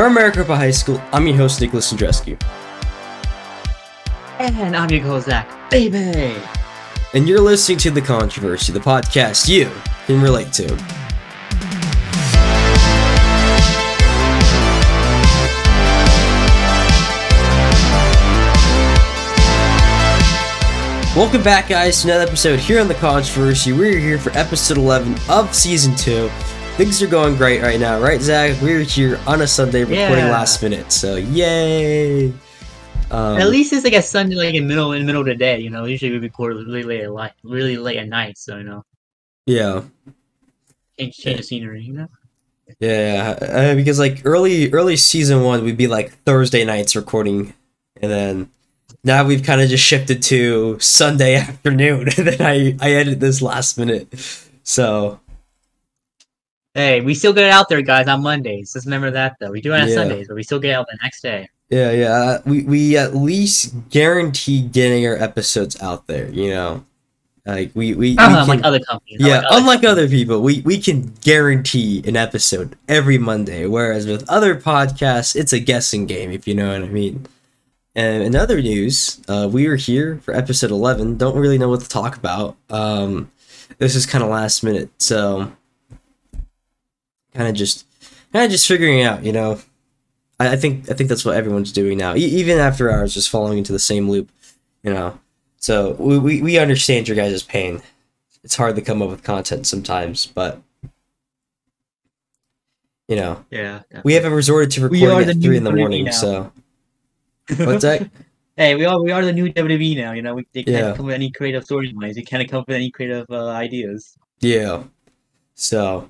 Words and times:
From 0.00 0.14
Maricopa 0.14 0.56
High 0.56 0.70
School, 0.70 0.98
I'm 1.12 1.26
your 1.26 1.36
host, 1.36 1.60
Nicolas 1.60 1.92
Yendrzeski. 1.92 2.42
And 4.38 4.74
I'm 4.74 4.88
your 4.88 5.02
co 5.02 5.20
Zach, 5.20 5.70
baby! 5.70 6.40
And 7.12 7.28
you're 7.28 7.38
listening 7.38 7.76
to 7.80 7.90
The 7.90 8.00
Controversy, 8.00 8.72
the 8.72 8.80
podcast 8.80 9.46
you 9.46 9.70
can 10.06 10.22
relate 10.22 10.54
to. 10.54 10.68
Welcome 21.14 21.42
back, 21.42 21.68
guys, 21.68 22.00
to 22.00 22.08
another 22.08 22.24
episode 22.24 22.58
here 22.58 22.80
on 22.80 22.88
The 22.88 22.94
Controversy. 22.94 23.74
We're 23.74 23.98
here 23.98 24.18
for 24.18 24.30
episode 24.30 24.78
11 24.78 25.18
of 25.28 25.54
season 25.54 25.94
2. 25.94 26.30
Things 26.80 27.02
are 27.02 27.06
going 27.06 27.36
great 27.36 27.60
right 27.60 27.78
now, 27.78 28.00
right, 28.00 28.22
Zach? 28.22 28.58
We're 28.62 28.80
here 28.80 29.20
on 29.26 29.42
a 29.42 29.46
Sunday 29.46 29.80
recording 29.80 30.24
Yeah. 30.24 30.32
last 30.32 30.62
minute, 30.62 30.90
so 30.90 31.16
yay! 31.16 32.32
Um, 33.10 33.36
at 33.36 33.50
least 33.50 33.74
it's 33.74 33.84
like 33.84 33.92
a 33.92 34.00
Sunday, 34.00 34.34
like 34.34 34.54
in 34.54 34.66
middle 34.66 34.92
in 34.94 35.00
the 35.00 35.04
middle 35.04 35.20
of 35.20 35.26
the 35.26 35.34
day. 35.34 35.60
You 35.60 35.68
know, 35.68 35.84
usually 35.84 36.12
we 36.12 36.16
record 36.16 36.56
really 36.56 36.82
late 36.82 37.02
at 37.02 37.12
night, 37.12 37.32
really 37.42 37.76
late 37.76 37.98
at 37.98 38.08
night. 38.08 38.38
So 38.38 38.56
you 38.56 38.62
know, 38.62 38.86
yeah. 39.44 39.82
change 40.98 41.18
change 41.18 41.36
the 41.36 41.42
scenery. 41.42 41.82
You 41.82 41.92
know. 41.92 42.08
Yeah, 42.78 43.36
uh, 43.42 43.74
because 43.74 43.98
like 43.98 44.22
early 44.24 44.72
early 44.72 44.96
season 44.96 45.42
one, 45.42 45.62
we'd 45.62 45.76
be 45.76 45.86
like 45.86 46.12
Thursday 46.24 46.64
nights 46.64 46.96
recording, 46.96 47.52
and 48.00 48.10
then 48.10 48.50
now 49.04 49.22
we've 49.26 49.42
kind 49.42 49.60
of 49.60 49.68
just 49.68 49.84
shifted 49.84 50.22
to 50.22 50.78
Sunday 50.80 51.34
afternoon. 51.46 52.08
and 52.16 52.26
then 52.26 52.40
I 52.40 52.74
I 52.80 52.92
edit 52.92 53.20
this 53.20 53.42
last 53.42 53.76
minute, 53.76 54.08
so 54.62 55.20
Hey, 56.74 57.00
we 57.00 57.14
still 57.14 57.32
get 57.32 57.46
it 57.46 57.50
out 57.50 57.68
there, 57.68 57.82
guys, 57.82 58.06
on 58.06 58.22
Mondays. 58.22 58.72
Just 58.72 58.86
remember 58.86 59.10
that, 59.10 59.36
though. 59.40 59.50
We 59.50 59.60
do 59.60 59.74
it 59.74 59.80
on 59.80 59.88
Yeah. 59.88 59.94
Sundays, 59.94 60.28
but 60.28 60.34
we 60.36 60.42
still 60.44 60.60
get 60.60 60.70
it 60.70 60.74
out 60.74 60.86
the 60.90 60.98
next 61.02 61.20
day. 61.22 61.48
yeah 61.68 61.90
yeah 61.92 62.12
uh, 62.12 62.38
we 62.46 62.62
we 62.64 62.96
at 62.96 63.14
least 63.14 63.72
guarantee 63.90 64.60
getting 64.60 65.06
our 65.06 65.16
episodes 65.16 65.80
out 65.82 66.06
there. 66.06 66.28
You 66.30 66.50
know, 66.50 66.84
like 67.46 67.70
we 67.74 67.94
we, 67.94 68.10
we 68.12 68.18
Uh, 68.18 68.28
can- 68.44 68.48
like 68.48 68.64
other 68.64 68.78
companies. 68.80 69.18
yeah, 69.20 69.42
unlike 69.50 69.82
companies. 69.82 69.90
other 69.90 70.08
people, 70.08 70.42
we 70.42 70.60
we 70.62 70.78
can 70.78 71.12
guarantee 71.22 72.02
an 72.06 72.16
episode 72.16 72.76
every 72.88 73.18
Monday. 73.18 73.66
Whereas 73.66 74.06
with 74.06 74.28
other 74.28 74.54
podcasts, 74.54 75.34
it's 75.34 75.52
a 75.52 75.58
guessing 75.60 76.06
game, 76.06 76.30
if 76.30 76.46
you 76.46 76.54
know 76.54 76.68
what 76.72 76.82
I 76.82 76.88
mean. 76.88 77.26
And 77.96 78.22
in 78.22 78.36
other 78.36 78.60
news, 78.62 79.20
uh, 79.28 79.48
we 79.50 79.66
are 79.66 79.74
here 79.76 80.20
for 80.22 80.34
episode 80.34 80.70
eleven. 80.70 81.16
Don't 81.16 81.36
really 81.36 81.58
know 81.58 81.68
what 81.68 81.80
to 81.80 81.88
talk 81.88 82.16
about. 82.16 82.56
Um, 82.70 83.30
this 83.78 83.96
is 83.96 84.06
kind 84.06 84.22
of 84.22 84.30
last 84.30 84.62
minute, 84.62 84.90
so 84.98 85.50
kind 87.34 87.48
of 87.48 87.54
just 87.54 87.86
kind 88.32 88.44
of 88.44 88.50
just 88.50 88.66
figuring 88.68 89.00
it 89.00 89.04
out. 89.04 89.24
You 89.24 89.32
know, 89.32 89.58
I, 90.38 90.52
I 90.52 90.56
think 90.56 90.90
I 90.90 90.94
think 90.94 91.08
that's 91.08 91.24
what 91.24 91.36
everyone's 91.36 91.72
doing 91.72 91.98
now. 91.98 92.14
E- 92.14 92.20
even 92.20 92.58
after 92.58 92.90
hours, 92.90 93.14
just 93.14 93.28
falling 93.30 93.58
into 93.58 93.72
the 93.72 93.78
same 93.78 94.08
loop. 94.10 94.30
You 94.82 94.92
know, 94.94 95.18
so 95.58 95.92
we 95.98 96.18
we, 96.18 96.42
we 96.42 96.58
understand 96.58 97.06
your 97.08 97.16
guys' 97.16 97.42
pain 97.42 97.82
it's 98.42 98.56
hard 98.56 98.74
to 98.74 98.80
come 98.80 99.02
up 99.02 99.10
with 99.10 99.22
content 99.22 99.66
sometimes, 99.66 100.24
but 100.24 100.62
you 103.08 103.16
know, 103.16 103.44
Yeah. 103.50 103.82
we 104.04 104.14
haven't 104.14 104.32
resorted 104.32 104.70
to 104.72 104.88
recording 104.88 105.28
at 105.28 105.36
three 105.42 105.56
in 105.56 105.64
the 105.64 105.72
morning. 105.72 106.04
now. 106.04 106.10
So 106.12 106.52
what's 107.58 107.82
that? 107.82 108.08
hey, 108.56 108.76
we 108.76 108.84
are 108.84 109.00
we 109.02 109.10
are 109.10 109.24
the 109.24 109.32
new 109.32 109.52
WWE 109.52 109.96
now. 109.96 110.12
You 110.12 110.22
know, 110.22 110.34
we 110.36 110.46
they 110.52 110.62
can't 110.62 110.76
Yeah. 110.86 110.96
come 110.96 111.06
with 111.06 111.14
any 111.14 111.30
creative 111.30 111.64
storylines. 111.64 112.14
They 112.14 112.22
can't 112.22 112.48
come 112.48 112.64
with 112.66 112.74
any 112.76 112.90
creative 112.90 113.26
uh, 113.30 113.48
ideas. 113.48 114.16
Yeah. 114.40 114.84
So, 115.54 116.08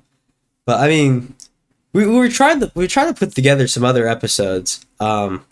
but 0.65 0.79
I 0.79 0.87
mean, 0.87 1.35
we, 1.93 2.05
we 2.05 2.15
were 2.15 2.29
trying 2.29 2.59
to 2.61 2.71
we 2.75 2.83
were 2.83 2.87
trying 2.89 3.13
to 3.13 3.17
put 3.17 3.35
together 3.35 3.67
some 3.67 3.83
other 3.83 4.07
episodes. 4.07 4.85
Um, 4.99 5.45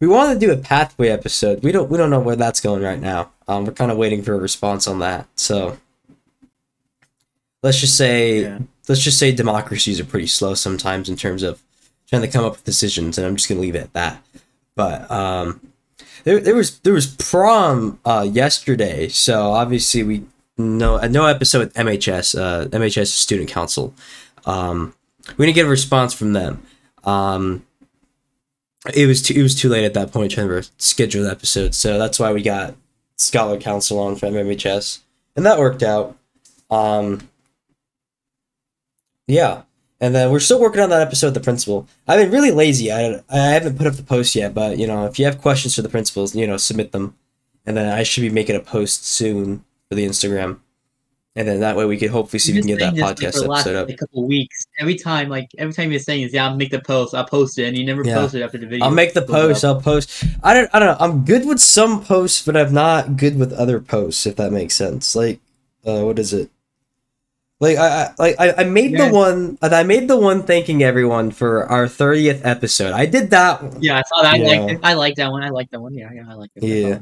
we 0.00 0.08
wanted 0.08 0.34
to 0.40 0.46
do 0.46 0.52
a 0.52 0.56
pathway 0.56 1.08
episode. 1.08 1.62
We 1.62 1.72
don't 1.72 1.90
we 1.90 1.96
don't 1.98 2.10
know 2.10 2.20
where 2.20 2.36
that's 2.36 2.60
going 2.60 2.82
right 2.82 3.00
now. 3.00 3.30
Um, 3.48 3.64
we're 3.64 3.72
kind 3.72 3.90
of 3.90 3.96
waiting 3.98 4.22
for 4.22 4.34
a 4.34 4.38
response 4.38 4.86
on 4.88 4.98
that. 5.00 5.26
So 5.36 5.78
let's 7.62 7.80
just 7.80 7.96
say 7.96 8.42
Yeah. 8.42 8.58
let's 8.88 9.00
just 9.02 9.18
say 9.18 9.32
democracies 9.32 10.00
are 10.00 10.04
pretty 10.04 10.26
slow 10.26 10.54
sometimes 10.54 11.08
in 11.08 11.16
terms 11.16 11.42
of 11.42 11.62
trying 12.08 12.22
to 12.22 12.28
come 12.28 12.44
up 12.44 12.52
with 12.52 12.64
decisions, 12.64 13.16
and 13.18 13.26
I'm 13.26 13.36
just 13.36 13.48
gonna 13.48 13.60
leave 13.60 13.74
it 13.74 13.82
at 13.82 13.92
that. 13.94 14.22
But 14.76 15.10
um, 15.10 15.60
there, 16.24 16.40
there 16.40 16.54
was 16.54 16.78
there 16.80 16.92
was 16.92 17.06
prom 17.06 17.98
uh, 18.04 18.26
yesterday, 18.30 19.08
so 19.08 19.52
obviously 19.52 20.02
we 20.02 20.24
no 20.58 20.98
no 21.06 21.26
episode 21.26 21.58
with 21.60 21.74
MHS 21.74 22.38
uh, 22.38 22.66
MHS 22.68 23.06
Student 23.08 23.48
Council. 23.48 23.94
Um, 24.46 24.94
we 25.36 25.46
didn't 25.46 25.56
get 25.56 25.66
a 25.66 25.70
response 25.70 26.12
from 26.12 26.32
them. 26.32 26.62
Um, 27.04 27.64
it 28.92 29.06
was 29.06 29.22
too 29.22 29.34
it 29.34 29.42
was 29.42 29.54
too 29.54 29.68
late 29.68 29.84
at 29.84 29.94
that 29.94 30.12
point 30.12 30.32
to 30.32 30.68
schedule 30.76 31.24
the 31.24 31.30
episode, 31.30 31.74
so 31.74 31.98
that's 31.98 32.18
why 32.18 32.32
we 32.32 32.42
got 32.42 32.74
Scholar 33.16 33.58
Council 33.58 33.98
on 33.98 34.16
from 34.16 34.34
MHS, 34.34 35.00
and 35.36 35.46
that 35.46 35.58
worked 35.58 35.82
out. 35.82 36.16
Um, 36.70 37.28
yeah, 39.26 39.62
and 40.00 40.14
then 40.14 40.30
we're 40.30 40.40
still 40.40 40.60
working 40.60 40.82
on 40.82 40.90
that 40.90 41.00
episode 41.00 41.28
with 41.28 41.34
the 41.34 41.40
principal. 41.40 41.88
I've 42.06 42.20
been 42.20 42.30
really 42.30 42.50
lazy. 42.50 42.92
I 42.92 43.22
I 43.30 43.38
haven't 43.38 43.78
put 43.78 43.86
up 43.86 43.94
the 43.94 44.02
post 44.02 44.34
yet, 44.34 44.52
but 44.52 44.78
you 44.78 44.86
know, 44.86 45.06
if 45.06 45.18
you 45.18 45.24
have 45.24 45.40
questions 45.40 45.74
for 45.74 45.82
the 45.82 45.88
principals, 45.88 46.34
you 46.34 46.46
know, 46.46 46.58
submit 46.58 46.92
them, 46.92 47.16
and 47.64 47.76
then 47.76 47.90
I 47.90 48.02
should 48.02 48.20
be 48.20 48.30
making 48.30 48.56
a 48.56 48.60
post 48.60 49.06
soon 49.06 49.64
for 49.88 49.94
the 49.94 50.04
Instagram, 50.04 50.58
and 51.36 51.48
then 51.48 51.60
that 51.60 51.76
way 51.76 51.84
we 51.84 51.96
could 51.96 52.10
hopefully 52.10 52.38
see 52.38 52.52
if 52.52 52.56
we 52.56 52.60
can 52.62 52.78
get 52.78 52.78
that 52.78 52.94
saying 52.94 52.94
this, 52.94 53.02
like, 53.02 53.16
podcast 53.16 53.42
the 53.42 53.48
last, 53.50 53.60
episode 53.66 53.76
up. 53.82 53.88
like, 53.88 53.98
couple 53.98 54.24
weeks. 54.26 54.66
Every 54.78 54.94
time, 54.96 55.28
like 55.28 55.48
every 55.58 55.72
time 55.74 55.90
you're 55.90 55.98
saying 56.00 56.22
is, 56.22 56.32
"Yeah, 56.32 56.46
I'll 56.48 56.56
make 56.56 56.70
the 56.70 56.80
post," 56.80 57.14
I'll 57.14 57.24
post 57.24 57.58
it, 57.58 57.66
and 57.66 57.76
you 57.76 57.84
never 57.84 58.04
Yeah. 58.04 58.14
post 58.16 58.34
it 58.34 58.42
after 58.42 58.58
the 58.58 58.66
video. 58.66 58.84
I'll 58.84 58.92
make 58.92 59.14
the 59.14 59.22
post. 59.22 59.64
up. 59.64 59.76
I'll 59.76 59.82
post. 59.82 60.24
I 60.42 60.54
don't. 60.54 60.70
I 60.72 60.78
don't 60.78 60.88
know. 60.88 61.04
I'm 61.04 61.24
good 61.24 61.46
with 61.46 61.60
some 61.60 62.04
posts, 62.04 62.44
but 62.44 62.56
I'm 62.56 62.72
not 62.72 63.16
good 63.16 63.36
with 63.38 63.52
other 63.52 63.80
posts. 63.80 64.26
If 64.26 64.36
that 64.36 64.52
makes 64.52 64.74
sense. 64.74 65.16
Like, 65.16 65.40
uh, 65.84 66.02
what 66.02 66.18
is 66.18 66.32
it? 66.32 66.50
Like 67.60 67.78
I, 67.78 67.86
I 67.86 68.14
like 68.18 68.36
I, 68.38 68.52
I 68.58 68.64
made 68.64 68.90
Yeah. 68.92 69.08
the 69.08 69.14
one 69.14 69.58
and 69.62 69.74
I 69.74 69.84
made 69.84 70.08
the 70.08 70.16
one 70.18 70.42
thanking 70.42 70.82
everyone 70.82 71.30
for 71.30 71.64
our 71.66 71.86
30th 71.86 72.40
episode. 72.44 72.92
I 72.92 73.06
did 73.06 73.30
that 73.30 73.62
one. 73.62 73.80
Yeah, 73.82 73.98
I 73.98 74.02
saw 74.02 74.22
that. 74.22 74.34
I 74.34 74.38
liked 74.38 74.72
it. 74.72 74.80
I 74.82 74.92
like 74.94 75.14
that 75.16 75.30
one. 75.30 75.42
I 75.44 75.48
like 75.50 75.70
that 75.70 75.80
one. 75.80 75.94
Yeah, 75.94 76.10
yeah, 76.12 76.24
I 76.28 76.34
like 76.34 76.50
it. 76.56 76.62
Yeah. 76.64 76.98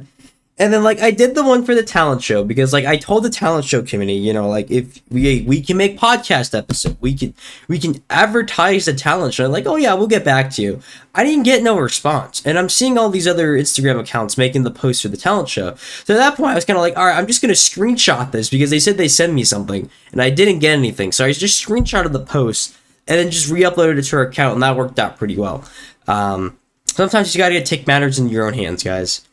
And 0.62 0.72
then 0.72 0.84
like 0.84 1.00
I 1.00 1.10
did 1.10 1.34
the 1.34 1.42
one 1.42 1.64
for 1.64 1.74
the 1.74 1.82
talent 1.82 2.22
show 2.22 2.44
because 2.44 2.72
like 2.72 2.84
I 2.84 2.96
told 2.96 3.24
the 3.24 3.30
talent 3.30 3.64
show 3.64 3.82
committee, 3.82 4.12
you 4.12 4.32
know, 4.32 4.48
like 4.48 4.70
if 4.70 5.02
we 5.10 5.42
we 5.42 5.60
can 5.60 5.76
make 5.76 5.98
podcast 5.98 6.56
episode, 6.56 6.96
we 7.00 7.14
can 7.14 7.34
we 7.66 7.80
can 7.80 8.00
advertise 8.08 8.84
the 8.84 8.94
talent 8.94 9.34
show. 9.34 9.48
Like, 9.48 9.66
oh 9.66 9.74
yeah, 9.74 9.92
we'll 9.94 10.06
get 10.06 10.24
back 10.24 10.50
to 10.50 10.62
you. 10.62 10.80
I 11.16 11.24
didn't 11.24 11.42
get 11.42 11.64
no 11.64 11.76
response, 11.76 12.46
and 12.46 12.60
I'm 12.60 12.68
seeing 12.68 12.96
all 12.96 13.08
these 13.08 13.26
other 13.26 13.58
Instagram 13.58 13.98
accounts 13.98 14.38
making 14.38 14.62
the 14.62 14.70
post 14.70 15.02
for 15.02 15.08
the 15.08 15.16
talent 15.16 15.48
show. 15.48 15.74
So 16.04 16.14
at 16.14 16.18
that 16.18 16.36
point, 16.36 16.52
I 16.52 16.54
was 16.54 16.64
kind 16.64 16.76
of 16.76 16.82
like, 16.82 16.96
all 16.96 17.06
right, 17.06 17.18
I'm 17.18 17.26
just 17.26 17.42
gonna 17.42 17.54
screenshot 17.54 18.30
this 18.30 18.48
because 18.48 18.70
they 18.70 18.78
said 18.78 18.98
they 18.98 19.08
send 19.08 19.34
me 19.34 19.42
something, 19.42 19.90
and 20.12 20.22
I 20.22 20.30
didn't 20.30 20.60
get 20.60 20.78
anything. 20.78 21.10
So 21.10 21.24
I 21.24 21.32
just 21.32 21.66
screenshotted 21.66 22.12
the 22.12 22.20
post 22.24 22.76
and 23.08 23.18
then 23.18 23.32
just 23.32 23.50
re-uploaded 23.50 23.98
it 23.98 24.02
to 24.02 24.16
her 24.16 24.22
account, 24.22 24.54
and 24.54 24.62
that 24.62 24.76
worked 24.76 25.00
out 25.00 25.16
pretty 25.16 25.36
well. 25.36 25.64
Um, 26.06 26.56
sometimes 26.86 27.34
you 27.34 27.38
gotta 27.38 27.60
take 27.62 27.88
matters 27.88 28.20
in 28.20 28.28
your 28.28 28.46
own 28.46 28.54
hands, 28.54 28.84
guys 28.84 29.26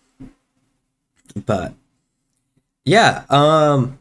but 1.45 1.73
yeah 2.85 3.23
um 3.29 3.97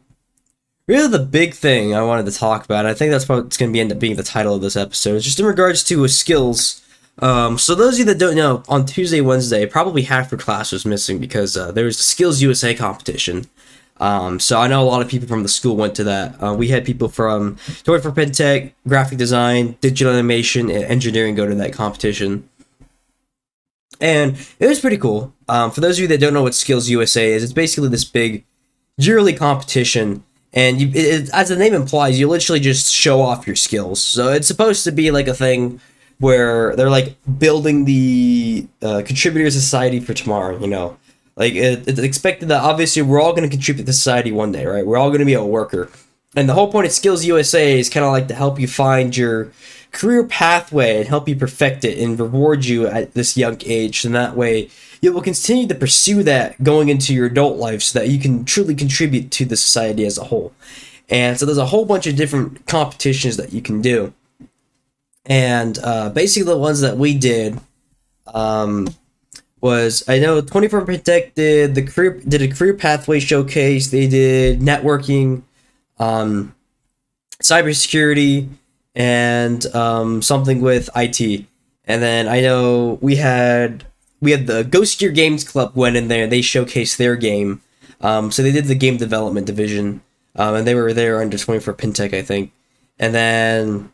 really 0.87 1.07
the 1.07 1.19
big 1.19 1.53
thing 1.53 1.93
i 1.93 2.01
wanted 2.01 2.25
to 2.25 2.31
talk 2.31 2.65
about 2.65 2.85
i 2.85 2.93
think 2.93 3.11
that's 3.11 3.27
what's 3.27 3.57
going 3.57 3.69
to 3.69 3.73
be 3.73 3.79
end 3.79 3.91
up 3.91 3.99
being 3.99 4.15
the 4.15 4.23
title 4.23 4.55
of 4.55 4.61
this 4.61 4.75
episode 4.75 5.15
is 5.15 5.23
just 5.23 5.39
in 5.39 5.45
regards 5.45 5.83
to 5.83 6.03
uh, 6.03 6.07
skills 6.07 6.81
um 7.19 7.57
so 7.57 7.75
those 7.75 7.93
of 7.93 7.99
you 7.99 8.05
that 8.05 8.19
don't 8.19 8.35
know 8.35 8.63
on 8.67 8.85
tuesday 8.85 9.21
wednesday 9.21 9.65
probably 9.65 10.03
half 10.03 10.31
your 10.31 10.39
class 10.39 10.71
was 10.71 10.85
missing 10.85 11.19
because 11.19 11.55
uh, 11.57 11.71
there 11.71 11.85
was 11.85 11.97
the 11.97 12.03
skills 12.03 12.41
usa 12.41 12.73
competition 12.73 13.45
um, 14.01 14.39
so 14.39 14.57
I 14.57 14.69
know 14.69 14.81
a 14.81 14.87
lot 14.87 15.01
of 15.01 15.09
people 15.09 15.27
from 15.27 15.43
the 15.43 15.49
school 15.49 15.75
went 15.75 15.93
to 15.95 16.05
that. 16.05 16.41
Uh, 16.41 16.53
we 16.53 16.69
had 16.69 16.85
people 16.85 17.09
from 17.09 17.57
Toy 17.83 17.99
for 17.99 18.13
Pentech, 18.13 18.71
graphic 18.87 19.17
design, 19.17 19.75
digital 19.81 20.13
animation, 20.13 20.71
and 20.71 20.85
engineering 20.85 21.35
go 21.35 21.45
to 21.45 21.53
that 21.55 21.73
competition 21.73 22.47
and 23.99 24.37
it 24.59 24.67
was 24.67 24.79
pretty 24.79 24.97
cool. 24.97 25.33
Um, 25.49 25.71
for 25.71 25.81
those 25.81 25.97
of 25.97 26.01
you 26.03 26.07
that 26.09 26.19
don't 26.19 26.33
know 26.33 26.43
what 26.43 26.55
Skills 26.55 26.89
USA 26.89 27.31
is, 27.33 27.43
it's 27.43 27.53
basically 27.53 27.89
this 27.89 28.05
big 28.05 28.45
yearly 28.97 29.33
competition, 29.33 30.23
and 30.53 30.79
you, 30.79 30.87
it, 30.89 30.95
it- 31.23 31.29
as 31.33 31.49
the 31.49 31.55
name 31.55 31.73
implies, 31.73 32.19
you 32.19 32.27
literally 32.27 32.59
just 32.59 32.93
show 32.93 33.21
off 33.21 33.47
your 33.47 33.55
skills. 33.55 34.01
So 34.03 34.29
it's 34.29 34.47
supposed 34.47 34.83
to 34.83 34.91
be 34.91 35.11
like 35.11 35.27
a 35.27 35.33
thing 35.33 35.79
where 36.19 36.75
they're 36.75 36.89
like 36.89 37.15
building 37.39 37.85
the 37.85 38.67
uh, 38.81 39.01
contributor 39.05 39.49
society 39.49 39.99
for 39.99 40.13
tomorrow. 40.13 40.59
You 40.59 40.67
know, 40.67 40.97
like 41.35 41.53
it, 41.53 41.87
it's 41.87 41.99
expected 41.99 42.49
that 42.49 42.61
obviously 42.61 43.01
we're 43.01 43.21
all 43.21 43.33
going 43.33 43.49
to 43.49 43.55
contribute 43.55 43.85
to 43.85 43.93
society 43.93 44.31
one 44.31 44.51
day, 44.51 44.65
right? 44.65 44.85
We're 44.85 44.97
all 44.97 45.09
going 45.09 45.19
to 45.19 45.25
be 45.25 45.33
a 45.33 45.43
worker, 45.43 45.89
and 46.35 46.47
the 46.47 46.53
whole 46.53 46.71
point 46.71 46.85
of 46.85 46.91
Skills 46.91 47.25
USA 47.25 47.79
is 47.79 47.89
kind 47.89 48.05
of 48.05 48.11
like 48.11 48.27
to 48.27 48.35
help 48.35 48.59
you 48.59 48.67
find 48.67 49.15
your 49.17 49.51
career 49.91 50.23
pathway 50.23 50.97
and 50.99 51.07
help 51.07 51.27
you 51.27 51.35
perfect 51.35 51.83
it 51.83 51.97
and 51.97 52.19
reward 52.19 52.65
you 52.65 52.85
at 52.85 53.15
this 53.15 53.35
young 53.35 53.57
age 53.65 54.05
and 54.05 54.13
that 54.13 54.35
way 54.37 54.69
you 55.01 55.13
will 55.13 55.21
continue 55.21 55.67
to 55.67 55.75
pursue 55.75 56.23
that 56.23 56.61
going 56.63 56.89
into 56.89 57.13
your 57.13 57.27
adult 57.27 57.57
life 57.57 57.81
so 57.81 57.99
that 57.99 58.09
you 58.09 58.19
can 58.19 58.45
truly 58.45 58.75
contribute 58.75 59.31
to 59.31 59.45
the 59.45 59.55
society 59.55 60.05
as 60.05 60.17
a 60.17 60.25
whole 60.25 60.53
and 61.09 61.39
so 61.39 61.45
there's 61.45 61.57
a 61.57 61.65
whole 61.65 61.85
bunch 61.85 62.07
of 62.07 62.15
different 62.15 62.65
competitions 62.65 63.37
that 63.37 63.53
you 63.53 63.61
can 63.61 63.81
do 63.81 64.13
and 65.25 65.79
uh, 65.83 66.09
basically 66.09 66.51
the 66.51 66.57
ones 66.57 66.81
that 66.81 66.97
we 66.97 67.13
did 67.13 67.59
um, 68.33 68.87
was 69.61 70.07
I 70.07 70.19
know 70.19 70.41
24 70.41 70.85
Protect 70.85 71.35
did 71.35 71.75
the 71.75 71.83
career 71.83 72.19
did 72.19 72.41
a 72.41 72.47
career 72.47 72.73
pathway 72.73 73.19
showcase. 73.19 73.91
They 73.91 74.07
did 74.07 74.59
networking, 74.59 75.43
um, 75.97 76.55
cybersecurity, 77.41 78.49
and 78.95 79.65
um, 79.75 80.21
something 80.21 80.61
with 80.61 80.89
IT. 80.95 81.45
And 81.85 82.01
then 82.01 82.27
I 82.27 82.41
know 82.41 82.99
we 83.01 83.15
had 83.15 83.85
we 84.21 84.31
had 84.31 84.47
the 84.47 84.63
Ghost 84.63 84.99
Gear 84.99 85.11
Games 85.11 85.43
Club 85.43 85.71
went 85.75 85.95
in 85.95 86.07
there. 86.07 86.27
They 86.27 86.41
showcased 86.41 86.97
their 86.97 87.15
game. 87.15 87.61
Um, 88.01 88.31
so 88.31 88.41
they 88.41 88.51
did 88.51 88.65
the 88.65 88.75
game 88.75 88.97
development 88.97 89.45
division, 89.45 90.01
um, 90.35 90.55
and 90.55 90.67
they 90.67 90.75
were 90.75 90.93
there 90.93 91.21
under 91.21 91.37
24 91.37 91.73
Pintech, 91.73 92.13
I 92.13 92.21
think. 92.21 92.51
And 92.97 93.13
then 93.13 93.91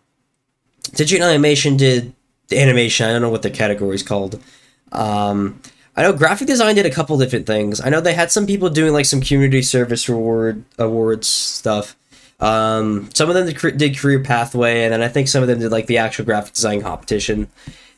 Digital 0.93 1.27
Animation 1.27 1.77
did 1.77 2.13
the 2.47 2.59
animation. 2.59 3.07
I 3.07 3.11
don't 3.11 3.21
know 3.21 3.29
what 3.29 3.41
the 3.41 3.49
category 3.49 3.95
is 3.95 4.03
called. 4.03 4.39
Um, 4.91 5.61
I 5.95 6.03
know 6.03 6.13
graphic 6.13 6.47
design 6.47 6.75
did 6.75 6.85
a 6.85 6.91
couple 6.91 7.17
different 7.17 7.47
things. 7.47 7.79
I 7.79 7.89
know 7.89 8.01
they 8.01 8.13
had 8.13 8.31
some 8.31 8.45
people 8.45 8.69
doing 8.69 8.93
like 8.93 9.05
some 9.05 9.21
community 9.21 9.61
service 9.61 10.09
reward 10.09 10.63
awards 10.77 11.27
stuff. 11.27 11.95
Um, 12.39 13.09
some 13.13 13.29
of 13.29 13.35
them 13.35 13.47
did, 13.47 13.77
did 13.77 13.97
career 13.97 14.21
pathway, 14.21 14.83
and 14.83 14.93
then 14.93 15.01
I 15.01 15.07
think 15.07 15.29
some 15.29 15.41
of 15.41 15.47
them 15.47 15.59
did 15.59 15.71
like 15.71 15.87
the 15.87 15.99
actual 15.99 16.25
graphic 16.25 16.53
design 16.53 16.81
competition. 16.81 17.47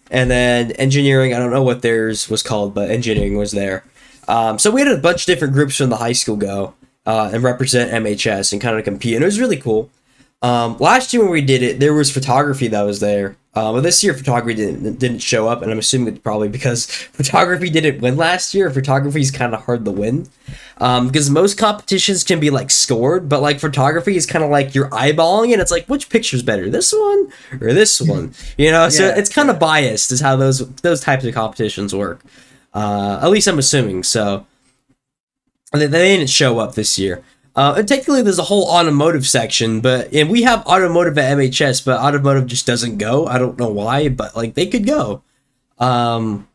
And 0.10 0.32
then 0.32 0.72
engineering, 0.72 1.34
I 1.34 1.40
don't 1.40 1.52
know 1.52 1.64
what 1.64 1.82
theirs 1.82 2.30
was 2.30 2.44
called, 2.44 2.74
but 2.74 2.90
engineering 2.90 3.38
was 3.38 3.52
there. 3.52 3.84
Um, 4.28 4.60
so 4.60 4.72
we 4.72 4.82
had 4.82 4.92
a 4.92 4.98
bunch 4.98 5.22
of 5.22 5.26
different 5.26 5.54
groups 5.54 5.78
from 5.78 5.90
the 5.90 5.98
high 5.98 6.14
school 6.14 6.36
go 6.36 6.74
uh, 7.06 7.32
and 7.34 7.44
represent 7.44 7.92
MHS 7.92 8.52
and 8.52 8.62
kind 8.62 8.78
of 8.78 8.84
compete, 8.84 9.16
and 9.16 9.24
it 9.24 9.26
was 9.26 9.40
really 9.40 9.58
cool. 9.58 9.90
Um, 10.42 10.78
last 10.78 11.14
year 11.14 11.24
when 11.24 11.32
we 11.32 11.42
did 11.42 11.64
it, 11.64 11.80
there 11.80 11.94
was 11.94 12.12
photography 12.12 12.68
that 12.68 12.84
was 12.84 13.00
there. 13.00 13.38
Uh, 13.58 13.74
but 13.74 13.82
this 13.82 14.04
year, 14.04 14.14
photography 14.14 14.54
didn't 14.54 15.00
didn't 15.00 15.18
show 15.18 15.48
up, 15.48 15.64
and 15.64 15.72
I'm 15.72 15.80
assuming 15.80 16.10
it's 16.10 16.20
probably 16.20 16.48
because 16.48 16.86
photography 17.14 17.72
didn't 17.72 18.02
win 18.02 18.16
last 18.16 18.54
year. 18.54 18.70
Photography 18.70 19.20
is 19.20 19.32
kind 19.32 19.56
of 19.56 19.66
hard 19.66 19.84
to 19.86 19.90
win, 19.90 20.30
um, 20.78 21.08
because 21.08 21.32
most 21.32 21.58
competitions 21.58 22.24
can 22.24 22.40
be 22.40 22.52
like 22.52 22.70
scored, 22.70 23.28
but 23.28 23.42
like 23.42 23.60
photography 23.60 24.16
is 24.16 24.28
kind 24.28 24.46
of 24.46 24.52
like 24.52 24.76
you're 24.76 24.92
eyeballing 24.92 25.54
it. 25.54 25.60
It's 25.60 25.72
like 25.72 25.88
which 25.88 26.10
picture's 26.10 26.44
better, 26.44 26.70
this 26.70 26.94
one 26.94 27.32
or 27.60 27.74
this 27.74 28.00
one, 28.16 28.36
you 28.60 28.70
know? 28.70 28.90
So 28.90 29.08
Yeah, 29.08 29.18
it's 29.18 29.34
kind 29.34 29.50
of 29.50 29.58
biased, 29.58 30.12
is 30.12 30.22
how 30.22 30.36
those 30.36 30.60
those 30.82 31.02
types 31.02 31.26
of 31.26 31.34
competitions 31.34 31.96
work. 31.96 32.24
Uh, 32.76 33.20
at 33.24 33.30
least 33.32 33.48
I'm 33.48 33.58
assuming. 33.58 34.04
So 34.04 34.46
they, 35.74 35.88
they 35.88 36.16
didn't 36.16 36.30
show 36.30 36.60
up 36.60 36.76
this 36.76 37.00
year. 37.00 37.24
Uh, 37.58 37.74
and 37.80 37.88
technically, 37.88 38.22
there's 38.22 38.38
a 38.38 38.44
whole 38.44 38.70
automotive 38.70 39.26
section, 39.26 39.82
but 39.82 40.14
and 40.14 40.30
we 40.30 40.44
have 40.44 40.64
automotive 40.68 41.18
at 41.18 41.36
MHS, 41.36 41.84
but 41.84 42.00
automotive 42.00 42.46
just 42.46 42.68
doesn't 42.68 43.00
go. 43.00 43.26
I 43.26 43.40
don't 43.40 43.58
know 43.58 43.68
why, 43.70 44.10
but 44.10 44.36
like 44.36 44.54
they 44.54 44.68
could 44.68 44.86
go. 44.86 45.24
Um, 45.80 46.48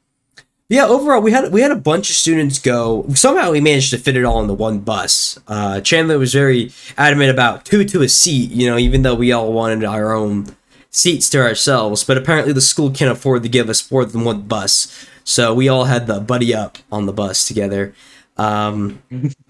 yeah, 0.68 0.86
overall, 0.86 1.20
we 1.20 1.32
had 1.32 1.52
we 1.52 1.60
had 1.60 1.72
a 1.72 1.76
bunch 1.76 2.08
of 2.08 2.14
students 2.14 2.60
go. 2.60 3.04
Somehow, 3.14 3.50
we 3.50 3.60
managed 3.60 3.90
to 3.90 3.98
fit 3.98 4.16
it 4.16 4.24
all 4.24 4.40
into 4.40 4.54
one 4.54 4.78
bus. 4.78 5.40
Uh, 5.48 5.80
Chandler 5.80 6.20
was 6.20 6.32
very 6.32 6.70
adamant 6.96 7.32
about 7.32 7.64
two 7.64 7.84
to 7.84 8.02
a 8.02 8.08
seat, 8.08 8.52
you 8.52 8.70
know, 8.70 8.78
even 8.78 9.02
though 9.02 9.16
we 9.16 9.32
all 9.32 9.52
wanted 9.52 9.82
our 9.82 10.12
own 10.12 10.54
seats 10.90 11.28
to 11.30 11.40
ourselves. 11.40 12.04
But 12.04 12.16
apparently, 12.16 12.52
the 12.52 12.60
school 12.60 12.92
can't 12.92 13.10
afford 13.10 13.42
to 13.42 13.48
give 13.48 13.68
us 13.68 13.90
more 13.90 14.04
than 14.04 14.22
one 14.22 14.42
bus, 14.42 15.04
so 15.24 15.52
we 15.52 15.68
all 15.68 15.86
had 15.86 16.06
the 16.06 16.20
buddy 16.20 16.54
up 16.54 16.78
on 16.92 17.06
the 17.06 17.12
bus 17.12 17.44
together. 17.44 17.92
Um, 18.36 19.02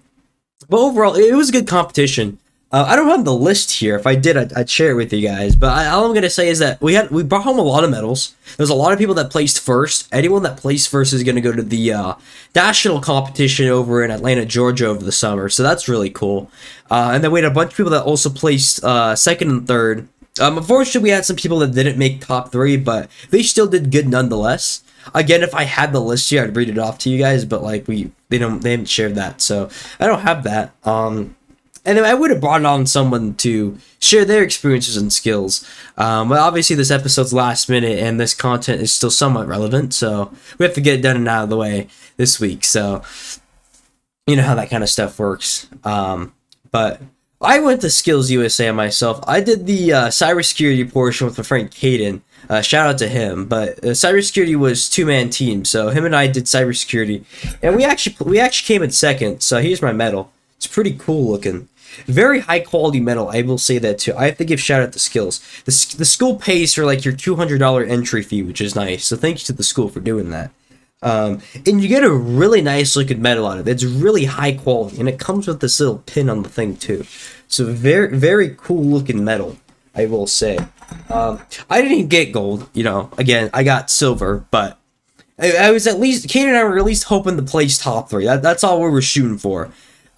but 0.72 0.80
overall, 0.80 1.14
it 1.14 1.34
was 1.34 1.50
a 1.50 1.52
good 1.52 1.68
competition. 1.68 2.38
Uh, 2.72 2.86
I 2.88 2.96
don't 2.96 3.08
have 3.08 3.26
the 3.26 3.34
list 3.34 3.72
here. 3.72 3.94
If 3.94 4.06
I 4.06 4.14
did, 4.14 4.38
I'd, 4.38 4.54
I'd 4.54 4.70
share 4.70 4.92
it 4.92 4.94
with 4.94 5.12
you 5.12 5.20
guys. 5.20 5.54
But 5.54 5.68
I, 5.68 5.88
all 5.88 6.06
I'm 6.06 6.14
gonna 6.14 6.30
say 6.30 6.48
is 6.48 6.60
that 6.60 6.80
we 6.80 6.94
had 6.94 7.10
we 7.10 7.22
brought 7.22 7.44
home 7.44 7.58
a 7.58 7.62
lot 7.62 7.84
of 7.84 7.90
medals. 7.90 8.34
There's 8.56 8.70
a 8.70 8.74
lot 8.74 8.94
of 8.94 8.98
people 8.98 9.14
that 9.16 9.30
placed 9.30 9.60
first. 9.60 10.08
Anyone 10.10 10.42
that 10.44 10.56
placed 10.56 10.88
first 10.88 11.12
is 11.12 11.24
gonna 11.24 11.42
go 11.42 11.52
to 11.52 11.62
the 11.62 11.92
uh, 11.92 12.14
national 12.54 13.02
competition 13.02 13.68
over 13.68 14.02
in 14.02 14.10
Atlanta, 14.10 14.46
Georgia, 14.46 14.86
over 14.86 15.04
the 15.04 15.12
summer. 15.12 15.50
So 15.50 15.62
that's 15.62 15.88
really 15.88 16.08
cool. 16.08 16.50
Uh, 16.90 17.10
and 17.12 17.22
then 17.22 17.32
we 17.32 17.42
had 17.42 17.52
a 17.52 17.54
bunch 17.54 17.72
of 17.72 17.76
people 17.76 17.92
that 17.92 18.04
also 18.04 18.30
placed 18.30 18.82
uh, 18.82 19.14
second 19.14 19.50
and 19.50 19.68
third. 19.68 20.08
Um, 20.40 20.56
unfortunately, 20.56 21.02
we 21.02 21.10
had 21.10 21.26
some 21.26 21.36
people 21.36 21.58
that 21.58 21.74
didn't 21.74 21.98
make 21.98 22.22
top 22.22 22.50
three, 22.50 22.78
but 22.78 23.10
they 23.28 23.42
still 23.42 23.66
did 23.66 23.90
good 23.90 24.08
nonetheless. 24.08 24.82
Again, 25.14 25.42
if 25.42 25.54
I 25.54 25.64
had 25.64 25.92
the 25.92 26.00
list 26.00 26.30
here, 26.30 26.44
I'd 26.44 26.56
read 26.56 26.68
it 26.68 26.78
off 26.78 26.98
to 26.98 27.10
you 27.10 27.18
guys. 27.18 27.44
But 27.44 27.62
like 27.62 27.88
we, 27.88 28.12
they 28.28 28.38
don't, 28.38 28.60
they 28.60 28.72
haven't 28.72 28.86
shared 28.86 29.14
that, 29.16 29.40
so 29.40 29.68
I 30.00 30.06
don't 30.06 30.20
have 30.20 30.44
that. 30.44 30.74
Um, 30.84 31.36
and 31.84 31.98
I 31.98 32.14
would 32.14 32.30
have 32.30 32.40
brought 32.40 32.64
on 32.64 32.86
someone 32.86 33.34
to 33.36 33.76
share 33.98 34.24
their 34.24 34.42
experiences 34.42 34.96
and 34.96 35.12
skills. 35.12 35.68
Um, 35.96 36.28
but 36.28 36.38
obviously, 36.38 36.76
this 36.76 36.90
episode's 36.90 37.32
last 37.32 37.68
minute, 37.68 37.98
and 37.98 38.20
this 38.20 38.34
content 38.34 38.80
is 38.80 38.92
still 38.92 39.10
somewhat 39.10 39.48
relevant, 39.48 39.92
so 39.92 40.32
we 40.58 40.64
have 40.64 40.74
to 40.74 40.80
get 40.80 40.98
it 40.98 41.02
done 41.02 41.16
and 41.16 41.28
out 41.28 41.44
of 41.44 41.50
the 41.50 41.56
way 41.56 41.88
this 42.16 42.38
week. 42.38 42.64
So, 42.64 43.02
you 44.26 44.36
know 44.36 44.42
how 44.42 44.54
that 44.54 44.70
kind 44.70 44.84
of 44.84 44.90
stuff 44.90 45.18
works. 45.18 45.68
Um, 45.82 46.32
but 46.70 47.00
I 47.40 47.58
went 47.58 47.80
to 47.80 47.90
Skills 47.90 48.30
USA 48.30 48.70
myself. 48.70 49.20
I 49.26 49.40
did 49.40 49.66
the 49.66 49.92
uh, 49.92 50.08
cybersecurity 50.08 50.90
portion 50.92 51.26
with 51.26 51.36
my 51.36 51.44
friend 51.44 51.70
Caden. 51.70 52.20
Uh, 52.48 52.60
shout 52.60 52.88
out 52.88 52.98
to 52.98 53.08
him. 53.08 53.46
But 53.46 53.78
uh, 53.78 53.88
cybersecurity 53.88 54.56
was 54.56 54.88
two 54.88 55.06
man 55.06 55.30
team, 55.30 55.64
so 55.64 55.90
him 55.90 56.04
and 56.04 56.16
I 56.16 56.26
did 56.26 56.44
cybersecurity, 56.44 57.24
and 57.62 57.76
we 57.76 57.84
actually 57.84 58.16
we 58.20 58.40
actually 58.40 58.66
came 58.66 58.82
in 58.82 58.90
second. 58.90 59.42
So 59.42 59.60
here's 59.60 59.82
my 59.82 59.92
medal. 59.92 60.32
It's 60.56 60.66
pretty 60.66 60.92
cool 60.92 61.30
looking. 61.30 61.68
Very 62.06 62.40
high 62.40 62.60
quality 62.60 63.00
medal. 63.00 63.28
I 63.28 63.42
will 63.42 63.58
say 63.58 63.78
that 63.78 63.98
too. 63.98 64.14
I 64.16 64.26
have 64.26 64.38
to 64.38 64.44
give 64.44 64.60
shout 64.60 64.82
out 64.82 64.92
to 64.94 64.98
Skills. 64.98 65.40
The, 65.64 65.96
the 65.98 66.04
school 66.04 66.36
pays 66.36 66.72
for 66.72 66.86
like 66.86 67.04
your 67.04 67.14
two 67.14 67.36
hundred 67.36 67.58
dollar 67.58 67.84
entry 67.84 68.22
fee, 68.22 68.42
which 68.42 68.60
is 68.60 68.74
nice. 68.74 69.04
So 69.04 69.16
thank 69.16 69.38
you 69.40 69.44
to 69.46 69.52
the 69.52 69.62
school 69.62 69.88
for 69.88 70.00
doing 70.00 70.30
that. 70.30 70.50
Um, 71.02 71.40
and 71.66 71.82
you 71.82 71.88
get 71.88 72.04
a 72.04 72.12
really 72.12 72.62
nice 72.62 72.94
looking 72.96 73.20
medal 73.20 73.46
out 73.46 73.58
of 73.58 73.66
it. 73.66 73.72
It's 73.72 73.84
really 73.84 74.24
high 74.24 74.52
quality, 74.52 75.00
and 75.00 75.08
it 75.08 75.18
comes 75.18 75.48
with 75.48 75.60
this 75.60 75.80
little 75.80 75.98
pin 76.06 76.30
on 76.30 76.44
the 76.44 76.48
thing 76.48 76.76
too. 76.76 77.04
So 77.48 77.66
very 77.66 78.16
very 78.16 78.54
cool 78.56 78.84
looking 78.84 79.24
medal, 79.24 79.58
I 79.94 80.06
will 80.06 80.26
say. 80.26 80.58
Um, 81.10 81.40
I 81.68 81.82
didn't 81.82 82.08
get 82.08 82.32
gold, 82.32 82.68
you 82.72 82.84
know. 82.84 83.10
Again, 83.18 83.50
I 83.52 83.62
got 83.64 83.90
silver, 83.90 84.44
but 84.50 84.78
I, 85.38 85.52
I 85.52 85.70
was 85.70 85.86
at 85.86 86.00
least 86.00 86.28
Kate 86.28 86.46
and 86.46 86.56
I 86.56 86.64
were 86.64 86.78
at 86.78 86.84
least 86.84 87.04
hoping 87.04 87.36
to 87.36 87.42
place 87.42 87.78
top 87.78 88.10
three. 88.10 88.24
That, 88.24 88.42
that's 88.42 88.64
all 88.64 88.80
we 88.80 88.90
were 88.90 89.02
shooting 89.02 89.38
for. 89.38 89.70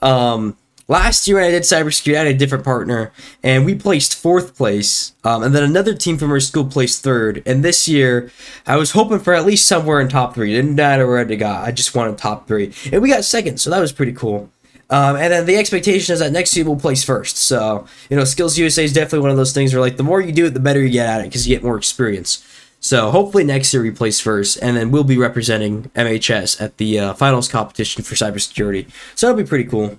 Um, 0.03 0.56
last 0.87 1.26
year 1.26 1.38
when 1.38 1.47
I 1.47 1.50
did 1.50 1.62
cybersecurity, 1.62 2.15
I 2.15 2.19
had 2.19 2.26
a 2.29 2.35
different 2.35 2.65
partner, 2.65 3.12
and 3.43 3.65
we 3.65 3.75
placed 3.75 4.15
fourth 4.15 4.56
place. 4.56 5.12
Um, 5.25 5.43
and 5.43 5.55
then 5.55 5.62
another 5.62 5.94
team 5.94 6.19
from 6.19 6.31
our 6.31 6.41
school 6.41 6.67
placed 6.67 7.03
third. 7.03 7.43
And 7.47 7.65
this 7.65 7.88
year, 7.88 8.31
I 8.67 8.76
was 8.76 8.93
hoping 8.93 9.19
for 9.19 9.35
at 9.35 9.47
least 9.47 9.67
somewhere 9.67 10.00
in 10.00 10.09
top 10.09 10.35
three. 10.35 10.53
Didn't 10.53 10.75
matter 10.75 11.07
where 11.07 11.19
I 11.19 11.35
got. 11.35 11.66
I 11.66 11.73
just 11.73 11.95
wanted 11.95 12.19
top 12.19 12.47
three, 12.47 12.73
and 12.93 13.02
we 13.02 13.09
got 13.09 13.25
second, 13.25 13.59
so 13.59 13.71
that 13.71 13.81
was 13.81 13.93
pretty 13.93 14.12
cool. 14.12 14.50
Um, 14.91 15.17
and 15.17 15.33
then 15.33 15.47
the 15.47 15.57
expectation 15.57 16.12
is 16.12 16.21
that 16.21 16.33
next 16.33 16.57
year 16.57 16.64
we'll 16.64 16.76
place 16.76 17.03
first. 17.03 17.37
So, 17.37 17.87
you 18.11 18.17
know, 18.17 18.25
Skills 18.25 18.59
USA 18.59 18.85
is 18.85 18.93
definitely 18.93 19.21
one 19.21 19.31
of 19.31 19.37
those 19.37 19.53
things 19.53 19.73
where, 19.73 19.81
like, 19.81 19.97
the 19.97 20.03
more 20.03 20.21
you 20.21 20.33
do 20.33 20.47
it, 20.47 20.50
the 20.50 20.61
better 20.61 20.81
you 20.81 20.91
get 20.91 21.07
at 21.07 21.21
it 21.21 21.25
because 21.25 21.49
you 21.49 21.55
get 21.55 21.64
more 21.64 21.76
experience. 21.76 22.47
So, 22.81 23.11
hopefully, 23.11 23.45
next 23.45 23.73
year 23.73 23.83
we 23.83 23.91
place 23.91 24.21
first, 24.21 24.59
and 24.61 24.76
then 24.76 24.91
we'll 24.91 25.05
be 25.05 25.17
representing 25.17 25.85
MHS 25.95 26.61
at 26.61 26.76
the 26.76 26.99
uh, 26.99 27.14
finals 27.14 27.49
competition 27.49 28.03
for 28.03 28.14
cybersecurity. 28.14 28.91
So, 29.14 29.26
that'll 29.26 29.43
be 29.43 29.49
pretty 29.49 29.64
cool. 29.64 29.99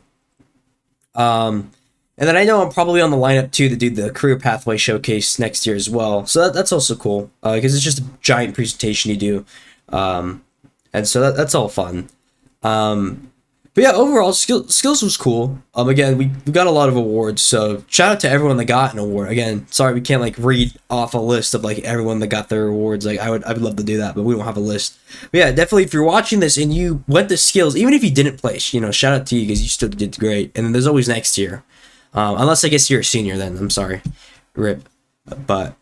Um, 1.16 1.72
and 2.18 2.30
then 2.30 2.38
I 2.38 2.44
know 2.44 2.62
I'm 2.62 2.72
probably 2.72 3.02
on 3.02 3.10
the 3.12 3.18
lineup 3.18 3.52
too 3.52 3.70
to 3.70 3.76
do 3.76 3.90
the 3.90 4.12
career 4.12 4.38
pathway 4.38 4.78
showcase 4.78 5.40
next 5.40 5.66
year 5.66 5.76
as 5.76 5.90
well. 5.90 6.28
So, 6.28 6.42
that, 6.42 6.54
that's 6.54 6.72
also 6.72 6.96
cool 6.96 7.32
because 7.42 7.74
it's 7.74 7.84
just 7.84 8.00
a 8.00 8.04
giant 8.22 8.54
presentation 8.54 9.10
you 9.10 9.18
do. 9.18 9.46
Um, 9.90 10.44
and 10.96 11.06
so 11.08 11.20
that, 11.20 11.36
that's 11.36 11.54
all 11.54 11.68
fun. 11.68 12.08
Um, 12.64 13.30
but 13.76 13.84
yeah, 13.84 13.92
overall, 13.92 14.32
skill, 14.32 14.70
skills 14.70 15.04
was 15.04 15.18
cool. 15.18 15.62
Um, 15.74 15.90
again, 15.90 16.18
we, 16.18 16.32
we 16.46 16.54
got 16.54 16.66
a 16.66 16.72
lot 16.72 16.88
of 16.88 16.96
awards, 16.96 17.42
so 17.42 17.84
shout 17.88 18.14
out 18.14 18.20
to 18.22 18.30
everyone 18.30 18.56
that 18.56 18.66
got 18.66 18.94
an 18.94 19.00
award. 19.00 19.28
Again, 19.28 19.68
sorry 19.70 19.94
we 19.94 20.00
can't 20.00 20.22
like 20.22 20.38
read 20.38 20.72
off 20.90 21.14
a 21.14 21.18
list 21.18 21.54
of 21.54 21.62
like 21.66 21.80
everyone 21.80 22.20
that 22.20 22.28
got 22.28 22.48
their 22.48 22.68
awards. 22.68 23.06
Like 23.06 23.20
I 23.20 23.30
would 23.30 23.44
I 23.44 23.52
would 23.52 23.62
love 23.62 23.76
to 23.76 23.84
do 23.84 23.98
that, 23.98 24.16
but 24.16 24.24
we 24.24 24.34
don't 24.34 24.46
have 24.46 24.56
a 24.56 24.62
list. 24.62 24.98
But 25.30 25.40
yeah, 25.40 25.52
definitely 25.52 25.84
if 25.84 25.94
you're 25.94 26.06
watching 26.06 26.40
this 26.40 26.56
and 26.58 26.74
you 26.74 27.04
went 27.06 27.28
to 27.30 27.38
skills, 27.38 27.76
even 27.76 27.94
if 27.94 28.02
you 28.02 28.12
didn't 28.12 28.38
place, 28.38 28.74
you 28.74 28.80
know, 28.80 28.92
shout 28.92 29.20
out 29.20 29.28
to 29.28 29.36
you 29.36 29.42
because 29.42 29.62
you 29.62 29.68
still 29.68 29.90
did 29.90 30.18
great. 30.18 30.52
And 30.56 30.66
then 30.66 30.72
there's 30.72 30.88
always 30.88 31.10
next 31.10 31.38
year, 31.38 31.66
um, 32.14 32.38
unless 32.38 32.64
I 32.64 32.70
guess 32.70 32.90
you're 32.90 33.02
a 33.02 33.04
senior. 33.04 33.36
Then 33.36 33.58
I'm 33.58 33.70
sorry, 33.70 34.02
rip. 34.56 34.88
But 35.46 35.76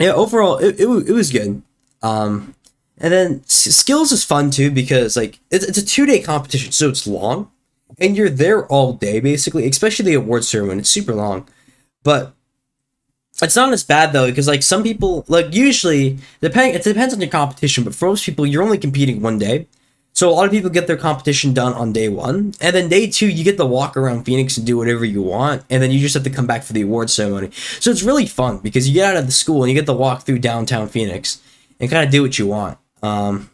yeah, 0.00 0.12
overall 0.12 0.58
it, 0.58 0.80
it, 0.80 0.88
it 0.88 1.12
was 1.12 1.30
good. 1.30 1.62
Um, 2.02 2.56
and 3.00 3.12
then 3.12 3.44
skills 3.46 4.12
is 4.12 4.24
fun 4.24 4.50
too 4.50 4.70
because 4.70 5.16
like 5.16 5.38
it's, 5.50 5.64
it's 5.64 5.78
a 5.78 5.84
two 5.84 6.06
day 6.06 6.20
competition, 6.20 6.72
so 6.72 6.88
it's 6.88 7.06
long, 7.06 7.50
and 7.98 8.16
you're 8.16 8.30
there 8.30 8.66
all 8.66 8.92
day 8.92 9.20
basically. 9.20 9.66
Especially 9.66 10.04
the 10.04 10.14
award 10.14 10.44
ceremony, 10.44 10.80
it's 10.80 10.90
super 10.90 11.14
long, 11.14 11.48
but 12.02 12.34
it's 13.40 13.56
not 13.56 13.72
as 13.72 13.84
bad 13.84 14.12
though 14.12 14.28
because 14.28 14.48
like 14.48 14.62
some 14.62 14.82
people 14.82 15.24
like 15.28 15.54
usually 15.54 16.18
depending 16.40 16.74
it 16.74 16.82
depends 16.82 17.14
on 17.14 17.20
your 17.20 17.30
competition, 17.30 17.84
but 17.84 17.94
for 17.94 18.08
most 18.08 18.24
people 18.24 18.46
you're 18.46 18.62
only 18.62 18.78
competing 18.78 19.20
one 19.20 19.38
day. 19.38 19.66
So 20.12 20.28
a 20.28 20.32
lot 20.32 20.46
of 20.46 20.50
people 20.50 20.70
get 20.70 20.88
their 20.88 20.96
competition 20.96 21.54
done 21.54 21.74
on 21.74 21.92
day 21.92 22.08
one, 22.08 22.52
and 22.60 22.74
then 22.74 22.88
day 22.88 23.08
two 23.08 23.28
you 23.28 23.44
get 23.44 23.56
to 23.58 23.66
walk 23.66 23.96
around 23.96 24.24
Phoenix 24.24 24.56
and 24.56 24.66
do 24.66 24.76
whatever 24.76 25.04
you 25.04 25.22
want, 25.22 25.62
and 25.70 25.80
then 25.80 25.92
you 25.92 26.00
just 26.00 26.14
have 26.14 26.24
to 26.24 26.30
come 26.30 26.46
back 26.46 26.64
for 26.64 26.72
the 26.72 26.82
award 26.82 27.10
ceremony. 27.10 27.50
So 27.78 27.92
it's 27.92 28.02
really 28.02 28.26
fun 28.26 28.58
because 28.58 28.88
you 28.88 28.94
get 28.94 29.12
out 29.12 29.16
of 29.16 29.26
the 29.26 29.32
school 29.32 29.62
and 29.62 29.70
you 29.70 29.78
get 29.78 29.86
to 29.86 29.92
walk 29.92 30.22
through 30.22 30.40
downtown 30.40 30.88
Phoenix 30.88 31.40
and 31.78 31.88
kind 31.88 32.04
of 32.04 32.10
do 32.10 32.22
what 32.22 32.36
you 32.36 32.48
want. 32.48 32.78
Um, 33.02 33.50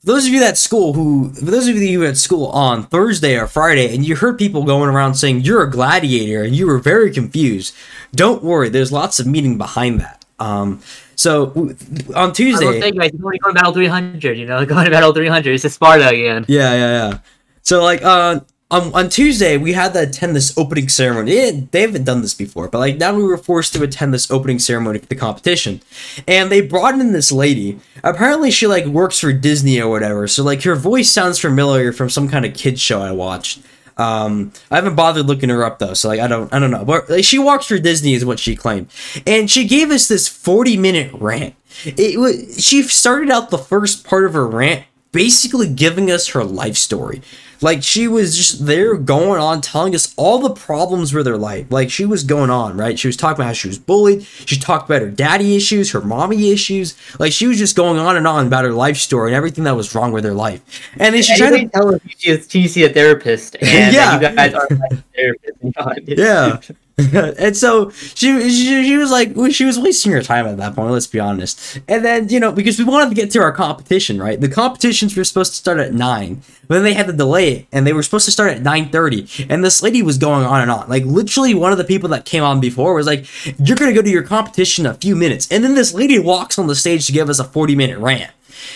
for 0.00 0.12
those 0.12 0.26
of 0.26 0.32
you 0.32 0.44
at 0.44 0.58
school 0.58 0.92
who, 0.92 1.30
for 1.32 1.46
those 1.46 1.66
of 1.66 1.76
you 1.76 2.04
at 2.04 2.18
school 2.18 2.46
on 2.48 2.84
Thursday 2.84 3.38
or 3.38 3.46
Friday, 3.46 3.94
and 3.94 4.04
you 4.04 4.16
heard 4.16 4.36
people 4.36 4.64
going 4.64 4.90
around 4.90 5.14
saying 5.14 5.40
you're 5.40 5.62
a 5.62 5.70
gladiator 5.70 6.42
and 6.42 6.54
you 6.54 6.66
were 6.66 6.78
very 6.78 7.10
confused, 7.10 7.74
don't 8.14 8.42
worry. 8.42 8.68
There's 8.68 8.92
lots 8.92 9.18
of 9.18 9.26
meaning 9.26 9.56
behind 9.56 10.00
that. 10.00 10.24
Um, 10.38 10.80
so 11.16 11.74
on 12.14 12.32
Tuesday, 12.32 12.66
I 12.66 12.70
will 12.70 12.80
say, 12.80 12.90
guys, 12.90 13.10
going 13.12 13.38
to 13.38 13.52
Battle 13.54 13.72
300. 13.72 14.36
You 14.36 14.46
know, 14.46 14.66
going 14.66 14.84
to 14.84 14.90
Battle 14.90 15.14
300. 15.14 15.54
It's 15.54 15.64
a 15.64 15.70
Sparta 15.70 16.08
again. 16.08 16.44
Yeah, 16.48 16.74
yeah, 16.74 17.08
yeah. 17.08 17.18
So 17.62 17.82
like 17.82 18.02
uh, 18.02 18.40
on 18.74 18.92
on 18.94 19.08
Tuesday 19.08 19.56
we 19.56 19.72
had 19.72 19.92
to 19.92 20.02
attend 20.02 20.34
this 20.34 20.56
opening 20.58 20.88
ceremony. 20.88 21.50
They, 21.70 21.80
haven't 21.80 22.04
done 22.04 22.22
this 22.22 22.34
before, 22.34 22.68
but 22.68 22.78
like 22.78 22.96
now 22.96 23.14
we 23.14 23.22
were 23.22 23.38
forced 23.38 23.72
to 23.74 23.82
attend 23.82 24.12
this 24.12 24.30
opening 24.30 24.58
ceremony 24.58 24.98
for 24.98 25.06
the 25.06 25.14
competition, 25.14 25.80
and 26.26 26.50
they 26.50 26.60
brought 26.60 26.94
in 26.94 27.12
this 27.12 27.30
lady. 27.30 27.78
Apparently 28.02 28.50
she 28.50 28.66
like 28.66 28.86
works 28.86 29.20
for 29.20 29.32
Disney 29.32 29.80
or 29.80 29.88
whatever. 29.88 30.26
So 30.26 30.42
like 30.42 30.62
her 30.64 30.74
voice 30.74 31.10
sounds 31.10 31.38
familiar 31.38 31.92
from 31.92 32.10
some 32.10 32.28
kind 32.28 32.44
of 32.44 32.54
kids 32.54 32.80
show 32.80 33.00
I 33.00 33.12
watched. 33.12 33.60
Um, 33.96 34.52
I 34.72 34.76
haven't 34.76 34.96
bothered 34.96 35.26
looking 35.26 35.50
her 35.50 35.64
up 35.64 35.78
though, 35.78 35.94
so 35.94 36.08
like 36.08 36.18
I 36.18 36.26
don't, 36.26 36.52
I 36.52 36.58
don't 36.58 36.72
know. 36.72 36.84
But 36.84 37.08
like, 37.08 37.24
she 37.24 37.38
walks 37.38 37.66
for 37.66 37.78
Disney, 37.78 38.14
is 38.14 38.24
what 38.24 38.40
she 38.40 38.56
claimed, 38.56 38.90
and 39.24 39.48
she 39.48 39.68
gave 39.68 39.92
us 39.92 40.08
this 40.08 40.26
forty-minute 40.26 41.12
rant. 41.14 41.54
It 41.84 42.18
was 42.18 42.64
she 42.64 42.82
started 42.82 43.30
out 43.30 43.50
the 43.50 43.58
first 43.58 44.04
part 44.04 44.24
of 44.24 44.32
her 44.32 44.48
rant 44.48 44.84
basically 45.12 45.68
giving 45.68 46.10
us 46.10 46.30
her 46.30 46.42
life 46.42 46.76
story. 46.76 47.22
Like 47.64 47.82
she 47.82 48.06
was 48.06 48.36
just 48.36 48.66
there 48.66 48.94
going 48.94 49.40
on 49.40 49.62
telling 49.62 49.94
us 49.94 50.12
all 50.18 50.38
the 50.38 50.50
problems 50.50 51.14
with 51.14 51.26
her 51.26 51.38
life. 51.38 51.66
Like 51.70 51.90
she 51.90 52.04
was 52.04 52.22
going 52.22 52.50
on, 52.50 52.76
right? 52.76 52.98
She 52.98 53.08
was 53.08 53.16
talking 53.16 53.36
about 53.36 53.46
how 53.46 53.52
she 53.54 53.68
was 53.68 53.78
bullied. 53.78 54.22
She 54.22 54.58
talked 54.58 54.90
about 54.90 55.00
her 55.00 55.08
daddy 55.08 55.56
issues, 55.56 55.92
her 55.92 56.02
mommy 56.02 56.52
issues. 56.52 56.94
Like 57.18 57.32
she 57.32 57.46
was 57.46 57.56
just 57.56 57.74
going 57.74 57.98
on 57.98 58.18
and 58.18 58.26
on 58.26 58.48
about 58.48 58.66
her 58.66 58.72
life 58.72 58.98
story 58.98 59.30
and 59.30 59.34
everything 59.34 59.64
that 59.64 59.74
was 59.74 59.94
wrong 59.94 60.12
with 60.12 60.24
her 60.24 60.34
life. 60.34 60.60
And 60.98 61.14
then 61.14 61.22
she 61.22 61.38
tried 61.38 61.58
to 61.58 61.68
tell 61.70 61.92
her 61.92 62.00
she 62.18 62.68
see 62.68 62.84
a 62.84 62.90
therapist 62.90 63.56
and 63.62 63.94
yeah. 63.94 64.20
you 64.20 64.36
guys 64.36 64.52
are 64.52 64.68
therapists. 65.16 66.18
yeah. 66.18 66.60
and 67.12 67.56
so 67.56 67.90
she, 67.90 68.40
she 68.48 68.84
she 68.84 68.96
was 68.96 69.10
like 69.10 69.34
she 69.50 69.64
was 69.64 69.80
wasting 69.80 70.12
her 70.12 70.22
time 70.22 70.46
at 70.46 70.56
that 70.58 70.76
point 70.76 70.92
let's 70.92 71.08
be 71.08 71.18
honest. 71.18 71.80
And 71.88 72.04
then 72.04 72.28
you 72.28 72.38
know 72.38 72.52
because 72.52 72.78
we 72.78 72.84
wanted 72.84 73.08
to 73.08 73.16
get 73.16 73.32
to 73.32 73.40
our 73.40 73.50
competition 73.50 74.20
right? 74.20 74.40
The 74.40 74.48
competitions 74.48 75.16
were 75.16 75.24
supposed 75.24 75.52
to 75.52 75.56
start 75.56 75.78
at 75.78 75.92
9 75.92 76.42
but 76.68 76.74
then 76.74 76.84
they 76.84 76.94
had 76.94 77.08
to 77.08 77.12
delay 77.12 77.52
it 77.52 77.66
and 77.72 77.84
they 77.84 77.92
were 77.92 78.04
supposed 78.04 78.26
to 78.26 78.30
start 78.30 78.52
at 78.52 78.62
9.30 78.62 79.46
and 79.50 79.64
this 79.64 79.82
lady 79.82 80.02
was 80.02 80.18
going 80.18 80.44
on 80.44 80.60
and 80.60 80.70
on. 80.70 80.88
Like 80.88 81.04
literally 81.04 81.52
one 81.52 81.72
of 81.72 81.78
the 81.78 81.84
people 81.84 82.08
that 82.10 82.26
came 82.26 82.44
on 82.44 82.60
before 82.60 82.94
was 82.94 83.08
like 83.08 83.26
you're 83.58 83.76
gonna 83.76 83.92
go 83.92 84.02
to 84.02 84.10
your 84.10 84.22
competition 84.22 84.86
in 84.86 84.92
a 84.92 84.94
few 84.94 85.16
minutes. 85.16 85.48
And 85.50 85.64
then 85.64 85.74
this 85.74 85.94
lady 85.94 86.20
walks 86.20 86.60
on 86.60 86.68
the 86.68 86.76
stage 86.76 87.06
to 87.06 87.12
give 87.12 87.28
us 87.28 87.40
a 87.40 87.44
40 87.44 87.74
minute 87.74 87.98
rant 87.98 88.30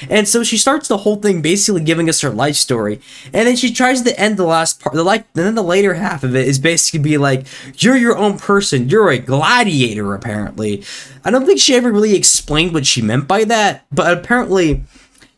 and 0.08 0.28
so 0.28 0.42
she 0.42 0.56
starts 0.56 0.88
the 0.88 0.99
whole 0.99 1.16
thing 1.16 1.42
basically 1.42 1.82
giving 1.82 2.08
us 2.08 2.20
her 2.20 2.30
life 2.30 2.56
story. 2.56 3.00
And 3.32 3.47
then 3.47 3.56
she 3.56 3.73
tries 3.73 4.02
to 4.02 4.18
end 4.18 4.37
the 4.37 4.44
last 4.44 4.80
part, 4.80 4.94
the 4.94 5.04
like, 5.04 5.26
and 5.35 5.44
then 5.44 5.54
the 5.54 5.62
later 5.62 5.94
half 5.94 6.25
of 6.25 6.35
it 6.35 6.47
is 6.47 6.58
basically 6.58 7.00
be 7.00 7.18
like, 7.18 7.47
you're 7.76 7.97
your 7.97 8.16
own 8.16 8.38
person. 8.38 8.88
You're 8.88 9.11
a 9.11 9.18
gladiator, 9.18 10.14
apparently. 10.14 10.85
I 11.25 11.30
don't 11.30 11.47
think 11.47 11.61
she 11.61 11.75
ever 11.75 11.92
really 11.92 12.14
explained 12.14 12.75
what 12.75 12.87
she 12.87 13.02
meant 13.02 13.28
by 13.28 13.44
that, 13.44 13.85
but 13.90 14.16
apparently 14.16 14.85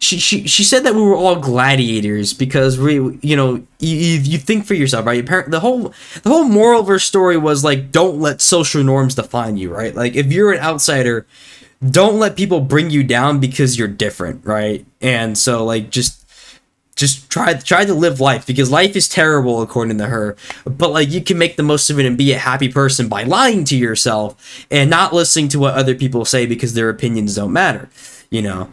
she, 0.01 0.19
she 0.19 0.47
she 0.47 0.65
said 0.65 0.85
that 0.85 0.95
we 0.95 1.03
were 1.03 1.15
all 1.15 1.37
gladiators 1.37 2.33
because 2.33 2.79
we 2.79 2.95
you 3.21 3.37
know 3.37 3.63
you, 3.81 3.97
you 3.97 4.39
think 4.39 4.65
for 4.65 4.73
yourself 4.73 5.05
right 5.05 5.27
the 5.27 5.61
whole 5.61 5.93
the 6.23 6.31
whole 6.31 6.45
moral 6.45 6.81
of 6.81 6.87
her 6.87 6.99
story 6.99 7.37
was 7.37 7.63
like 7.63 7.93
don't 7.93 8.19
let 8.19 8.41
social 8.41 8.83
norms 8.83 9.15
define 9.15 9.59
you 9.59 9.71
right 9.73 9.95
like 9.95 10.17
if 10.17 10.33
you're 10.33 10.53
an 10.53 10.61
outsider 10.61 11.27
don't 11.89 12.19
let 12.19 12.37
people 12.37 12.61
bring 12.61 12.91
you 12.91 13.03
down 13.03 13.41
because 13.41 13.79
you're 13.79 13.89
different, 13.89 14.45
right? 14.45 14.85
And 15.01 15.37
so 15.37 15.65
like 15.65 15.91
just 15.91 16.17
just 16.97 17.31
try 17.31 17.55
try 17.55 17.85
to 17.85 17.95
live 17.95 18.21
life 18.21 18.47
because 18.47 18.71
life 18.71 18.95
is 18.97 19.09
terrible 19.09 19.63
according 19.63 19.99
to 19.99 20.07
her. 20.07 20.37
But 20.65 20.93
like 20.93 21.11
you 21.11 21.23
can 21.23 21.39
make 21.39 21.57
the 21.57 21.63
most 21.63 21.89
of 21.89 21.99
it 21.99 22.07
and 22.07 22.19
be 22.19 22.33
a 22.33 22.39
happy 22.39 22.69
person 22.71 23.09
by 23.09 23.23
lying 23.23 23.65
to 23.65 23.77
yourself 23.77 24.67
and 24.71 24.91
not 24.91 25.15
listening 25.15 25.49
to 25.49 25.59
what 25.59 25.75
other 25.75 25.95
people 25.95 26.25
say 26.25 26.45
because 26.47 26.75
their 26.75 26.91
opinions 26.91 27.37
don't 27.37 27.53
matter 27.53 27.89
you 28.31 28.43
know? 28.43 28.71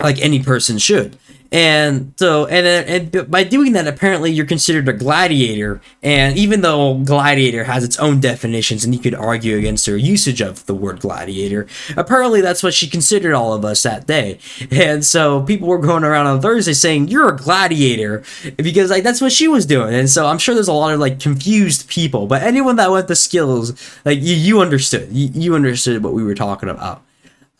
Like 0.00 0.20
any 0.20 0.42
person 0.42 0.78
should 0.78 1.16
and 1.54 2.14
so, 2.16 2.46
and, 2.46 3.12
and 3.14 3.30
by 3.30 3.44
doing 3.44 3.74
that, 3.74 3.86
apparently 3.86 4.32
you're 4.32 4.44
considered 4.44 4.88
a 4.88 4.92
gladiator. 4.92 5.80
And 6.02 6.36
even 6.36 6.62
though 6.62 6.98
gladiator 6.98 7.62
has 7.62 7.84
its 7.84 7.96
own 8.00 8.18
definitions, 8.18 8.84
and 8.84 8.92
you 8.92 8.98
could 8.98 9.14
argue 9.14 9.56
against 9.56 9.86
her 9.86 9.96
usage 9.96 10.40
of 10.40 10.66
the 10.66 10.74
word 10.74 10.98
gladiator, 10.98 11.68
apparently 11.96 12.40
that's 12.40 12.64
what 12.64 12.74
she 12.74 12.88
considered 12.88 13.34
all 13.34 13.54
of 13.54 13.64
us 13.64 13.84
that 13.84 14.08
day. 14.08 14.40
And 14.72 15.04
so 15.04 15.42
people 15.44 15.68
were 15.68 15.78
going 15.78 16.02
around 16.02 16.26
on 16.26 16.40
Thursday 16.40 16.72
saying, 16.72 17.06
You're 17.06 17.28
a 17.28 17.36
gladiator, 17.36 18.24
because 18.56 18.90
like 18.90 19.04
that's 19.04 19.20
what 19.20 19.30
she 19.30 19.46
was 19.46 19.64
doing. 19.64 19.94
And 19.94 20.10
so 20.10 20.26
I'm 20.26 20.38
sure 20.38 20.56
there's 20.56 20.66
a 20.66 20.72
lot 20.72 20.92
of 20.92 20.98
like 20.98 21.20
confused 21.20 21.88
people, 21.88 22.26
but 22.26 22.42
anyone 22.42 22.74
that 22.76 22.90
went 22.90 23.06
to 23.06 23.14
skills, 23.14 23.96
like 24.04 24.18
you, 24.18 24.34
you 24.34 24.60
understood, 24.60 25.12
you, 25.12 25.30
you 25.32 25.54
understood 25.54 26.02
what 26.02 26.14
we 26.14 26.24
were 26.24 26.34
talking 26.34 26.68
about. 26.68 27.00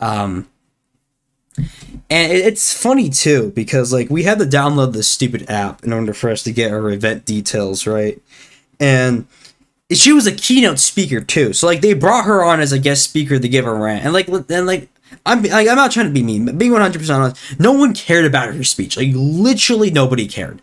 Um, 0.01 0.49
and 1.57 2.33
it's 2.33 2.73
funny 2.73 3.09
too 3.09 3.53
because 3.55 3.93
like 3.93 4.11
we 4.11 4.25
had 4.25 4.39
to 4.39 4.45
download 4.45 4.93
this 4.93 5.09
stupid 5.09 5.49
app 5.49 5.85
in 5.85 5.93
order 5.93 6.13
for 6.13 6.31
us 6.31 6.43
to 6.43 6.53
get 6.53 6.73
our 6.73 6.91
event 6.91 7.25
details 7.25 7.87
right, 7.87 8.21
and 8.81 9.27
she 9.91 10.13
was 10.13 10.27
a 10.27 10.33
keynote 10.33 10.79
speaker 10.79 11.21
too. 11.21 11.53
So 11.53 11.67
like 11.67 11.81
they 11.81 11.95
brought 11.95 12.25
her 12.25 12.45
on 12.45 12.61
as 12.61 12.73
a 12.73 12.79
guest 12.79 13.05
speaker 13.05 13.39
to 13.39 13.49
give 13.49 13.67
a 13.67 13.75
rant, 13.75 14.05
and 14.05 14.13
like 14.13 14.29
and 14.29 14.67
like 14.67 14.89
I'm 15.27 15.43
like, 15.43 15.69
I'm 15.69 15.77
not 15.77 15.91
trying 15.91 16.07
to 16.07 16.13
be 16.13 16.23
mean, 16.23 16.47
but 16.47 16.59
being 16.59 16.73
100 16.73 16.99
percent 16.99 17.23
honest, 17.23 17.61
no 17.61 17.73
one 17.73 17.95
cared 17.95 18.25
about 18.25 18.55
her 18.55 18.65
speech. 18.65 18.97
Like 18.97 19.11
literally 19.15 19.91
nobody 19.91 20.27
cared. 20.27 20.63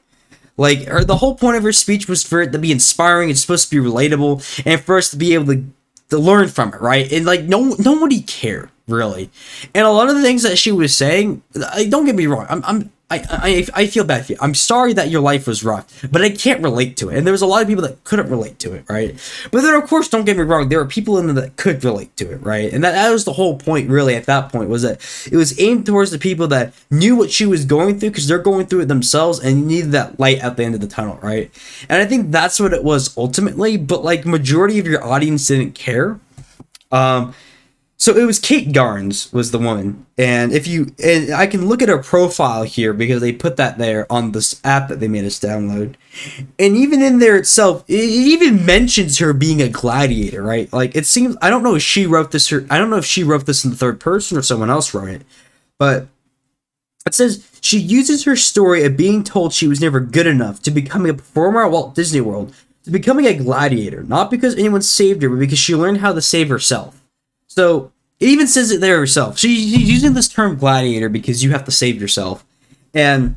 Like 0.58 0.86
her, 0.88 1.04
the 1.04 1.18
whole 1.18 1.36
point 1.36 1.58
of 1.58 1.64
her 1.64 1.72
speech 1.72 2.08
was 2.08 2.24
for 2.24 2.42
it 2.42 2.52
to 2.52 2.60
be 2.60 2.72
inspiring. 2.72 3.30
It's 3.30 3.42
supposed 3.42 3.70
to 3.70 3.82
be 3.82 3.90
relatable, 3.90 4.64
and 4.66 4.82
for 4.82 4.98
us 4.98 5.10
to 5.12 5.18
be 5.18 5.34
able 5.34 5.48
to 5.48 5.66
to 6.10 6.20
learn 6.20 6.50
from 6.50 6.74
it, 6.74 6.82
right? 6.82 7.12
And 7.12 7.26
like 7.26 7.44
no 7.44 7.76
nobody 7.80 8.22
cared 8.22 8.70
really. 8.88 9.30
And 9.74 9.86
a 9.86 9.92
lot 9.92 10.10
of 10.10 10.16
the 10.16 10.22
things 10.22 10.44
that 10.44 10.58
she 10.58 10.72
was 10.72 10.96
saying, 10.96 11.42
don't 11.90 12.06
get 12.06 12.16
me 12.16 12.28
wrong, 12.28 12.46
I'm, 12.50 12.64
I'm 12.66 12.92
I, 13.12 13.26
I, 13.30 13.82
I 13.82 13.88
feel 13.88 14.06
bad 14.06 14.26
for 14.26 14.32
you. 14.32 14.38
I'm 14.40 14.54
sorry 14.54 14.94
that 14.94 15.10
your 15.10 15.20
life 15.20 15.46
was 15.46 15.66
rough, 15.66 16.06
but 16.10 16.22
I 16.22 16.30
can't 16.30 16.64
relate 16.64 16.96
to 16.98 17.10
it. 17.10 17.18
And 17.18 17.28
there 17.28 17.34
was 17.34 17.42
a 17.42 17.46
lot 17.46 17.62
of 17.62 17.68
people 17.68 17.84
that 17.84 18.02
couldn't 18.06 18.30
relate 18.30 18.58
to 18.60 18.74
it, 18.74 18.86
right? 18.88 19.14
But 19.52 19.62
then, 19.62 19.74
of 19.74 19.90
course, 19.90 20.08
don't 20.08 20.24
get 20.24 20.38
me 20.38 20.44
wrong, 20.44 20.70
there 20.70 20.80
are 20.80 20.86
people 20.86 21.18
in 21.18 21.26
there 21.26 21.36
that 21.36 21.58
could 21.58 21.84
relate 21.84 22.16
to 22.18 22.32
it, 22.32 22.38
right? 22.42 22.72
And 22.72 22.82
that, 22.86 22.94
that 22.94 23.12
was 23.12 23.26
the 23.26 23.34
whole 23.34 23.58
point, 23.58 23.90
really, 23.90 24.16
at 24.16 24.28
that 24.28 24.50
point, 24.50 24.70
was 24.70 24.84
that 24.84 25.02
it 25.30 25.36
was 25.36 25.60
aimed 25.60 25.86
towards 25.86 26.12
the 26.12 26.20
people 26.20 26.48
that 26.48 26.74
knew 26.90 27.18
what 27.18 27.32
she 27.32 27.46
was 27.46 27.66
going 27.66 28.00
through 28.00 28.12
because 28.12 28.30
they're 28.30 28.40
going 28.40 28.68
through 28.68 28.82
it 28.82 28.88
themselves 28.88 29.40
and 29.40 29.68
needed 29.68 29.92
that 29.92 30.18
light 30.18 30.40
at 30.40 30.56
the 30.56 30.64
end 30.64 30.76
of 30.76 30.80
the 30.80 30.88
tunnel, 30.88 31.20
right? 31.22 31.52
And 31.90 32.02
I 32.02 32.06
think 32.06 32.32
that's 32.32 32.62
what 32.62 32.72
it 32.72 32.84
was 32.84 33.18
ultimately, 33.18 33.76
but 33.76 34.06
like, 34.06 34.26
majority 34.26 34.80
of 34.80 34.88
your 34.88 35.06
audience 35.06 35.48
didn't 35.48 35.76
care. 35.76 36.18
Um, 36.94 37.34
so 38.02 38.18
it 38.18 38.26
was 38.26 38.40
Kate 38.40 38.70
Garnes 38.70 39.32
was 39.32 39.52
the 39.52 39.60
woman, 39.60 40.08
and 40.18 40.52
if 40.52 40.66
you 40.66 40.88
and 41.04 41.32
I 41.32 41.46
can 41.46 41.68
look 41.68 41.84
at 41.84 41.88
her 41.88 42.02
profile 42.02 42.64
here 42.64 42.94
because 42.94 43.22
they 43.22 43.32
put 43.32 43.58
that 43.58 43.78
there 43.78 44.12
on 44.12 44.32
this 44.32 44.60
app 44.64 44.88
that 44.88 45.00
they 45.00 45.08
made 45.08 45.24
us 45.24 45.40
download, 45.40 45.94
and 46.58 46.76
even 46.76 47.04
in 47.04 47.20
there 47.20 47.38
itself, 47.38 47.86
it 47.88 47.94
even 47.94 48.66
mentions 48.66 49.20
her 49.20 49.34
being 49.34 49.62
a 49.62 49.70
gladiator, 49.70 50.42
right? 50.42 50.74
Like 50.74 50.96
it 50.96 51.06
seems 51.06 51.38
I 51.44 51.52
don't 51.52 51.62
know 51.62 51.76
if 51.76 51.84
she 51.84 52.08
wrote 52.08 52.32
this 52.32 52.52
I 52.52 52.80
don't 52.80 52.90
know 52.90 52.98
if 52.98 53.06
she 53.06 53.24
wrote 53.24 53.46
this 53.46 53.64
in 53.64 53.70
the 53.70 53.78
third 53.78 54.00
person 54.00 54.36
or 54.36 54.42
someone 54.42 54.72
else 54.72 54.96
wrote 54.96 55.10
it, 55.10 55.22
but 55.78 56.08
it 57.06 57.14
says 57.14 57.48
she 57.62 57.78
uses 57.78 58.24
her 58.24 58.36
story 58.36 58.84
of 58.84 58.98
being 58.98 59.24
told 59.24 59.54
she 59.54 59.68
was 59.68 59.80
never 59.80 60.00
good 60.00 60.26
enough 60.26 60.60
to 60.64 60.72
becoming 60.72 61.12
a 61.12 61.14
performer 61.14 61.66
at 61.66 61.72
Walt 61.72 61.94
Disney 61.94 62.22
World 62.22 62.52
to 62.84 62.90
becoming 62.90 63.28
a 63.28 63.36
gladiator, 63.36 64.02
not 64.02 64.32
because 64.32 64.56
anyone 64.56 64.82
saved 64.82 65.22
her, 65.22 65.30
but 65.30 65.38
because 65.38 65.60
she 65.60 65.76
learned 65.76 66.00
how 66.00 66.14
to 66.14 66.22
save 66.24 66.50
herself. 66.50 67.01
So 67.54 67.92
it 68.18 68.30
even 68.30 68.48
says 68.48 68.72
it 68.72 68.80
there 68.80 68.98
herself. 68.98 69.38
She's 69.38 69.74
using 69.74 70.14
this 70.14 70.30
term 70.30 70.56
gladiator 70.56 71.10
because 71.10 71.44
you 71.44 71.52
have 71.52 71.66
to 71.66 71.72
save 71.72 72.00
yourself. 72.00 72.46
And 72.94 73.36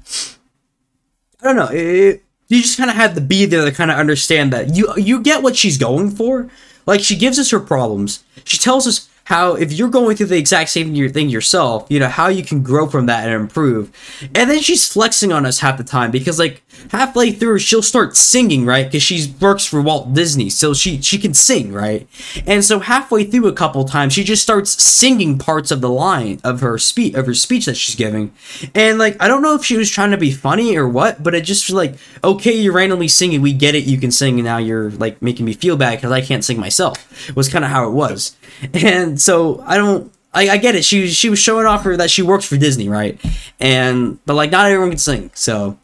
I 1.42 1.46
don't 1.46 1.56
know. 1.56 1.68
It, 1.72 2.22
you 2.46 2.62
just 2.62 2.78
kind 2.78 2.90
of 2.90 2.94
have 2.94 3.16
to 3.16 3.20
be 3.20 3.44
there 3.44 3.64
to 3.64 3.72
kind 3.72 3.90
of 3.90 3.98
understand 3.98 4.52
that 4.52 4.76
you 4.76 4.94
you 4.96 5.20
get 5.20 5.42
what 5.42 5.56
she's 5.56 5.78
going 5.78 6.12
for. 6.12 6.48
Like 6.86 7.00
she 7.00 7.16
gives 7.16 7.40
us 7.40 7.50
her 7.50 7.58
problems. 7.58 8.22
She 8.44 8.56
tells 8.56 8.86
us 8.86 9.08
how 9.24 9.54
if 9.56 9.72
you're 9.72 9.88
going 9.88 10.16
through 10.16 10.26
the 10.26 10.38
exact 10.38 10.70
same 10.70 10.94
thing 11.10 11.28
yourself, 11.28 11.86
you 11.88 11.98
know 11.98 12.08
how 12.08 12.28
you 12.28 12.44
can 12.44 12.62
grow 12.62 12.86
from 12.86 13.06
that 13.06 13.24
and 13.24 13.34
improve. 13.34 13.90
And 14.32 14.48
then 14.48 14.60
she's 14.60 14.86
flexing 14.86 15.32
on 15.32 15.44
us 15.44 15.58
half 15.58 15.76
the 15.76 15.82
time 15.82 16.12
because 16.12 16.38
like 16.38 16.62
halfway 16.90 17.32
through 17.32 17.58
she'll 17.58 17.82
start 17.82 18.16
singing, 18.16 18.66
right? 18.66 18.86
Because 18.86 19.02
she 19.02 19.32
works 19.40 19.64
for 19.64 19.80
Walt 19.80 20.14
Disney, 20.14 20.50
so 20.50 20.74
she 20.74 21.00
she 21.00 21.18
can 21.18 21.34
sing, 21.34 21.72
right? 21.72 22.06
And 22.46 22.64
so 22.64 22.80
halfway 22.80 23.24
through 23.24 23.46
a 23.46 23.52
couple 23.52 23.84
times, 23.84 24.12
she 24.12 24.24
just 24.24 24.42
starts 24.42 24.82
singing 24.82 25.38
parts 25.38 25.70
of 25.70 25.80
the 25.80 25.90
line 25.90 26.40
of 26.44 26.60
her 26.60 26.78
speech 26.78 27.14
of 27.14 27.26
her 27.26 27.34
speech 27.34 27.66
that 27.66 27.76
she's 27.76 27.94
giving, 27.94 28.32
and 28.74 28.98
like 28.98 29.16
I 29.20 29.28
don't 29.28 29.42
know 29.42 29.54
if 29.54 29.64
she 29.64 29.76
was 29.76 29.90
trying 29.90 30.10
to 30.10 30.16
be 30.16 30.30
funny 30.30 30.76
or 30.76 30.88
what, 30.88 31.22
but 31.22 31.34
it 31.34 31.42
just 31.42 31.70
like 31.70 31.94
okay, 32.22 32.52
you're 32.52 32.72
randomly 32.72 33.08
singing, 33.08 33.42
we 33.42 33.52
get 33.52 33.74
it, 33.74 33.84
you 33.84 33.98
can 33.98 34.10
sing, 34.10 34.38
and 34.38 34.44
now 34.44 34.58
you're 34.58 34.90
like 34.92 35.20
making 35.22 35.46
me 35.46 35.52
feel 35.52 35.76
bad 35.76 35.96
because 35.96 36.12
I 36.12 36.20
can't 36.20 36.44
sing 36.44 36.58
myself. 36.58 37.34
Was 37.36 37.48
kind 37.48 37.64
of 37.64 37.70
how 37.70 37.88
it 37.88 37.92
was, 37.92 38.36
and 38.72 39.20
so 39.20 39.62
I 39.66 39.76
don't. 39.76 40.12
I, 40.36 40.48
I 40.50 40.56
get 40.56 40.74
it. 40.74 40.84
She 40.84 41.08
she 41.08 41.30
was 41.30 41.38
showing 41.38 41.64
off 41.64 41.84
her 41.84 41.96
that 41.96 42.10
she 42.10 42.22
works 42.22 42.44
for 42.44 42.56
Disney, 42.56 42.88
right? 42.88 43.20
And 43.60 44.18
but 44.26 44.34
like 44.34 44.50
not 44.50 44.66
everyone 44.66 44.90
can 44.90 44.98
sing, 44.98 45.30
so 45.34 45.78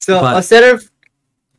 So 0.00 0.20
But- 0.20 0.36
instead 0.38 0.64
of 0.64 0.90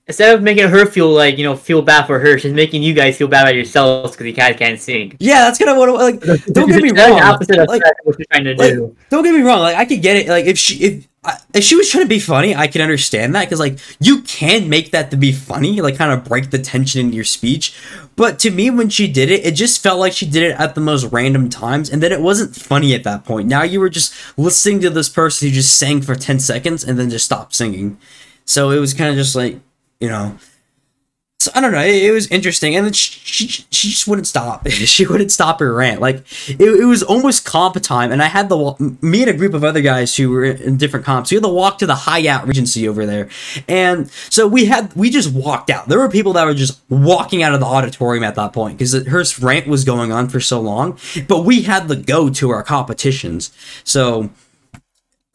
instead 0.08 0.36
of 0.36 0.42
making 0.42 0.68
her 0.68 0.86
feel 0.86 1.10
like 1.10 1.38
you 1.38 1.44
know 1.44 1.56
feel 1.56 1.82
bad 1.82 2.06
for 2.08 2.20
her, 2.20 2.38
she's 2.38 2.54
making 2.54 2.84
you 2.84 2.94
guys 2.94 3.18
feel 3.18 3.28
bad 3.28 3.44
about 3.44 3.56
yourselves 3.56 4.12
because 4.12 4.26
you 4.26 4.34
guys 4.34 4.56
can't 4.58 4.80
sing. 4.80 5.16
yeah, 5.20 5.42
that's 5.46 5.58
kind 5.60 5.70
of 5.70 5.78
what 5.78 5.90
it- 5.90 5.94
like. 5.94 6.46
Don't 6.52 6.70
get 6.70 6.82
me 6.82 6.92
wrong. 6.92 7.22
opposite 7.22 7.58
of 7.60 7.68
Like, 7.68 7.82
what 8.04 8.18
you're 8.20 8.26
trying 8.32 8.44
to 8.46 8.56
like, 8.56 8.74
do. 8.74 8.96
don't 9.10 9.24
get 9.24 9.34
me 9.34 9.42
wrong. 9.42 9.60
Like 9.60 9.76
I 9.78 9.86
could 9.86 10.02
get 10.02 10.18
it. 10.18 10.28
Like 10.28 10.46
if 10.46 10.58
she 10.58 10.76
if 10.84 11.06
if 11.54 11.64
she 11.64 11.76
was 11.76 11.88
trying 11.88 12.04
to 12.04 12.10
be 12.10 12.20
funny, 12.20 12.56
I 12.56 12.66
can 12.66 12.82
understand 12.82 13.36
that 13.36 13.46
because 13.46 13.60
like 13.60 13.78
you 14.00 14.22
can 14.24 14.68
make 14.70 14.90
that 14.92 15.12
to 15.12 15.18
be 15.18 15.32
funny, 15.32 15.80
like 15.80 15.96
kind 15.98 16.12
of 16.12 16.26
break 16.26 16.50
the 16.50 16.58
tension 16.58 17.00
in 17.00 17.14
your 17.14 17.24
speech. 17.24 17.74
But 18.16 18.40
to 18.40 18.50
me, 18.52 18.70
when 18.72 18.90
she 18.90 19.08
did 19.08 19.30
it, 19.32 19.46
it 19.46 19.52
just 19.52 19.82
felt 19.84 20.00
like 20.00 20.14
she 20.14 20.26
did 20.26 20.44
it 20.44 20.60
at 20.60 20.74
the 20.76 20.82
most 20.82 21.06
random 21.12 21.48
times, 21.50 21.90
and 21.92 22.02
then 22.04 22.12
it 22.12 22.22
wasn't 22.22 22.56
funny 22.56 22.94
at 22.96 23.04
that 23.04 23.24
point. 23.24 23.48
Now 23.48 23.62
you 23.64 23.80
were 23.80 23.90
just 23.90 24.14
listening 24.38 24.82
to 24.82 24.90
this 24.90 25.10
person 25.10 25.48
who 25.48 25.54
just 25.54 25.78
sang 25.78 26.02
for 26.02 26.16
ten 26.16 26.40
seconds 26.40 26.84
and 26.84 26.98
then 26.98 27.10
just 27.12 27.26
stopped 27.26 27.54
singing. 27.54 27.98
So 28.52 28.72
it 28.72 28.80
was 28.80 28.94
kind 28.94 29.10
of 29.10 29.16
just 29.16 29.34
like 29.34 29.58
you 30.02 30.10
know. 30.10 30.38
So 31.40 31.50
I 31.56 31.62
don't 31.62 31.72
know. 31.72 31.82
It, 31.82 32.04
it 32.04 32.12
was 32.12 32.28
interesting, 32.28 32.76
and 32.76 32.94
she, 32.94 33.48
she 33.48 33.66
she 33.72 33.90
just 33.90 34.10
wouldn't 34.10 34.28
stop. 34.28 34.68
she 34.70 35.08
wouldn't 35.08 35.32
stop 35.32 35.62
her 35.62 35.74
rant. 35.74 36.02
Like 36.02 36.18
it, 36.50 36.60
it 36.60 36.86
was 36.86 37.02
almost 37.02 37.46
comp 37.46 37.82
time, 37.82 38.12
and 38.12 38.22
I 38.22 38.28
had 38.28 38.50
the 38.50 38.98
me 39.02 39.22
and 39.22 39.30
a 39.30 39.34
group 39.34 39.54
of 39.54 39.64
other 39.64 39.80
guys 39.80 40.18
who 40.18 40.30
were 40.32 40.44
in 40.44 40.76
different 40.76 41.06
comps. 41.06 41.32
We 41.32 41.36
had 41.36 41.44
to 41.44 41.50
walk 41.50 41.78
to 41.78 41.86
the 41.86 41.96
Hyatt 41.96 42.46
Regency 42.46 42.90
over 42.90 43.06
there, 43.06 43.30
and 43.70 44.12
so 44.12 44.50
we 44.50 44.66
had 44.66 44.94
we 44.98 45.10
just 45.10 45.34
walked 45.34 45.70
out. 45.70 45.88
There 45.88 45.98
were 45.98 46.10
people 46.10 46.34
that 46.34 46.44
were 46.44 46.54
just 46.54 46.82
walking 46.90 47.42
out 47.42 47.54
of 47.54 47.62
the 47.62 47.66
auditorium 47.66 48.26
at 48.26 48.36
that 48.36 48.52
point 48.52 48.78
because 48.78 48.92
her 49.08 49.24
rant 49.42 49.66
was 49.66 49.86
going 49.86 50.12
on 50.12 50.28
for 50.28 50.42
so 50.42 50.60
long. 50.60 51.00
But 51.28 51.46
we 51.46 51.62
had 51.62 51.88
to 51.88 51.96
go 51.96 52.30
to 52.30 52.50
our 52.50 52.64
competitions, 52.64 53.50
so. 53.86 54.30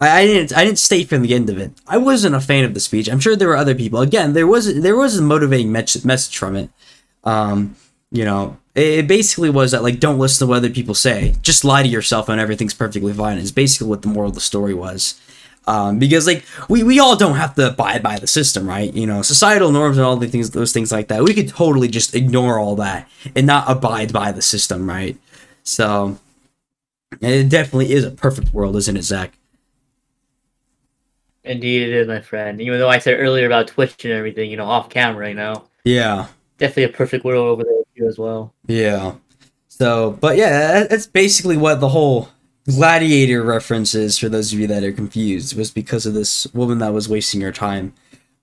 I, 0.00 0.21
I 0.21 0.26
didn't. 0.26 0.57
I 0.57 0.65
didn't 0.65 0.79
stay 0.79 1.05
from 1.05 1.23
the 1.23 1.35
end 1.35 1.50
of 1.50 1.59
it. 1.59 1.73
I 1.87 1.97
wasn't 1.97 2.35
a 2.35 2.41
fan 2.41 2.65
of 2.65 2.75
the 2.75 2.81
speech. 2.81 3.09
I'm 3.09 3.21
sure 3.21 3.37
there 3.37 3.49
were 3.49 3.57
other 3.57 3.75
people. 3.75 4.00
Again, 4.00 4.33
there 4.33 4.47
was 4.47 4.81
there 4.81 4.97
was 4.97 5.19
a 5.19 5.23
motivating 5.23 5.73
mes- 5.73 6.05
message 6.05 6.37
from 6.37 6.57
it. 6.57 6.71
Um, 7.25 7.76
you 8.11 8.25
know, 8.25 8.59
it, 8.75 9.00
it 9.00 9.09
basically 9.09 9.50
was 9.50 9.73
that 9.73 9.83
like 9.83 10.00
don't 10.00 10.19
listen 10.19 10.47
to 10.47 10.50
what 10.50 10.59
other 10.59 10.71
people 10.71 10.95
say. 10.95 11.35
Just 11.43 11.65
lie 11.65 11.83
to 11.83 11.88
yourself 11.88 12.29
and 12.29 12.41
everything's 12.41 12.75
perfectly 12.75 13.12
fine. 13.12 13.38
Is 13.38 13.53
basically 13.53 13.88
what 13.88 14.03
the 14.03 14.09
moral 14.09 14.31
of 14.31 14.35
the 14.35 14.41
story 14.41 14.75
was. 14.75 15.21
Um, 15.69 15.99
because 15.99 16.29
like 16.29 16.45
we, 16.69 16.85
we 16.85 17.00
all 17.00 17.17
don't 17.17 17.37
have 17.37 17.55
to 17.57 17.69
abide 17.69 18.03
by 18.03 18.19
the 18.19 18.29
system, 18.29 18.69
right? 18.69 18.93
You 18.95 19.07
know, 19.07 19.23
societal 19.23 19.73
norms 19.73 19.97
and 19.97 20.07
all 20.07 20.17
the 20.17 20.29
things, 20.29 20.50
those 20.50 20.73
things 20.73 20.93
like 20.93 21.09
that. 21.09 21.25
We 21.25 21.35
could 21.35 21.49
totally 21.49 21.88
just 21.88 22.15
ignore 22.15 22.59
all 22.59 22.76
that 22.76 23.09
and 23.35 23.49
not 23.49 23.69
abide 23.69 24.12
by 24.12 24.31
the 24.31 24.43
system, 24.43 24.88
right? 24.88 25.17
So 25.65 26.19
it 27.21 27.49
definitely 27.49 27.93
is 27.93 28.05
a 28.05 28.12
perfect 28.12 28.55
world, 28.55 28.76
isn't 28.76 28.97
it, 28.97 29.03
Zach? 29.03 29.36
Indeed, 31.47 31.83
it 31.83 31.95
is, 31.95 32.09
my 32.09 32.21
friend. 32.21 32.61
Even 32.61 32.79
though 32.79 32.88
I 32.88 32.99
said 32.99 33.19
earlier 33.21 33.47
about 33.47 33.69
Twitch 33.69 34.05
and 34.05 34.12
everything, 34.12 34.50
you 34.50 34.57
know, 34.57 34.67
off 34.67 34.88
camera, 34.91 35.29
you 35.29 35.35
know, 35.35 35.65
Yeah. 35.85 36.26
definitely 36.59 36.85
a 36.85 36.88
perfect 36.88 37.25
world 37.25 37.47
over 37.47 37.62
there 37.65 37.83
too 37.97 38.07
as 38.09 38.19
well. 38.19 38.53
Yeah. 38.67 39.12
So, 39.69 40.19
but 40.21 40.37
yeah, 40.37 40.85
that's 40.85 41.07
basically 41.07 41.57
what 41.57 41.81
the 41.81 41.88
whole 41.91 42.29
gladiator 42.67 43.43
reference 43.43 43.95
is 43.95 44.19
for 44.19 44.29
those 44.29 44.53
of 44.53 44.59
you 44.59 44.67
that 44.67 44.83
are 44.83 44.93
confused 44.93 45.57
was 45.57 45.71
because 45.71 46.05
of 46.07 46.15
this 46.15 46.47
woman 46.53 46.79
that 46.79 46.93
was 46.93 47.09
wasting 47.09 47.41
her 47.43 47.53
time. 47.53 47.93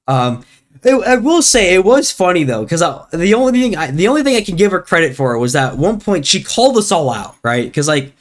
Um, 0.07 0.45
I, 0.85 0.91
I 0.91 1.15
will 1.17 1.41
say 1.41 1.73
it 1.73 1.83
was 1.83 2.11
funny 2.11 2.43
though, 2.43 2.63
because 2.63 2.79
the 3.11 3.33
only 3.33 3.59
thing 3.59 3.75
I, 3.75 3.91
the 3.91 4.07
only 4.07 4.23
thing 4.23 4.35
I 4.35 4.41
can 4.41 4.55
give 4.55 4.71
her 4.71 4.81
credit 4.81 5.15
for 5.15 5.37
was 5.37 5.53
that 5.53 5.73
at 5.73 5.77
one 5.77 5.99
point 5.99 6.25
she 6.25 6.41
called 6.43 6.77
us 6.77 6.91
all 6.91 7.09
out, 7.11 7.35
right? 7.43 7.65
Because 7.65 7.87
like, 7.87 8.13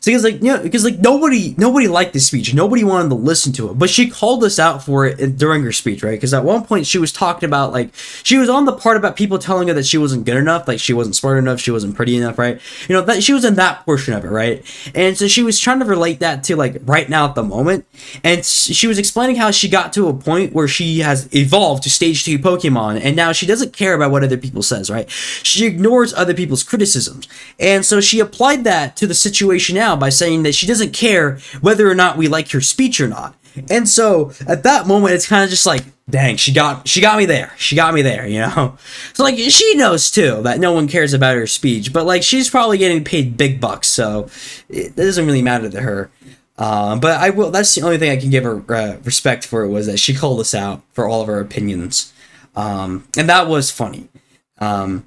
so 0.00 0.12
because 0.12 0.22
like 0.22 0.34
you 0.34 0.52
know, 0.52 0.62
because 0.62 0.84
like 0.84 1.00
nobody 1.00 1.56
nobody 1.58 1.88
liked 1.88 2.12
this 2.12 2.28
speech, 2.28 2.54
nobody 2.54 2.84
wanted 2.84 3.08
to 3.08 3.16
listen 3.16 3.52
to 3.54 3.68
it, 3.70 3.78
but 3.78 3.90
she 3.90 4.08
called 4.08 4.44
us 4.44 4.60
out 4.60 4.84
for 4.84 5.06
it 5.06 5.20
uh, 5.20 5.26
during 5.26 5.64
her 5.64 5.72
speech, 5.72 6.04
right? 6.04 6.12
Because 6.12 6.32
at 6.32 6.44
one 6.44 6.64
point 6.64 6.86
she 6.86 6.98
was 6.98 7.12
talking 7.12 7.48
about 7.48 7.72
like 7.72 7.90
she 8.22 8.38
was 8.38 8.48
on 8.48 8.64
the 8.64 8.72
part 8.72 8.96
about 8.96 9.16
people 9.16 9.38
telling 9.38 9.66
her 9.66 9.74
that 9.74 9.86
she 9.86 9.98
wasn't 9.98 10.24
good 10.24 10.36
enough, 10.36 10.68
like 10.68 10.78
she 10.78 10.92
wasn't 10.92 11.16
smart 11.16 11.38
enough, 11.38 11.58
she 11.58 11.72
wasn't 11.72 11.96
pretty 11.96 12.16
enough, 12.16 12.38
right? 12.38 12.60
You 12.88 12.94
know 12.94 13.02
that 13.02 13.24
she 13.24 13.32
was 13.32 13.44
in 13.44 13.56
that 13.56 13.84
portion 13.84 14.14
of 14.14 14.24
it, 14.24 14.28
right? 14.28 14.64
And 14.94 15.18
so 15.18 15.26
she 15.26 15.42
was 15.42 15.58
trying 15.58 15.80
to 15.80 15.84
relate 15.84 16.20
that 16.20 16.44
to 16.44 16.54
like 16.54 16.80
right 16.84 17.08
now 17.08 17.24
at 17.28 17.34
the 17.34 17.42
moment, 17.42 17.84
and 18.22 18.44
she 18.44 18.86
was 18.86 19.00
explaining 19.00 19.34
how 19.34 19.50
she 19.50 19.68
got 19.68 19.92
to 19.94 20.06
a 20.06 20.14
point 20.14 20.52
where 20.52 20.68
she 20.68 21.00
has 21.00 21.28
evolved 21.34 21.82
to 21.82 21.90
stage 21.90 22.24
two 22.24 22.38
Pokemon, 22.38 23.00
and 23.02 23.16
now 23.16 23.32
she 23.32 23.46
doesn't 23.46 23.72
care 23.72 23.94
about 23.94 24.12
what 24.12 24.22
other 24.22 24.36
people 24.36 24.62
says, 24.62 24.90
right? 24.90 25.10
She 25.10 25.66
ignores 25.66 26.14
other 26.14 26.34
people's 26.34 26.62
criticisms, 26.62 27.26
and 27.58 27.84
so 27.84 28.00
she 28.00 28.20
applied 28.20 28.62
that 28.62 28.96
to 28.98 29.08
the 29.08 29.14
situation 29.14 29.74
now 29.74 29.87
by 29.96 30.08
saying 30.08 30.42
that 30.42 30.54
she 30.54 30.66
doesn't 30.66 30.92
care 30.92 31.38
whether 31.60 31.88
or 31.88 31.94
not 31.94 32.16
we 32.16 32.28
like 32.28 32.50
her 32.50 32.60
speech 32.60 33.00
or 33.00 33.08
not. 33.08 33.34
And 33.70 33.88
so 33.88 34.32
at 34.46 34.62
that 34.62 34.86
moment, 34.86 35.14
it's 35.14 35.26
kind 35.26 35.44
of 35.44 35.50
just 35.50 35.66
like, 35.66 35.84
dang, 36.08 36.36
she 36.36 36.52
got 36.52 36.86
she 36.86 37.00
got 37.00 37.18
me 37.18 37.26
there. 37.26 37.52
She 37.56 37.76
got 37.76 37.94
me 37.94 38.02
there, 38.02 38.26
you 38.26 38.40
know. 38.40 38.76
So 39.14 39.24
like 39.24 39.36
she 39.36 39.74
knows 39.74 40.10
too 40.10 40.42
that 40.42 40.60
no 40.60 40.72
one 40.72 40.86
cares 40.86 41.12
about 41.12 41.36
her 41.36 41.46
speech, 41.46 41.92
but 41.92 42.06
like 42.06 42.22
she's 42.22 42.48
probably 42.48 42.78
getting 42.78 43.02
paid 43.02 43.36
big 43.36 43.60
bucks, 43.60 43.88
so 43.88 44.28
it 44.68 44.94
doesn't 44.94 45.26
really 45.26 45.42
matter 45.42 45.68
to 45.68 45.80
her. 45.80 46.10
Um, 46.56 47.00
but 47.00 47.20
I 47.20 47.30
will. 47.30 47.50
That's 47.50 47.74
the 47.74 47.82
only 47.82 47.98
thing 47.98 48.10
I 48.10 48.16
can 48.16 48.30
give 48.30 48.44
her 48.44 48.62
uh, 48.72 48.96
respect 49.04 49.44
for 49.44 49.64
It 49.64 49.68
was 49.68 49.86
that 49.86 49.98
she 49.98 50.14
called 50.14 50.40
us 50.40 50.54
out 50.54 50.82
for 50.92 51.08
all 51.08 51.22
of 51.22 51.28
our 51.28 51.40
opinions, 51.40 52.12
um, 52.54 53.08
and 53.16 53.28
that 53.28 53.48
was 53.48 53.70
funny. 53.70 54.08
Um, 54.58 55.04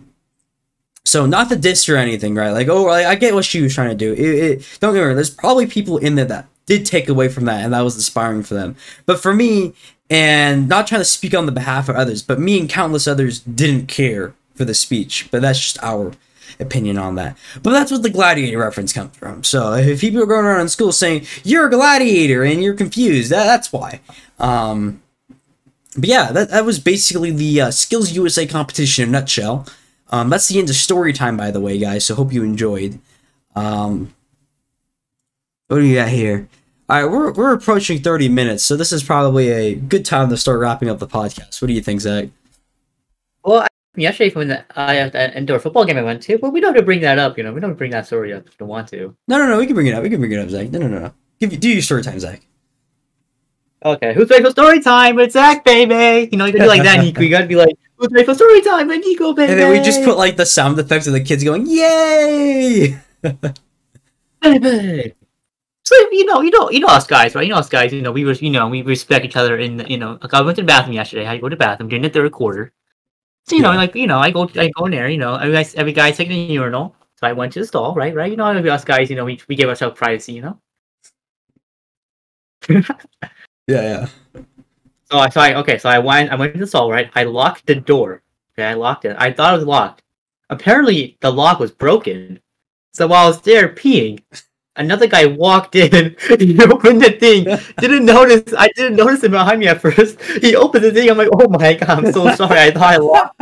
so 1.05 1.25
not 1.25 1.49
the 1.49 1.55
diss 1.55 1.89
or 1.89 1.97
anything, 1.97 2.35
right? 2.35 2.51
Like, 2.51 2.67
oh, 2.69 2.87
I, 2.87 3.11
I 3.11 3.15
get 3.15 3.33
what 3.33 3.45
she 3.45 3.61
was 3.61 3.73
trying 3.73 3.89
to 3.89 3.95
do. 3.95 4.13
It, 4.13 4.19
it, 4.19 4.77
don't 4.79 4.93
get 4.93 4.99
me 4.99 5.05
wrong. 5.05 5.15
There's 5.15 5.29
probably 5.29 5.67
people 5.67 5.97
in 5.97 6.15
there 6.15 6.25
that 6.25 6.47
did 6.65 6.85
take 6.85 7.09
away 7.09 7.27
from 7.27 7.45
that, 7.45 7.63
and 7.63 7.73
that 7.73 7.81
was 7.81 7.95
inspiring 7.95 8.43
for 8.43 8.53
them. 8.53 8.75
But 9.05 9.19
for 9.19 9.33
me, 9.33 9.73
and 10.09 10.67
not 10.67 10.87
trying 10.87 11.01
to 11.01 11.05
speak 11.05 11.33
on 11.33 11.45
the 11.45 11.51
behalf 11.51 11.89
of 11.89 11.95
others, 11.95 12.21
but 12.21 12.39
me 12.39 12.59
and 12.59 12.69
countless 12.69 13.07
others 13.07 13.39
didn't 13.39 13.87
care 13.87 14.33
for 14.55 14.65
the 14.65 14.73
speech. 14.73 15.29
But 15.31 15.41
that's 15.41 15.59
just 15.59 15.83
our 15.83 16.11
opinion 16.59 16.97
on 16.97 17.15
that. 17.15 17.37
But 17.63 17.71
that's 17.71 17.91
what 17.91 18.03
the 18.03 18.09
gladiator 18.09 18.59
reference 18.59 18.93
comes 18.93 19.15
from. 19.15 19.43
So 19.43 19.73
if 19.73 20.01
people 20.01 20.21
are 20.21 20.25
going 20.25 20.45
around 20.45 20.61
in 20.61 20.69
school 20.69 20.91
saying 20.91 21.25
you're 21.43 21.67
a 21.67 21.71
gladiator 21.71 22.43
and 22.43 22.63
you're 22.63 22.75
confused, 22.75 23.31
that, 23.31 23.45
that's 23.45 23.71
why. 23.71 24.01
Um, 24.39 25.01
but 25.97 26.09
yeah, 26.09 26.31
that, 26.31 26.49
that 26.49 26.65
was 26.65 26.79
basically 26.79 27.31
the 27.31 27.61
uh, 27.61 27.71
Skills 27.71 28.11
USA 28.11 28.45
competition 28.45 29.03
in 29.03 29.09
a 29.09 29.19
nutshell. 29.19 29.65
Um, 30.11 30.29
that's 30.29 30.47
the 30.47 30.59
end 30.59 30.69
of 30.69 30.75
story 30.75 31.13
time, 31.13 31.37
by 31.37 31.51
the 31.51 31.61
way, 31.61 31.77
guys. 31.77 32.05
So 32.05 32.15
hope 32.15 32.33
you 32.33 32.43
enjoyed. 32.43 32.99
Um, 33.55 34.13
what 35.67 35.77
do 35.77 35.85
you 35.85 35.95
got 35.95 36.09
here? 36.09 36.49
All 36.89 37.01
right, 37.01 37.09
we're 37.09 37.31
we're 37.31 37.53
approaching 37.53 38.01
thirty 38.01 38.27
minutes, 38.27 38.63
so 38.63 38.75
this 38.75 38.91
is 38.91 39.03
probably 39.03 39.49
a 39.49 39.75
good 39.75 40.03
time 40.05 40.29
to 40.29 40.35
start 40.35 40.59
wrapping 40.59 40.89
up 40.89 40.99
the 40.99 41.07
podcast. 41.07 41.61
What 41.61 41.69
do 41.69 41.73
you 41.73 41.81
think, 41.81 42.01
Zach? 42.01 42.27
Well, 43.45 43.61
I, 43.61 43.67
yesterday 43.95 44.29
from 44.29 44.49
the 44.49 44.65
I 44.77 44.99
uh, 44.99 45.09
that 45.11 45.35
indoor 45.37 45.59
football 45.59 45.85
game 45.85 45.97
I 45.97 46.01
went 46.01 46.21
to, 46.23 46.37
but 46.37 46.51
we 46.51 46.59
don't 46.59 46.75
have 46.75 46.81
to 46.81 46.85
bring 46.85 46.99
that 47.01 47.17
up. 47.17 47.37
You 47.37 47.45
know, 47.45 47.53
we 47.53 47.61
don't 47.61 47.69
have 47.69 47.77
to 47.77 47.79
bring 47.79 47.91
that 47.91 48.07
story 48.07 48.33
up 48.33 48.45
if 48.45 48.51
you 48.51 48.57
don't 48.59 48.67
want 48.67 48.89
to. 48.89 49.15
No, 49.29 49.37
no, 49.37 49.47
no. 49.47 49.57
We 49.57 49.65
can 49.65 49.75
bring 49.75 49.87
it 49.87 49.93
up. 49.93 50.03
We 50.03 50.09
can 50.09 50.19
bring 50.19 50.33
it 50.33 50.39
up, 50.39 50.49
Zach. 50.49 50.69
No, 50.69 50.79
no, 50.79 50.87
no, 50.89 50.99
no. 50.99 51.13
Give 51.39 51.53
you 51.53 51.57
do 51.57 51.69
your 51.69 51.81
story 51.81 52.03
time, 52.03 52.19
Zach. 52.19 52.45
Okay, 53.83 54.13
who's 54.13 54.29
ready 54.29 54.43
for 54.43 54.51
story 54.51 54.81
time? 54.81 55.17
It's 55.19 55.33
Zach, 55.33 55.63
baby. 55.63 56.29
You 56.31 56.37
know, 56.37 56.45
you 56.45 56.51
gotta 56.51 56.65
be 56.65 56.67
like 56.67 56.83
that, 56.83 56.99
Nico. 56.99 57.21
You 57.21 57.29
gotta 57.29 57.47
be 57.47 57.55
like, 57.55 57.75
ready 58.09 58.25
for 58.25 58.33
story 58.33 58.61
time? 58.61 58.87
With 58.87 59.01
Nico, 59.01 59.33
baby. 59.33 59.51
And 59.51 59.59
then 59.59 59.71
we 59.71 59.79
just 59.79 60.03
put 60.03 60.17
like 60.17 60.37
the 60.37 60.45
sound 60.45 60.79
effects 60.79 61.07
of 61.07 61.13
the 61.13 61.21
kids 61.21 61.43
going, 61.43 61.65
"Yay!" 61.67 62.97
baby. 64.41 65.13
So 65.83 65.95
you 66.11 66.25
know, 66.25 66.41
you 66.41 66.51
know, 66.51 66.69
you 66.71 66.79
know 66.79 66.87
us 66.87 67.05
guys, 67.05 67.35
right? 67.35 67.43
You 67.45 67.51
know 67.53 67.59
us 67.59 67.69
guys. 67.69 67.91
You 67.91 68.01
know, 68.01 68.11
we 68.11 68.23
res- 68.23 68.41
you 68.41 68.49
know, 68.49 68.67
we 68.67 68.81
respect 68.81 69.25
each 69.25 69.35
other. 69.35 69.57
In 69.57 69.77
the, 69.77 69.89
you 69.89 69.97
know, 69.97 70.17
like 70.21 70.33
I 70.33 70.41
went 70.41 70.55
to 70.57 70.61
the 70.61 70.67
bathroom 70.67 70.93
yesterday. 70.93 71.27
I 71.27 71.37
go 71.37 71.49
to 71.49 71.55
the 71.55 71.59
bathroom 71.59 71.89
during 71.89 72.03
the 72.03 72.09
third 72.09 72.31
quarter. 72.31 72.71
So 73.47 73.55
you 73.55 73.61
know, 73.61 73.71
Yeah. 73.71 73.77
like 73.77 73.95
you 73.95 74.07
know, 74.07 74.19
I 74.19 74.31
go, 74.31 74.49
I 74.55 74.69
go 74.77 74.85
in 74.85 74.91
there. 74.91 75.09
You 75.09 75.17
know, 75.17 75.35
every 75.35 75.53
guy, 75.53 75.65
every 75.75 75.93
guy's 75.93 76.17
taking 76.17 76.33
a 76.33 76.53
urinal. 76.53 76.95
So 77.17 77.27
I 77.27 77.33
went 77.33 77.53
to 77.53 77.59
the 77.59 77.67
stall, 77.67 77.93
right, 77.93 78.15
right. 78.15 78.31
You 78.31 78.37
know, 78.37 78.45
us 78.47 78.83
guys. 78.85 79.09
You 79.09 79.15
know, 79.15 79.25
we 79.25 79.39
we 79.47 79.55
give 79.55 79.69
ourselves 79.69 79.97
privacy. 79.97 80.33
You 80.33 80.41
know. 80.41 80.59
Yeah, 83.67 84.07
yeah. 84.35 84.43
So 85.11 85.17
I, 85.17 85.29
so 85.29 85.41
I, 85.41 85.53
okay, 85.55 85.77
so 85.77 85.89
I 85.89 85.99
went, 85.99 86.31
I 86.31 86.35
went 86.35 86.53
to 86.53 86.59
the 86.59 86.67
stall, 86.67 86.89
right? 86.89 87.11
I 87.15 87.25
locked 87.25 87.65
the 87.65 87.75
door. 87.75 88.21
Okay, 88.53 88.65
I 88.65 88.75
locked 88.75 89.03
it. 89.03 89.15
I 89.19 89.31
thought 89.31 89.53
it 89.53 89.57
was 89.57 89.65
locked. 89.65 90.03
Apparently, 90.49 91.17
the 91.19 91.31
lock 91.31 91.59
was 91.59 91.71
broken. 91.71 92.39
So 92.93 93.07
while 93.07 93.25
I 93.25 93.27
was 93.27 93.41
there 93.41 93.69
peeing, 93.69 94.23
another 94.77 95.07
guy 95.07 95.25
walked 95.25 95.75
in. 95.75 96.15
He 96.39 96.57
opened 96.63 97.01
the 97.01 97.11
thing. 97.11 97.43
Didn't 97.79 98.05
notice. 98.05 98.53
I 98.57 98.69
didn't 98.69 98.95
notice 98.95 99.23
him 99.23 99.31
behind 99.31 99.59
me 99.59 99.67
at 99.67 99.81
first. 99.81 100.21
He 100.21 100.55
opened 100.55 100.85
the 100.85 100.91
thing. 100.91 101.09
I'm 101.09 101.17
like, 101.17 101.29
oh 101.33 101.49
my 101.49 101.73
god, 101.73 101.89
I'm 101.89 102.11
so 102.13 102.33
sorry. 102.35 102.59
I 102.59 102.71
thought 102.71 102.93
I 102.93 102.97
locked 102.97 103.35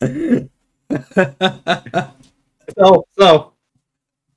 it. 0.00 0.50
So 2.78 3.04
so, 3.18 3.52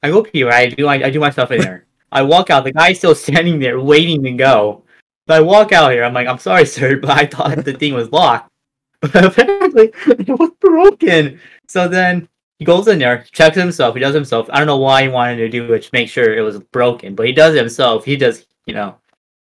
I 0.01 0.09
go 0.09 0.23
pee. 0.23 0.43
Right, 0.43 0.71
I 0.71 0.75
do. 0.75 0.87
I, 0.87 1.05
I 1.05 1.09
do 1.09 1.19
my 1.19 1.31
stuff 1.31 1.51
in 1.51 1.61
there. 1.61 1.85
I 2.11 2.21
walk 2.21 2.49
out. 2.51 2.63
The 2.63 2.71
guy's 2.71 2.99
still 2.99 3.15
standing 3.15 3.59
there 3.59 3.79
waiting 3.79 4.21
to 4.23 4.31
go. 4.31 4.82
I 5.29 5.41
walk 5.41 5.71
out 5.71 5.91
here. 5.91 6.03
I'm 6.03 6.13
like, 6.13 6.27
I'm 6.27 6.39
sorry, 6.39 6.65
sir, 6.77 6.97
but 6.97 7.11
I 7.11 7.25
thought 7.25 7.63
the 7.63 7.73
thing 7.73 7.93
was 7.93 8.11
locked. 8.11 8.49
But 9.01 9.25
apparently 9.25 9.91
it 10.07 10.39
was 10.39 10.51
broken. 10.61 11.37
So 11.67 11.89
then 11.89 12.29
he 12.57 12.63
goes 12.63 12.87
in 12.87 12.99
there, 12.99 13.25
checks 13.33 13.57
himself. 13.57 13.95
He 13.95 13.99
does 13.99 14.15
himself. 14.15 14.47
I 14.49 14.59
don't 14.59 14.67
know 14.67 14.77
why 14.77 15.03
he 15.03 15.09
wanted 15.09 15.35
to 15.37 15.49
do 15.49 15.73
it 15.73 15.83
to 15.83 15.89
make 15.91 16.07
sure 16.07 16.33
it 16.33 16.39
was 16.39 16.57
broken, 16.59 17.13
but 17.13 17.25
he 17.25 17.33
does 17.33 17.53
himself. 17.53 18.05
He 18.05 18.15
does, 18.15 18.45
you 18.65 18.73
know, 18.73 18.95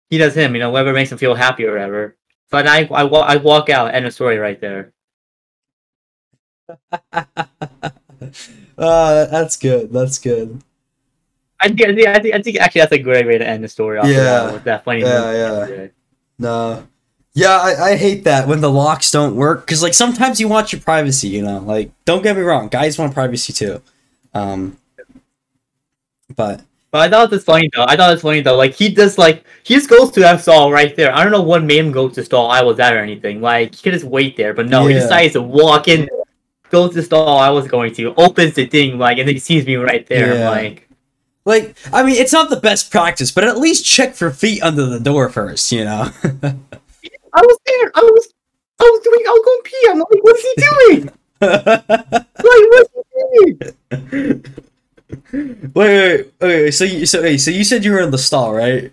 he 0.09 0.17
does 0.17 0.35
him. 0.35 0.55
You 0.55 0.61
know, 0.61 0.71
whatever 0.71 0.95
makes 0.95 1.13
him 1.13 1.19
feel 1.19 1.35
happy 1.35 1.67
or 1.67 1.73
whatever. 1.73 2.17
But 2.51 2.67
I, 2.67 2.85
I, 2.85 3.03
I 3.05 3.37
walk 3.37 3.69
out. 3.69 3.95
End 3.95 4.07
of 4.07 4.15
story 4.15 4.39
right 4.39 4.59
there. 4.59 4.95
uh, 7.13 7.27
that's 8.79 9.59
good. 9.59 9.93
That's 9.93 10.19
good. 10.19 10.63
I 11.63 11.69
think, 11.69 11.83
I 11.83 11.95
think, 11.95 12.07
I 12.09 12.19
think, 12.21 12.35
I 12.35 12.43
think 12.43 12.61
actually 12.61 12.81
that's 12.81 12.93
a 12.93 12.99
great 12.99 13.27
way 13.27 13.39
to 13.39 13.47
end 13.47 13.63
the 13.63 13.69
story. 13.69 13.99
Off 13.99 14.07
Yeah. 14.07 14.17
yeah, 14.47 14.53
with 14.53 14.65
that 14.65 14.85
funny. 14.85 15.01
Yeah, 15.01 15.67
moment. 15.69 15.93
No. 16.39 16.87
Yeah, 17.35 17.59
I, 17.59 17.91
I 17.91 17.97
hate 17.97 18.25
that 18.25 18.49
when 18.49 18.61
the 18.61 18.71
locks 18.71 19.11
don't 19.11 19.37
work 19.37 19.65
because 19.65 19.83
like 19.83 19.95
sometimes 19.95 20.41
you 20.41 20.49
want 20.49 20.73
your 20.73 20.81
privacy, 20.81 21.29
you 21.29 21.43
know. 21.43 21.59
Like, 21.61 21.93
don't 22.05 22.23
get 22.23 22.35
me 22.37 22.43
wrong, 22.43 22.69
guys 22.69 22.99
want 22.99 23.15
privacy 23.15 23.53
too. 23.53 23.81
Um, 24.35 24.79
but 26.35 26.63
But 26.91 27.01
I 27.03 27.09
thought 27.11 27.25
it 27.25 27.31
was 27.31 27.45
funny 27.45 27.71
though. 27.75 27.85
I 27.87 27.97
thought 27.97 28.11
it 28.11 28.15
was 28.15 28.23
funny 28.23 28.41
though. 28.41 28.57
Like 28.57 28.75
he 28.75 28.93
just 28.93 29.17
like 29.19 29.45
he 29.63 29.75
just 29.75 29.89
goes 29.89 30.11
to 30.13 30.21
that 30.21 30.41
stall 30.41 30.73
right 30.73 30.95
there. 30.97 31.15
I 31.15 31.23
don't 31.23 31.33
know 31.33 31.43
what 31.43 31.63
made 31.63 31.79
him 31.79 31.93
go 31.93 32.09
to 32.09 32.25
stall 32.25 32.51
I 32.51 32.63
was 32.63 32.81
at 32.81 32.95
or 32.95 32.99
anything. 32.99 33.41
Like 33.41 33.75
he 33.75 33.83
could 33.83 33.93
just 33.93 34.05
wait 34.07 34.37
there, 34.37 34.55
but 34.55 34.67
no, 34.69 34.87
he 34.87 34.95
Yeah. 34.95 35.01
decides 35.03 35.35
to 35.35 35.43
walk 35.43 35.87
in, 35.89 36.09
go 36.71 36.89
to 36.89 36.95
the 36.95 37.03
stall 37.03 37.39
I 37.39 37.51
was 37.51 37.69
going 37.69 37.95
to, 37.95 38.15
opens 38.17 38.55
the 38.55 38.67
thing 38.67 38.99
like, 38.99 39.19
and 39.19 39.29
then 39.29 39.35
he 39.35 39.41
sees 39.41 39.67
me 39.67 39.77
right 39.77 40.07
there. 40.09 40.35
Yeah. 40.35 40.51
I'm 40.51 40.57
like, 40.57 40.89
like, 41.51 41.77
I 41.93 42.03
mean, 42.03 42.17
it's 42.17 42.33
not 42.33 42.49
the 42.49 42.57
best 42.57 42.91
practice, 42.91 43.31
but 43.31 43.45
at 43.45 43.59
least 43.59 43.85
check 43.85 44.15
for 44.15 44.31
feet 44.31 44.63
under 44.63 44.87
the 44.87 45.01
door 45.01 45.29
first, 45.29 45.71
you 45.73 45.85
know. 45.85 46.11
I 46.23 47.43
was 47.43 47.59
there. 47.67 47.93
I 47.95 48.01
was, 48.01 48.35
I 48.81 48.85
was 48.85 49.01
doing. 49.05 49.25
I 49.27 49.31
was 49.31 49.45
going 49.45 49.63
pee. 49.65 49.89
I'm 49.91 49.99
like, 49.99 50.25
what's 50.25 50.43
he 50.43 50.55
doing? 50.57 51.11
Like, 51.43 52.67
what's 52.71 52.91
he 52.93 53.55
doing? 53.91 54.45
wait, 55.75 55.75
wait, 55.75 55.75
wait, 55.75 56.33
wait. 56.41 56.71
So 56.73 56.85
you, 56.85 57.07
so, 57.07 57.23
wait, 57.23 57.39
so 57.39 57.51
you 57.51 57.65
said 57.65 57.85
you 57.85 57.93
were 57.93 58.01
in 58.01 58.11
the 58.11 58.19
stall, 58.19 58.53
right? 58.55 58.93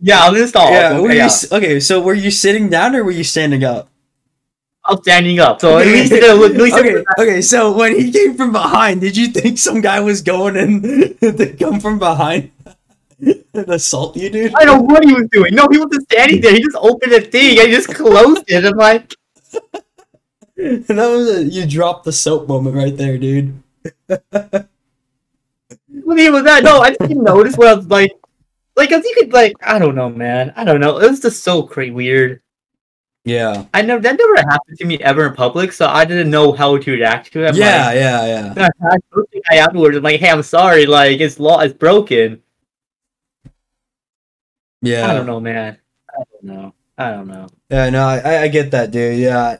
Yeah, 0.00 0.24
I 0.24 0.30
was 0.30 0.38
in 0.38 0.42
the 0.42 0.48
stall. 0.48 0.70
yeah. 0.70 1.00
Were 1.00 1.12
yeah. 1.12 1.28
you 1.28 1.56
okay? 1.56 1.80
So 1.80 2.00
were 2.00 2.14
you 2.14 2.30
sitting 2.30 2.68
down 2.68 2.94
or 2.94 3.02
were 3.02 3.10
you 3.10 3.24
standing 3.24 3.64
up? 3.64 3.88
I'm 4.88 5.02
standing 5.02 5.40
up. 5.40 5.60
So 5.60 5.78
at 5.78 5.86
least, 5.86 6.12
at 6.12 6.36
least 6.38 6.76
okay, 6.76 7.04
okay. 7.18 7.42
So 7.42 7.72
when 7.72 7.98
he 7.98 8.12
came 8.12 8.36
from 8.36 8.52
behind, 8.52 9.00
did 9.00 9.16
you 9.16 9.28
think 9.28 9.58
some 9.58 9.80
guy 9.80 10.00
was 10.00 10.22
going 10.22 10.56
in 10.56 10.82
to 11.20 11.56
come 11.58 11.80
from 11.80 11.98
behind 11.98 12.52
and 13.20 13.68
assault 13.68 14.16
you, 14.16 14.30
dude? 14.30 14.54
I 14.54 14.64
don't 14.64 14.86
know 14.86 14.94
what 14.94 15.04
he 15.04 15.12
was 15.12 15.28
doing. 15.32 15.54
No, 15.54 15.66
he 15.70 15.78
wasn't 15.78 16.04
standing 16.10 16.40
there. 16.40 16.52
He 16.52 16.62
just 16.62 16.76
opened 16.76 17.12
the 17.12 17.20
thing 17.20 17.58
and 17.58 17.70
just 17.70 17.92
closed 17.92 18.44
it. 18.46 18.64
I'm 18.64 18.76
like, 18.76 19.14
that 20.56 20.88
was 20.88 21.36
a 21.36 21.44
you 21.44 21.66
dropped 21.66 22.04
the 22.04 22.12
soap 22.12 22.46
moment 22.48 22.76
right 22.76 22.96
there, 22.96 23.18
dude. 23.18 23.60
what 24.06 24.68
even 26.18 26.32
was 26.32 26.44
that? 26.44 26.62
No, 26.62 26.78
I 26.80 26.90
didn't 26.90 27.24
notice 27.24 27.56
what 27.56 27.68
I 27.68 27.74
was 27.74 27.88
like. 27.88 28.12
Like, 28.76 28.90
cause 28.90 29.04
you 29.04 29.14
could 29.18 29.32
like, 29.32 29.54
I 29.62 29.78
don't 29.78 29.94
know, 29.94 30.10
man. 30.10 30.52
I 30.54 30.64
don't 30.64 30.80
know. 30.80 30.98
It 30.98 31.10
was 31.10 31.20
just 31.20 31.42
so 31.42 31.62
crazy 31.62 31.90
weird. 31.90 32.42
Yeah. 33.26 33.64
I 33.74 33.82
never 33.82 34.00
that 34.02 34.16
never 34.16 34.36
happened 34.36 34.78
to 34.78 34.84
me 34.84 34.98
ever 35.00 35.26
in 35.26 35.34
public, 35.34 35.72
so 35.72 35.88
I 35.88 36.04
didn't 36.04 36.30
know 36.30 36.52
how 36.52 36.78
to 36.78 36.90
react 36.92 37.32
to 37.32 37.44
it. 37.44 37.48
I'm 37.48 37.56
yeah, 37.56 37.86
like, 37.86 37.96
yeah, 37.96 38.54
yeah. 38.56 38.68
I 38.88 38.96
spoke 39.10 39.30
to 39.32 39.42
guy 39.50 39.56
afterwards. 39.56 39.96
I'm 39.96 40.02
like, 40.04 40.20
hey, 40.20 40.30
I'm 40.30 40.44
sorry. 40.44 40.86
Like, 40.86 41.20
it's 41.20 41.40
law, 41.40 41.58
it's 41.58 41.74
broken. 41.74 42.40
Yeah. 44.80 45.10
I 45.10 45.14
don't 45.14 45.26
know, 45.26 45.40
man. 45.40 45.76
I 46.08 46.22
don't 46.32 46.44
know. 46.44 46.74
I 46.96 47.10
don't 47.10 47.26
know. 47.26 47.48
Yeah, 47.68 47.90
no, 47.90 48.06
I, 48.06 48.42
I 48.42 48.48
get 48.48 48.70
that, 48.70 48.92
dude. 48.92 49.18
Yeah. 49.18 49.58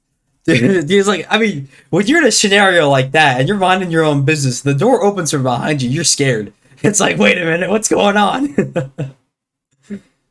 Dude, 0.46 0.88
it's 0.88 1.08
like, 1.08 1.26
I 1.28 1.38
mean, 1.38 1.68
when 1.90 2.06
you're 2.06 2.20
in 2.20 2.26
a 2.28 2.30
scenario 2.30 2.88
like 2.88 3.10
that 3.10 3.40
and 3.40 3.48
you're 3.48 3.56
minding 3.56 3.90
your 3.90 4.04
own 4.04 4.24
business, 4.24 4.60
the 4.60 4.74
door 4.74 5.02
opens 5.02 5.32
from 5.32 5.42
behind 5.42 5.82
you, 5.82 5.90
you're 5.90 6.04
scared. 6.04 6.52
It's 6.84 7.00
like, 7.00 7.18
wait 7.18 7.36
a 7.36 7.44
minute, 7.44 7.68
what's 7.68 7.88
going 7.88 8.16
on? 8.16 8.54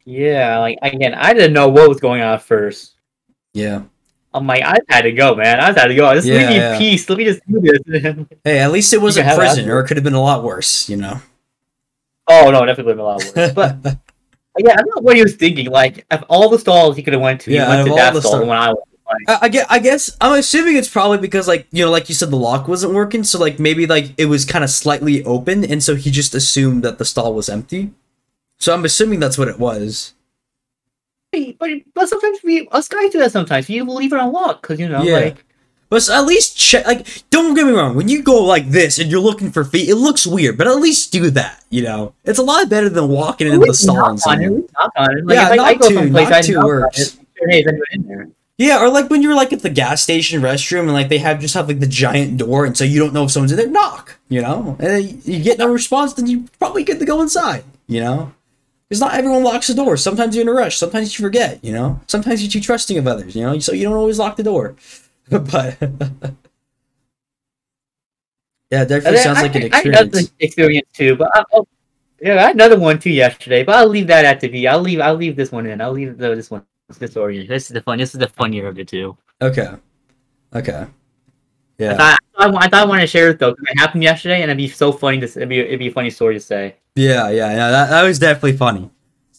Yeah, 0.06 0.60
like 0.60 0.78
again, 0.82 1.14
I 1.16 1.34
didn't 1.34 1.54
know 1.54 1.68
what 1.70 1.90
was 1.90 2.00
going 2.00 2.22
on 2.22 2.34
at 2.36 2.44
first. 2.44 2.94
yeah. 3.54 3.84
I'm 4.34 4.46
like, 4.48 4.64
I 4.64 4.76
had 4.90 5.04
to 5.04 5.14
go, 5.14 5.34
man. 5.34 5.62
I 5.62 5.68
had 5.72 5.86
to 5.88 5.96
go. 5.96 6.14
Just 6.14 6.28
Yeah, 6.28 6.40
leave 6.40 6.50
me 6.50 6.56
yeah. 6.58 6.74
in 6.74 6.78
peace. 6.78 7.08
Let 7.10 7.18
me 7.18 7.24
just 7.24 7.40
do 7.50 7.62
this. 7.62 8.28
Hey, 8.44 8.60
at 8.60 8.70
least 8.70 8.92
it 8.92 9.02
wasn't 9.02 9.28
have 9.28 9.38
prison, 9.38 9.70
or 9.70 9.80
it 9.80 9.88
could 9.88 9.96
have 9.96 10.04
been 10.04 10.14
a 10.14 10.22
lot 10.22 10.44
worse, 10.44 10.90
you 10.90 10.98
know? 10.98 11.22
oh 12.28 12.52
no, 12.52 12.66
definitely 12.66 12.94
been 12.94 13.00
a 13.00 13.04
lot 13.04 13.24
worse. 13.24 13.54
But 13.54 14.66
yeah, 14.66 14.74
I 14.74 14.76
don't 14.76 14.96
know 14.96 15.02
what 15.02 15.16
he 15.16 15.24
was 15.24 15.36
thinking. 15.36 15.68
Like, 15.70 16.06
of 16.12 16.24
all 16.30 16.50
the 16.50 16.60
stalls 16.60 16.98
he 16.98 17.04
could 17.04 17.14
have 17.14 17.22
went 17.22 17.42
to, 17.42 17.52
Yeah, 17.52 17.66
he 17.66 17.76
went 17.84 17.88
to 17.88 17.96
that 17.96 18.10
stall 18.18 18.22
stall- 18.32 18.40
when 18.46 18.58
I 18.58 18.70
was. 18.74 18.84
Like, 19.08 19.42
I, 19.42 19.46
I 19.46 19.50
guess, 19.50 19.66
I 19.70 19.80
guess 19.80 20.18
I'm 20.20 20.34
assuming 20.40 20.76
it's 20.78 20.90
probably 20.90 21.20
because 21.20 21.48
like 21.48 21.68
you 21.72 21.86
know 21.86 21.92
like 21.92 22.10
you 22.10 22.16
said 22.16 22.30
the 22.32 22.36
lock 22.38 22.68
wasn't 22.68 22.94
working 22.94 23.24
so 23.24 23.38
like 23.40 23.58
maybe 23.60 23.86
like 23.86 24.12
it 24.18 24.26
was 24.26 24.44
kind 24.46 24.64
of 24.64 24.70
slightly 24.72 25.24
open 25.24 25.64
and 25.64 25.82
so 25.84 25.96
he 25.96 26.10
just 26.12 26.34
assumed 26.36 26.84
that 26.84 26.98
the 26.98 27.06
stall 27.06 27.34
was 27.36 27.48
empty 27.48 27.92
so 28.60 28.74
I'm 28.74 28.86
assuming 28.86 29.20
that's 29.20 29.38
what 29.38 29.48
it 29.48 29.60
was 29.60 30.14
but 31.60 31.70
but 31.94 32.08
sometimes 32.08 32.40
we 32.46 32.68
us 32.70 32.88
guys 32.88 33.12
do 33.12 33.20
that. 33.20 33.32
Sometimes 33.32 33.70
you 33.70 33.84
leave 33.84 34.14
it 34.14 34.20
unlocked 34.20 34.62
because 34.62 34.80
you 34.80 34.88
know, 34.88 35.04
Yeah. 35.04 35.16
like 35.18 35.44
but 35.90 36.08
at 36.10 36.22
least 36.26 36.58
check 36.58 36.86
like 36.88 37.06
don't 37.30 37.54
get 37.56 37.66
me 37.66 37.74
wrong 37.74 37.94
when 37.96 38.08
you 38.08 38.24
go 38.24 38.42
like 38.44 38.70
this 38.70 39.00
and 39.00 39.12
you're 39.12 39.20
looking 39.20 39.52
for 39.52 39.66
feet 39.66 39.90
it 39.90 39.96
looks 39.96 40.26
weird 40.26 40.58
but 40.58 40.66
at 40.68 40.78
least 40.78 41.12
do 41.12 41.30
that 41.32 41.64
you 41.70 41.84
know 41.84 42.14
it's 42.24 42.40
a 42.40 42.44
lot 42.44 42.70
better 42.70 42.88
than 42.90 43.10
walking 43.10 43.48
into 43.48 43.66
the 43.66 43.74
stall 43.74 44.10
and 44.12 44.20
something. 44.20 44.66
Knock 44.80 44.92
on 44.96 45.18
it. 45.18 45.26
Like, 45.26 45.36
Yeah, 45.36 45.46
if 45.54 45.60
I, 45.60 45.64
I 45.64 45.72
knock 45.74 45.82
go 45.82 45.90
to- 45.90 45.94
someplace, 45.96 46.30
knock 46.30 46.34
I 46.38 46.42
to 46.42 46.58
works. 46.60 47.00
it. 47.00 47.20
make 47.20 47.38
sure, 47.38 47.50
Hey, 47.50 47.60
is 47.60 47.68
anyone 47.68 47.86
in 47.92 48.08
there? 48.08 48.30
Yeah, 48.58 48.82
or 48.82 48.88
like 48.90 49.10
when 49.10 49.22
you're 49.22 49.36
like 49.36 49.52
at 49.52 49.62
the 49.62 49.70
gas 49.70 50.02
station 50.02 50.42
restroom 50.42 50.84
and 50.84 50.94
like 50.94 51.10
they 51.10 51.18
have 51.18 51.42
just 51.42 51.54
have 51.56 51.68
like 51.68 51.82
the 51.82 51.88
giant 51.88 52.38
door 52.38 52.64
and 52.66 52.78
so 52.78 52.86
you 52.86 52.98
don't 53.00 53.12
know 53.14 53.26
if 53.26 53.32
someone's 53.32 53.52
in 53.52 53.58
there, 53.58 53.68
knock, 53.68 54.16
you 54.30 54.42
know? 54.42 54.78
And 54.80 55.22
you 55.26 55.44
get 55.44 55.60
no 55.60 55.68
response, 55.70 56.14
then 56.14 56.28
you 56.28 56.46
probably 56.60 56.86
get 56.86 57.00
to 57.00 57.06
go 57.06 57.22
inside, 57.22 57.66
you 57.88 58.00
know? 58.00 58.32
Because 58.90 59.02
not 59.02 59.16
everyone 59.16 59.44
locks 59.44 59.68
the 59.68 59.74
door. 59.74 59.98
Sometimes 59.98 60.36
you're 60.36 60.44
in 60.44 60.48
a 60.48 60.54
rush. 60.54 60.78
Sometimes 60.78 61.18
you 61.18 61.24
forget, 61.26 61.64
you 61.64 61.72
know? 61.74 62.00
Sometimes 62.08 62.42
you're 62.44 62.52
too 62.52 62.62
trusting 62.62 62.98
of 62.98 63.08
others, 63.08 63.36
you 63.36 63.42
know? 63.44 63.58
So 63.60 63.72
you 63.74 63.84
don't 63.84 63.94
always 63.96 64.20
lock 64.20 64.36
the 64.36 64.44
door. 64.44 64.76
but 65.30 65.78
yeah, 68.72 68.84
it 68.84 68.88
definitely 68.90 69.18
sounds 69.20 69.40
I- 69.40 69.42
like 69.42 69.56
an 69.56 69.64
I- 69.64 69.70
I 69.74 69.78
had 69.78 69.86
another 69.88 70.06
experience. 70.06 70.34
experience 70.40 70.88
too, 70.94 71.16
but 71.16 71.30
I, 71.34 71.44
oh, 71.54 71.68
yeah, 72.22 72.36
I 72.38 72.48
had 72.48 72.56
another 72.56 72.80
one 72.80 73.00
too 73.00 73.10
yesterday. 73.10 73.64
But 73.64 73.76
I'll 73.76 73.88
leave 73.90 74.08
that 74.08 74.26
at 74.26 74.40
the 74.40 74.48
V. 74.48 74.68
I'll 74.68 74.80
leave. 74.80 75.00
I'll 75.00 75.16
leave 75.16 75.36
this 75.36 75.52
one 75.52 75.66
in. 75.66 75.82
I'll 75.82 75.92
leave 75.92 76.18
the, 76.18 76.36
this 76.36 76.50
one. 76.52 76.64
This 77.00 77.12
story. 77.12 77.46
This 77.48 77.64
is 77.64 77.74
the 77.74 77.82
fun. 77.82 77.98
This 77.98 78.14
is 78.14 78.20
the 78.20 78.28
funnier 78.30 78.68
of 78.68 78.76
the 78.76 78.86
two. 78.86 79.18
Okay. 79.42 79.70
Okay. 80.54 80.86
I 81.80 81.84
Yeah. 81.84 81.98
thought 81.98 82.20
I, 82.38 82.48
I, 82.48 82.68
thought 82.70 82.74
I 82.74 82.86
wanted 82.86 83.02
to 83.02 83.08
share 83.08 83.30
it 83.30 83.40
though 83.40 83.52
because 83.52 83.66
it 83.70 83.80
happened 83.80 84.04
yesterday, 84.04 84.36
and 84.42 84.46
it'd 84.46 84.58
be 84.58 84.68
so 84.68 84.92
funny 84.92 85.20
to. 85.20 85.26
It'd 85.26 85.50
be 85.50 85.60
it'd 85.60 85.80
be 85.80 85.88
a 85.88 85.92
funny 85.92 86.10
story 86.10 86.34
to 86.36 86.40
say. 86.40 86.76
Yeah, 86.96 87.30
yeah, 87.30 87.52
yeah. 87.52 87.70
That, 87.72 87.90
that 87.90 88.04
was 88.04 88.20
definitely 88.20 88.58
funny. 88.58 88.90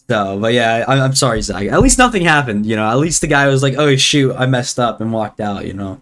So, 0.09 0.39
but 0.39 0.53
yeah, 0.53 0.85
I, 0.87 0.99
I'm 0.99 1.15
sorry, 1.15 1.41
Zach. 1.41 1.65
At 1.65 1.81
least 1.81 1.97
nothing 1.97 2.23
happened. 2.23 2.65
You 2.65 2.75
know, 2.75 2.87
at 2.89 2.97
least 2.97 3.21
the 3.21 3.27
guy 3.27 3.47
was 3.47 3.61
like, 3.63 3.75
"Oh 3.77 3.95
shoot, 3.95 4.33
I 4.35 4.45
messed 4.45 4.79
up," 4.79 5.01
and 5.01 5.11
walked 5.11 5.39
out. 5.39 5.65
You 5.65 5.73
know. 5.73 6.01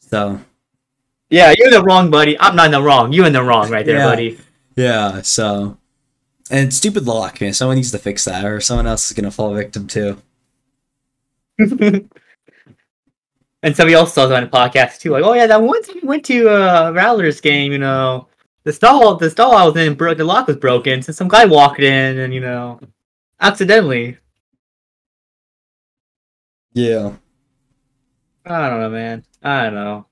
So 0.00 0.40
Yeah, 1.30 1.54
you're 1.56 1.70
the 1.70 1.82
wrong, 1.82 2.10
buddy. 2.10 2.38
I'm 2.40 2.56
not 2.56 2.66
in 2.66 2.72
the 2.72 2.82
wrong. 2.82 3.12
You're 3.12 3.26
in 3.26 3.32
the 3.32 3.42
wrong 3.42 3.70
right 3.70 3.84
there, 3.86 3.98
Yeah. 3.98 4.04
buddy. 4.06 4.38
yeah, 4.76 5.22
so 5.22 5.76
and 6.50 6.72
stupid 6.74 7.06
lock, 7.06 7.40
man. 7.40 7.52
Someone 7.52 7.76
needs 7.76 7.90
to 7.92 7.98
fix 7.98 8.24
that, 8.24 8.44
or 8.44 8.60
someone 8.60 8.86
else 8.86 9.06
is 9.10 9.16
gonna 9.16 9.30
fall 9.30 9.54
victim 9.54 9.86
too. 9.86 10.16
and 13.62 13.76
somebody 13.76 13.94
else 13.94 14.14
saw 14.14 14.26
that 14.26 14.36
on 14.36 14.44
the 14.44 14.50
podcast 14.50 14.98
too. 15.00 15.10
Like, 15.10 15.24
oh 15.24 15.34
yeah, 15.34 15.46
that 15.46 15.62
one 15.62 15.82
time 15.82 15.96
we 16.02 16.08
went 16.08 16.24
to 16.26 16.48
a 16.48 16.92
Rattlers 16.92 17.40
game, 17.40 17.72
you 17.72 17.78
know, 17.78 18.28
the 18.64 18.72
stall 18.72 19.16
the 19.16 19.30
stall 19.30 19.54
I 19.54 19.64
was 19.64 19.76
in 19.76 19.94
broke 19.94 20.18
the 20.18 20.24
lock 20.24 20.46
was 20.46 20.56
broken, 20.56 21.02
so 21.02 21.12
some 21.12 21.28
guy 21.28 21.44
walked 21.44 21.80
in 21.80 22.18
and 22.18 22.32
you 22.34 22.40
know 22.40 22.80
accidentally. 23.40 24.18
Yeah. 26.72 27.12
I 28.46 28.68
don't 28.68 28.80
know, 28.80 28.90
man. 28.90 29.24
I 29.42 29.64
don't 29.64 29.74
know. 29.74 30.06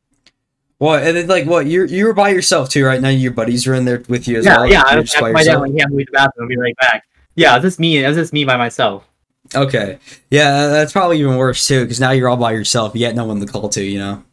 Well, 0.80 0.94
And 0.94 1.16
then 1.16 1.26
like 1.26 1.46
what? 1.46 1.66
You 1.66 1.84
you 1.86 2.06
were 2.06 2.14
by 2.14 2.28
yourself 2.30 2.68
too, 2.68 2.84
right? 2.84 3.00
Now 3.00 3.08
your 3.08 3.32
buddies 3.32 3.66
were 3.66 3.74
in 3.74 3.84
there 3.84 4.02
with 4.08 4.28
you 4.28 4.38
as 4.38 4.44
yeah, 4.44 4.58
well. 4.58 4.66
yeah. 4.70 4.82
By 5.20 5.32
my 5.32 5.42
dad 5.42 5.56
like, 5.60 5.72
yeah, 5.74 5.84
I'm 5.84 5.96
the 5.96 6.06
bathroom. 6.12 6.44
I'll 6.44 6.48
be 6.48 6.56
right 6.56 6.76
back. 6.80 7.04
Yeah, 7.34 7.52
it 7.52 7.58
was 7.58 7.72
just 7.72 7.80
me. 7.80 8.02
It 8.04 8.08
was 8.08 8.16
just 8.16 8.32
me 8.32 8.44
by 8.44 8.56
myself. 8.56 9.08
Okay. 9.54 9.98
Yeah, 10.30 10.68
that's 10.68 10.92
probably 10.92 11.18
even 11.20 11.36
worse 11.36 11.66
too, 11.66 11.82
because 11.84 12.00
now 12.00 12.10
you're 12.10 12.28
all 12.28 12.36
by 12.36 12.52
yourself. 12.52 12.94
You 12.94 13.06
got 13.06 13.14
no 13.14 13.24
one 13.24 13.40
to 13.40 13.46
call 13.46 13.68
to, 13.70 13.82
you 13.82 13.98
know. 13.98 14.24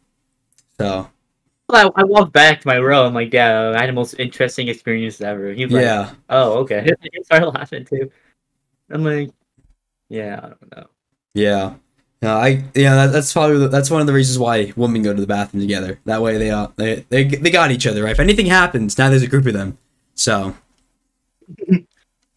So 0.78 1.08
I, 1.70 1.90
I 1.96 2.04
walked 2.04 2.32
back 2.32 2.60
to 2.60 2.68
my 2.68 2.78
row. 2.78 3.06
I'm 3.06 3.14
like, 3.14 3.32
yeah, 3.32 3.72
I 3.76 3.80
had 3.80 3.88
the 3.88 3.92
most 3.94 4.14
interesting 4.18 4.68
experience 4.68 5.20
ever. 5.20 5.52
He's 5.52 5.70
like, 5.70 5.82
yeah, 5.82 6.10
oh, 6.28 6.58
okay. 6.60 6.86
he 7.12 7.24
started 7.24 7.48
laughing 7.48 7.84
too. 7.84 8.10
I'm 8.90 9.04
like, 9.04 9.30
yeah, 10.08 10.38
I 10.42 10.48
don't 10.48 10.76
know. 10.76 10.86
yeah. 11.34 11.74
No, 12.22 12.36
I 12.38 12.64
yeah, 12.74 12.94
that, 12.94 13.12
that's 13.12 13.32
probably 13.32 13.58
the- 13.58 13.68
that's 13.68 13.90
one 13.90 14.00
of 14.00 14.06
the 14.06 14.12
reasons 14.14 14.38
why 14.38 14.72
women 14.74 15.02
go 15.02 15.12
to 15.14 15.20
the 15.20 15.26
bathroom 15.26 15.60
together. 15.60 16.00
That 16.06 16.22
way 16.22 16.38
they 16.38 16.50
uh 16.50 16.68
they 16.76 17.04
they, 17.10 17.24
they 17.24 17.50
got 17.50 17.70
each 17.70 17.86
other. 17.86 18.02
Right? 18.04 18.12
If 18.12 18.20
anything 18.20 18.46
happens, 18.46 18.96
now 18.96 19.10
there's 19.10 19.22
a 19.22 19.26
group 19.26 19.44
of 19.46 19.52
them. 19.52 19.76
So 20.14 20.54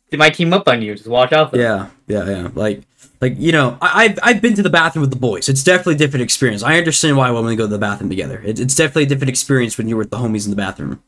They 0.10 0.18
might 0.18 0.34
team 0.34 0.54
up 0.54 0.68
on 0.68 0.82
you. 0.82 0.96
Just 0.96 1.08
watch 1.08 1.32
out 1.34 1.52
for 1.52 1.58
them. 1.58 1.92
yeah, 2.08 2.26
yeah, 2.26 2.30
yeah. 2.30 2.50
Like 2.54 2.82
like 3.22 3.36
you 3.38 3.52
know, 3.52 3.78
I, 3.82 4.06
I've 4.06 4.20
I've 4.24 4.42
been 4.42 4.56
to 4.56 4.64
the 4.64 4.70
bathroom 4.70 5.02
with 5.02 5.12
the 5.12 5.20
boys. 5.20 5.50
It's 5.50 5.64
definitely 5.64 5.96
a 5.96 5.98
different 5.98 6.24
experience. 6.24 6.64
I 6.64 6.78
understand 6.78 7.18
why 7.18 7.30
women 7.32 7.56
go 7.56 7.64
to 7.64 7.68
the 7.68 7.78
bathroom 7.78 8.10
together. 8.10 8.42
It, 8.44 8.60
it's 8.60 8.76
definitely 8.76 9.04
a 9.04 9.08
different 9.08 9.30
experience 9.30 9.78
when 9.78 9.88
you're 9.88 9.98
with 9.98 10.10
the 10.10 10.18
homies 10.18 10.46
in 10.46 10.52
the 10.52 10.56
bathroom. 10.56 11.04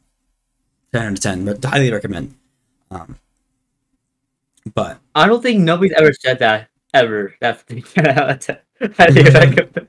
Ten 0.94 1.06
out 1.06 1.14
of 1.14 1.20
ten, 1.20 1.46
but 1.46 1.64
highly 1.64 1.92
recommend. 1.92 2.36
Um, 2.92 3.18
but 4.74 5.00
I 5.16 5.28
don't 5.28 5.42
think 5.42 5.62
nobody's 5.62 5.94
ever 5.98 6.14
said 6.14 6.40
that 6.40 6.70
ever. 6.94 7.34
That's 7.40 7.64
highly 8.00 9.24
recommend. 9.24 9.88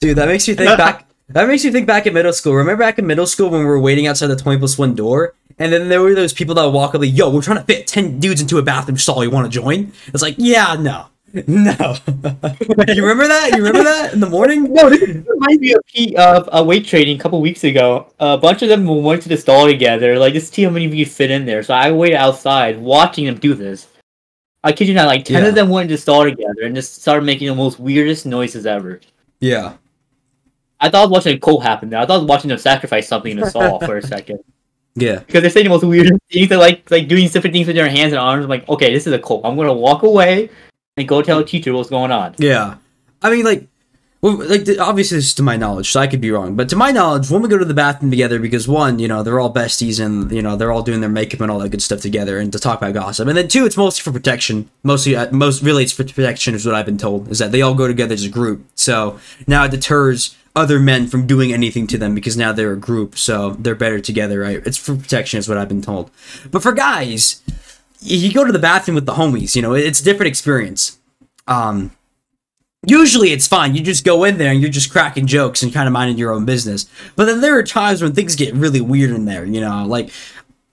Dude, 0.00 0.16
that 0.16 0.28
makes 0.28 0.48
you 0.48 0.54
think 0.54 0.76
back. 0.78 1.06
That 1.28 1.46
makes 1.46 1.64
you 1.64 1.70
think 1.70 1.86
back 1.86 2.06
in 2.06 2.14
middle 2.14 2.32
school. 2.32 2.54
Remember 2.54 2.82
back 2.82 2.98
in 2.98 3.06
middle 3.06 3.26
school 3.26 3.50
when 3.50 3.60
we 3.60 3.66
were 3.66 3.78
waiting 3.78 4.06
outside 4.06 4.28
the 4.28 4.36
20 4.36 4.58
plus 4.58 4.78
1 4.78 4.94
door? 4.94 5.34
And 5.58 5.72
then 5.72 5.88
there 5.88 6.00
were 6.00 6.14
those 6.14 6.32
people 6.32 6.54
that 6.54 6.64
would 6.64 6.74
walk 6.74 6.94
up 6.94 7.00
like, 7.00 7.16
yo, 7.16 7.30
we're 7.30 7.42
trying 7.42 7.58
to 7.58 7.64
fit 7.64 7.86
10 7.86 8.20
dudes 8.20 8.40
into 8.40 8.58
a 8.58 8.62
bathroom 8.62 8.96
stall. 8.96 9.24
You 9.24 9.30
want 9.30 9.50
to 9.52 9.60
join? 9.60 9.92
It's 10.08 10.22
like, 10.22 10.36
yeah, 10.38 10.76
no. 10.78 11.06
No. 11.46 11.94
you 12.88 13.02
remember 13.04 13.28
that? 13.28 13.50
You 13.54 13.58
remember 13.58 13.84
that 13.84 14.12
in 14.14 14.20
the 14.20 14.28
morning? 14.30 14.72
No, 14.72 14.88
this 14.88 15.02
reminds 15.02 15.60
me 15.60 15.72
of 15.74 15.82
P- 15.86 16.16
of 16.16 16.48
a 16.52 16.64
weight 16.64 16.86
training 16.86 17.18
a 17.18 17.20
couple 17.20 17.38
weeks 17.42 17.64
ago. 17.64 18.10
A 18.18 18.38
bunch 18.38 18.62
of 18.62 18.70
them 18.70 18.86
went 18.86 19.20
to 19.22 19.28
the 19.28 19.36
stall 19.36 19.66
together. 19.66 20.18
Like, 20.18 20.32
just 20.32 20.54
see 20.54 20.62
how 20.62 20.70
many 20.70 20.86
of 20.86 20.94
you 20.94 21.04
fit 21.04 21.30
in 21.30 21.44
there. 21.44 21.62
So 21.62 21.74
I 21.74 21.92
waited 21.92 22.16
outside 22.16 22.78
watching 22.80 23.26
them 23.26 23.34
do 23.36 23.52
this. 23.52 23.88
I 24.64 24.72
kid 24.72 24.88
you 24.88 24.94
not, 24.94 25.06
like 25.06 25.26
ten 25.26 25.42
Yeah. 25.42 25.50
of 25.50 25.54
them 25.54 25.68
went 25.68 25.90
to 25.90 25.96
the 25.96 26.00
stall 26.00 26.24
together 26.24 26.62
and 26.62 26.74
just 26.74 27.02
started 27.02 27.26
making 27.26 27.48
the 27.48 27.54
most 27.54 27.78
weirdest 27.78 28.24
noises 28.24 28.64
ever. 28.64 28.98
Yeah. 29.38 29.74
I 30.80 30.88
thought 30.88 31.00
I 31.00 31.02
was 31.02 31.10
watching 31.10 31.36
a 31.36 31.38
cult 31.40 31.62
happen 31.62 31.90
there. 31.90 32.00
I 32.00 32.06
thought 32.06 32.14
I 32.14 32.18
was 32.20 32.26
watching 32.28 32.48
them 32.48 32.58
sacrifice 32.58 33.06
something 33.06 33.32
in 33.32 33.38
the 33.40 33.50
stall 33.50 33.80
for 33.80 33.98
a 33.98 34.02
second. 34.02 34.38
Yeah. 35.00 35.20
Because 35.20 35.42
they're 35.42 35.50
saying 35.50 35.64
the 35.64 35.70
most 35.70 35.84
weirdest 35.84 36.20
things. 36.30 36.48
They're 36.48 36.58
like 36.58 36.90
like 36.90 37.08
doing 37.08 37.28
different 37.28 37.54
things 37.54 37.66
with 37.66 37.76
their 37.76 37.88
hands 37.88 38.12
and 38.12 38.20
arms. 38.20 38.44
I'm 38.44 38.50
like, 38.50 38.68
okay, 38.68 38.92
this 38.92 39.06
is 39.06 39.12
a 39.12 39.18
cult. 39.18 39.44
I'm 39.44 39.56
gonna 39.56 39.72
walk 39.72 40.02
away 40.02 40.50
and 40.96 41.08
go 41.08 41.22
tell 41.22 41.38
the 41.38 41.44
teacher 41.44 41.72
what's 41.72 41.90
going 41.90 42.12
on. 42.12 42.34
Yeah. 42.38 42.76
I 43.22 43.30
mean, 43.30 43.44
like, 43.44 43.66
well, 44.20 44.36
like 44.48 44.66
obviously 44.80 45.18
this 45.18 45.26
is 45.26 45.34
to 45.34 45.44
my 45.44 45.56
knowledge, 45.56 45.92
so 45.92 46.00
I 46.00 46.08
could 46.08 46.20
be 46.20 46.32
wrong. 46.32 46.56
But 46.56 46.68
to 46.70 46.76
my 46.76 46.90
knowledge, 46.90 47.30
when 47.30 47.40
we 47.40 47.48
go 47.48 47.56
to 47.56 47.64
the 47.64 47.74
bathroom 47.74 48.10
together 48.10 48.40
because 48.40 48.66
one, 48.66 48.98
you 48.98 49.06
know, 49.06 49.22
they're 49.22 49.38
all 49.38 49.52
besties 49.52 50.04
and 50.04 50.30
you 50.32 50.42
know 50.42 50.56
they're 50.56 50.72
all 50.72 50.82
doing 50.82 51.00
their 51.00 51.08
makeup 51.08 51.40
and 51.40 51.50
all 51.50 51.60
that 51.60 51.68
good 51.68 51.82
stuff 51.82 52.00
together, 52.00 52.38
and 52.38 52.52
to 52.52 52.58
talk 52.58 52.78
about 52.78 52.94
gossip. 52.94 53.28
And 53.28 53.36
then 53.38 53.46
two, 53.46 53.64
it's 53.64 53.76
mostly 53.76 54.02
for 54.02 54.12
protection. 54.12 54.68
Mostly, 54.82 55.14
uh, 55.14 55.30
most 55.30 55.62
really, 55.62 55.84
it's 55.84 55.92
for 55.92 56.02
protection 56.02 56.54
is 56.54 56.66
what 56.66 56.74
I've 56.74 56.86
been 56.86 56.98
told. 56.98 57.30
Is 57.30 57.38
that 57.38 57.52
they 57.52 57.62
all 57.62 57.74
go 57.74 57.86
together 57.86 58.14
as 58.14 58.24
a 58.24 58.28
group. 58.28 58.66
So 58.74 59.20
now 59.46 59.64
it 59.64 59.70
deters 59.70 60.36
other 60.58 60.80
men 60.80 61.06
from 61.06 61.26
doing 61.26 61.52
anything 61.52 61.86
to 61.86 61.96
them 61.96 62.14
because 62.14 62.36
now 62.36 62.52
they're 62.52 62.72
a 62.72 62.76
group, 62.76 63.16
so 63.16 63.50
they're 63.50 63.76
better 63.76 64.00
together, 64.00 64.40
right? 64.40 64.60
It's 64.66 64.76
for 64.76 64.96
protection, 64.96 65.38
is 65.38 65.48
what 65.48 65.56
I've 65.56 65.68
been 65.68 65.82
told. 65.82 66.10
But 66.50 66.62
for 66.62 66.72
guys, 66.72 67.40
you 68.00 68.32
go 68.32 68.44
to 68.44 68.52
the 68.52 68.58
bathroom 68.58 68.96
with 68.96 69.06
the 69.06 69.14
homies. 69.14 69.54
You 69.54 69.62
know, 69.62 69.74
it's 69.74 70.00
a 70.00 70.04
different 70.04 70.28
experience. 70.28 70.98
Um, 71.46 71.92
usually 72.84 73.30
it's 73.30 73.46
fine. 73.46 73.74
You 73.74 73.82
just 73.82 74.04
go 74.04 74.24
in 74.24 74.38
there 74.38 74.50
and 74.50 74.60
you're 74.60 74.70
just 74.70 74.90
cracking 74.90 75.26
jokes 75.26 75.62
and 75.62 75.72
kind 75.72 75.86
of 75.86 75.92
minding 75.92 76.18
your 76.18 76.32
own 76.32 76.44
business. 76.44 76.86
But 77.16 77.26
then 77.26 77.40
there 77.40 77.56
are 77.56 77.62
times 77.62 78.02
when 78.02 78.12
things 78.12 78.36
get 78.36 78.54
really 78.54 78.80
weird 78.80 79.10
in 79.10 79.24
there, 79.24 79.44
you 79.44 79.60
know, 79.60 79.84
like 79.86 80.10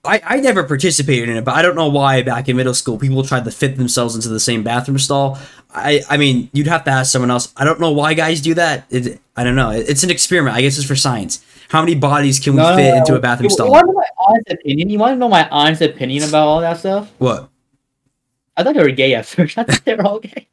I, 0.06 0.20
I 0.24 0.40
never 0.40 0.62
participated 0.64 1.28
in 1.28 1.36
it, 1.36 1.44
but 1.44 1.54
I 1.54 1.62
don't 1.62 1.74
know 1.76 1.88
why 1.88 2.22
back 2.22 2.48
in 2.48 2.56
middle 2.56 2.74
school 2.74 2.98
people 2.98 3.22
tried 3.22 3.44
to 3.44 3.50
fit 3.50 3.76
themselves 3.76 4.14
into 4.14 4.28
the 4.28 4.40
same 4.40 4.62
bathroom 4.62 4.98
stall. 4.98 5.38
I, 5.74 6.02
I 6.08 6.16
mean, 6.16 6.48
you'd 6.52 6.66
have 6.68 6.84
to 6.84 6.90
ask 6.90 7.12
someone 7.12 7.30
else. 7.30 7.52
I 7.56 7.64
don't 7.64 7.80
know 7.80 7.92
why 7.92 8.14
guys 8.14 8.40
do 8.40 8.54
that. 8.54 8.86
It, 8.90 9.20
I 9.36 9.44
don't 9.44 9.56
know. 9.56 9.70
It- 9.70 9.88
it's 9.90 10.02
an 10.04 10.10
experiment. 10.10 10.56
I 10.56 10.62
guess 10.62 10.78
it's 10.78 10.86
for 10.86 10.96
science. 10.96 11.44
How 11.68 11.82
many 11.82 11.94
bodies 11.96 12.38
can 12.38 12.52
we 12.54 12.58
No, 12.58 12.70
no, 12.70 12.76
fit 12.76 12.90
no. 12.92 12.96
into 12.98 13.14
a 13.16 13.18
bathroom 13.20 13.44
You, 13.46 13.50
stall? 13.50 13.66
you 13.66 13.72
want 13.72 13.82
to 13.86 13.92
know 13.92 13.98
my 13.98 14.08
honest 14.18 14.50
opinion? 14.50 14.88
You 14.90 14.98
want 14.98 15.12
to 15.14 15.16
know 15.16 15.28
my 15.28 15.48
honest 15.50 15.82
opinion 15.82 16.22
about 16.22 16.46
all 16.46 16.60
that 16.60 16.78
stuff? 16.78 17.10
What? 17.18 17.48
I 18.56 18.62
thought 18.62 18.74
they 18.74 18.82
were 18.82 18.90
gay 18.90 19.14
at 19.14 19.26
first. 19.26 19.58
I 19.58 19.64
thought 19.64 19.84
they 19.84 19.94
were 19.94 20.06
all 20.06 20.20
gay. 20.20 20.46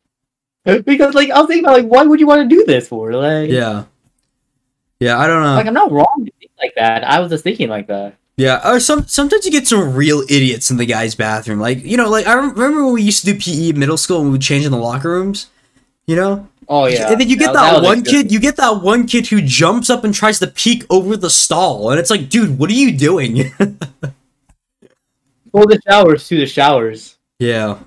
because 0.65 1.13
like 1.13 1.29
I 1.29 1.39
was 1.39 1.47
thinking 1.47 1.65
about 1.65 1.77
like 1.77 1.85
why 1.87 2.03
would 2.03 2.19
you 2.19 2.27
want 2.27 2.49
to 2.49 2.55
do 2.55 2.65
this 2.65 2.87
for? 2.87 3.13
Like 3.13 3.49
Yeah. 3.49 3.83
Yeah, 4.99 5.17
I 5.19 5.27
don't 5.27 5.43
know. 5.43 5.55
like 5.55 5.67
I'm 5.67 5.73
not 5.73 5.91
wrong 5.91 6.23
to 6.25 6.31
think 6.39 6.51
like 6.59 6.73
that. 6.75 7.03
I 7.03 7.19
was 7.19 7.29
just 7.29 7.43
thinking 7.43 7.69
like 7.69 7.87
that. 7.87 8.15
Yeah, 8.43 8.61
or 8.69 8.79
some 8.79 9.07
sometimes 9.07 9.45
you 9.45 9.51
get 9.51 9.67
some 9.67 9.93
real 9.93 10.21
idiots 10.29 10.69
in 10.71 10.77
the 10.77 10.85
guy's 10.85 11.15
bathroom. 11.15 11.59
Like 11.59 11.83
you 11.83 11.95
know, 11.97 12.09
like 12.09 12.27
I 12.27 12.33
remember 12.33 12.83
when 12.85 12.93
we 12.93 13.01
used 13.01 13.23
to 13.25 13.31
do 13.33 13.39
PE 13.39 13.69
in 13.69 13.79
middle 13.79 13.97
school 13.97 14.17
and 14.17 14.25
we 14.27 14.31
would 14.33 14.41
change 14.41 14.65
in 14.65 14.71
the 14.71 14.77
locker 14.77 15.09
rooms. 15.09 15.47
You 16.07 16.15
know, 16.17 16.47
Oh 16.67 16.85
yeah. 16.87 17.11
and 17.11 17.21
then 17.21 17.29
you 17.29 17.37
get 17.37 17.53
That- 17.53 17.71
that, 17.73 17.81
that 17.81 17.83
one 17.83 18.03
kid. 18.03 18.31
You 18.31 18.39
get 18.39 18.57
that 18.57 18.81
one 18.81 19.07
kid 19.07 19.27
who 19.27 19.41
jumps 19.41 19.89
up 19.89 20.03
and 20.03 20.13
tries 20.13 20.39
to 20.39 20.47
peek 20.47 20.85
over 20.89 21.15
the 21.15 21.29
stall, 21.29 21.89
and 21.91 21.99
it's 21.99 22.09
like, 22.09 22.27
dude, 22.29 22.57
what 22.59 22.69
are 22.69 22.73
you 22.73 22.91
doing? 22.97 23.51
Go 25.53 25.65
the 25.65 25.79
showers 25.87 26.27
to 26.27 26.37
the 26.37 26.45
showers. 26.47 27.17
yeah, 27.39 27.79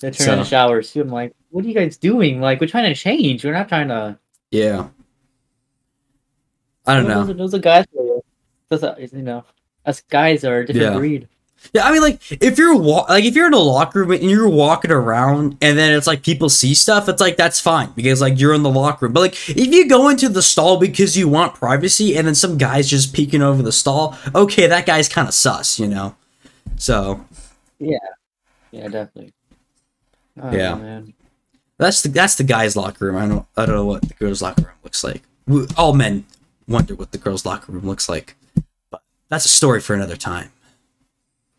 They 0.00 0.10
turn 0.12 0.30
on 0.30 0.38
the 0.38 0.44
showers 0.44 0.92
too. 0.92 1.00
I'm 1.02 1.08
like, 1.08 1.34
what 1.50 1.64
are 1.64 1.68
you 1.68 1.74
guys 1.74 1.96
doing? 1.96 2.40
Like 2.40 2.60
we're 2.60 2.68
trying 2.68 2.92
to 2.92 2.98
change. 2.98 3.44
We're 3.44 3.52
not 3.52 3.68
trying 3.68 3.88
to. 3.88 4.18
yeah. 4.50 4.88
I 6.86 6.94
don't 6.94 7.08
know. 7.08 7.22
are, 7.22 7.32
those 7.34 7.54
are 7.54 7.58
guys. 7.58 7.86
For 7.94 8.02
you. 8.04 8.23
Those 8.80 8.84
uh, 8.84 8.94
you 9.12 9.22
know, 9.22 9.44
us 9.86 10.00
guys 10.10 10.44
are 10.44 10.60
a 10.60 10.66
different 10.66 10.92
Yeah. 10.92 10.98
breed. 10.98 11.28
Yeah, 11.72 11.86
I 11.86 11.92
mean, 11.92 12.02
like 12.02 12.20
if 12.30 12.58
you're 12.58 12.76
wa- 12.76 13.06
like 13.08 13.24
if 13.24 13.34
you're 13.34 13.46
in 13.46 13.54
a 13.54 13.58
locker 13.58 14.00
room 14.00 14.10
and 14.10 14.22
you're 14.30 14.48
walking 14.48 14.90
around, 14.90 15.56
and 15.62 15.78
then 15.78 15.92
it's 15.96 16.06
like 16.06 16.22
people 16.22 16.50
see 16.50 16.74
stuff, 16.74 17.08
it's 17.08 17.22
like 17.22 17.38
that's 17.38 17.58
fine 17.58 17.90
because 17.96 18.20
like 18.20 18.38
you're 18.38 18.52
in 18.52 18.62
the 18.62 18.68
locker 18.70 19.06
room. 19.06 19.14
But 19.14 19.20
like 19.20 19.48
if 19.48 19.72
you 19.72 19.88
go 19.88 20.10
into 20.10 20.28
the 20.28 20.42
stall 20.42 20.78
because 20.78 21.16
you 21.16 21.26
want 21.26 21.54
privacy, 21.54 22.16
and 22.18 22.26
then 22.26 22.34
some 22.34 22.58
guy's 22.58 22.90
just 22.90 23.14
peeking 23.14 23.40
over 23.40 23.62
the 23.62 23.72
stall, 23.72 24.14
okay, 24.34 24.66
that 24.66 24.84
guy's 24.84 25.08
kind 25.08 25.26
of 25.26 25.32
sus, 25.32 25.78
you 25.80 25.88
know. 25.88 26.14
So 26.76 27.24
Yeah, 27.78 27.96
Yeah, 28.70 28.88
definitely. 28.88 29.32
Don't 30.38 30.52
Yeah. 30.52 30.74
man. 30.74 31.14
that's 31.78 32.02
the 32.02 32.10
that's 32.10 32.34
the 32.34 32.44
guy's 32.44 32.76
locker 32.76 33.06
room. 33.06 33.16
I 33.16 33.26
don't 33.26 33.46
I 33.56 33.64
don't 33.64 33.74
know 33.76 33.86
what 33.86 34.02
the 34.02 34.14
girls' 34.14 34.42
locker 34.42 34.62
room 34.64 34.72
looks 34.82 35.02
like. 35.02 35.22
We, 35.46 35.66
all 35.78 35.94
men 35.94 36.26
wonder 36.68 36.94
what 36.94 37.12
the 37.12 37.18
girls' 37.18 37.46
locker 37.46 37.72
room 37.72 37.86
looks 37.86 38.06
like, 38.08 38.36
that's 39.34 39.44
a 39.46 39.48
story 39.48 39.80
for 39.80 39.94
another 39.94 40.16
time. 40.16 40.50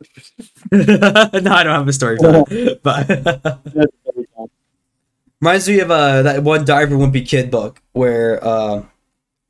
no, 0.71 0.81
I 0.81 1.63
don't 1.63 1.75
have 1.75 1.87
a 1.87 1.93
story 1.93 2.17
for 2.17 2.31
that, 2.31 2.79
but. 2.81 3.89
Reminds 5.41 5.67
me 5.67 5.79
of 5.79 5.91
uh, 5.91 6.21
that 6.21 6.43
one 6.43 6.63
Diary 6.63 6.85
of 6.85 6.93
a 6.93 6.95
Wimpy 6.95 7.27
Kid 7.27 7.51
book 7.51 7.81
where 7.91 8.43
uh, 8.43 8.83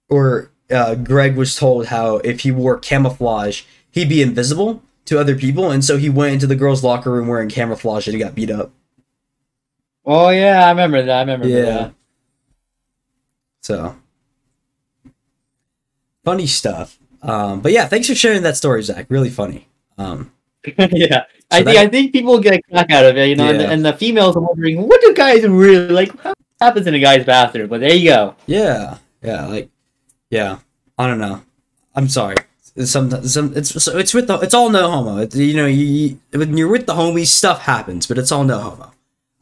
where 0.07 0.49
uh, 0.71 0.95
Greg 0.95 1.38
was 1.38 1.55
told 1.55 1.85
how 1.85 2.17
if 2.17 2.41
he 2.41 2.51
wore 2.51 2.77
camouflage, 2.79 3.61
he'd 3.91 4.09
be 4.09 4.21
invisible 4.21 4.81
to 5.05 5.19
other 5.19 5.35
people, 5.35 5.69
and 5.69 5.85
so 5.85 5.97
he 5.97 6.09
went 6.09 6.33
into 6.33 6.47
the 6.47 6.55
girls' 6.55 6.83
locker 6.83 7.11
room 7.11 7.27
wearing 7.27 7.49
camouflage 7.49 8.07
and 8.07 8.15
he 8.15 8.21
got 8.21 8.33
beat 8.33 8.49
up. 8.49 8.71
Oh 10.03 10.29
yeah, 10.29 10.65
I 10.65 10.69
remember 10.71 11.03
that. 11.03 11.17
I 11.17 11.19
remember 11.21 11.47
Yeah. 11.47 11.91
So 13.61 13.95
funny 16.25 16.47
stuff. 16.47 16.97
Um, 17.27 17.61
but 17.61 17.71
yeah, 17.71 17.88
thanks 17.88 18.07
for 18.07 18.15
sharing 18.15 18.43
that 18.43 18.57
story, 18.57 18.81
Zach. 18.83 19.07
Really 19.09 19.29
funny. 19.29 19.67
Um, 19.97 20.31
yeah, 20.77 21.23
I 21.51 21.59
So 21.59 21.63
think 21.63 21.65
that- 21.65 21.77
I 21.77 21.88
think 21.88 22.11
people 22.13 22.39
get 22.39 22.53
a 22.55 22.61
crack 22.61 22.91
out 22.91 23.05
of 23.05 23.17
it, 23.17 23.29
you 23.29 23.35
know, 23.35 23.49
and, 23.49 23.59
the, 23.59 23.67
and 23.67 23.85
the 23.85 23.93
females 23.93 24.35
are 24.35 24.41
wondering 24.41 24.88
what 24.88 25.01
do 25.01 25.13
guys 25.13 25.43
really 25.47 25.88
like. 25.89 26.11
What 26.23 26.35
happens 26.61 26.88
in 26.88 26.93
a 26.95 26.99
guy's 26.99 27.25
bathroom? 27.25 27.67
But 27.69 27.81
there 27.81 27.93
you 27.93 28.09
go. 28.09 28.35
yeah, 28.47 28.97
yeah, 29.21 29.45
like 29.47 29.69
yeah. 30.29 30.59
I 30.97 31.07
don't 31.07 31.19
know. 31.19 31.41
I'm 31.95 32.07
sorry. 32.09 32.35
Sometimes 32.83 33.33
some 33.33 33.53
it's 33.55 33.81
so 33.83 33.97
it's 33.97 34.13
with 34.13 34.27
the 34.27 34.38
it's 34.39 34.53
all 34.53 34.69
no 34.69 34.89
homo. 34.89 35.17
It, 35.19 35.35
you 35.35 35.55
know, 35.55 35.65
you, 35.65 35.85
you 35.85 36.19
when 36.39 36.57
you're 36.57 36.67
with 36.69 36.85
the 36.88 36.93
homies, 36.93 37.27
stuff 37.27 37.61
happens, 37.61 38.05
but 38.07 38.17
it's 38.17 38.31
all 38.31 38.43
no 38.43 38.59
homo. 38.59 38.91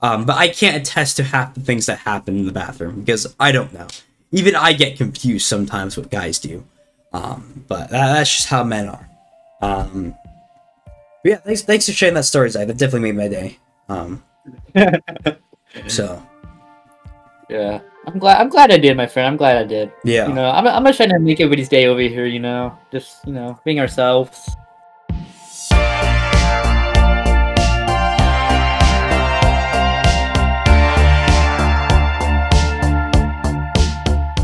Um, 0.01 0.25
but 0.25 0.35
I 0.37 0.49
can't 0.49 0.75
attest 0.77 1.17
to 1.17 1.23
half 1.23 1.53
the 1.53 1.61
things 1.61 1.85
that 1.85 1.99
happen 1.99 2.37
in 2.37 2.45
the 2.45 2.51
bathroom 2.51 2.99
because 3.01 3.33
I 3.39 3.51
don't 3.51 3.73
know. 3.73 3.87
Even 4.31 4.55
I 4.55 4.73
get 4.73 4.97
confused 4.97 5.45
sometimes 5.47 5.95
what 5.97 6.09
guys 6.11 6.37
do. 6.39 6.63
Um, 7.13 7.63
but 7.67 7.89
that, 7.89 8.13
that's 8.13 8.35
just 8.35 8.47
how 8.47 8.63
men 8.63 8.89
are. 8.89 9.09
Um, 9.61 10.15
yeah, 11.23 11.37
thanks 11.37 11.61
thanks 11.61 11.85
for 11.85 11.93
sharing 11.93 12.15
that 12.15 12.25
story, 12.25 12.49
Zach. 12.49 12.67
That 12.67 12.77
definitely 12.77 13.11
made 13.11 13.17
my 13.17 13.27
day. 13.29 13.57
Um, 13.87 14.23
so 15.87 16.21
Yeah, 17.49 17.79
I'm 18.07 18.19
glad. 18.19 18.41
I'm 18.41 18.49
glad 18.49 18.71
I 18.71 18.77
did, 18.77 18.97
my 18.97 19.07
friend. 19.07 19.27
I'm 19.27 19.37
glad 19.37 19.57
I 19.57 19.63
did. 19.63 19.91
yeah. 20.03 20.27
You 20.27 20.33
know, 20.33 20.49
I'm, 20.49 20.67
I'm 20.67 20.83
just 20.85 20.97
trying 20.97 21.09
to 21.09 21.19
make 21.19 21.39
everybody's 21.39 21.69
day 21.69 21.85
over 21.85 22.01
here. 22.01 22.25
You 22.25 22.39
know, 22.39 22.77
just 22.91 23.25
you 23.25 23.33
know, 23.33 23.59
being 23.63 23.79
ourselves. 23.79 24.49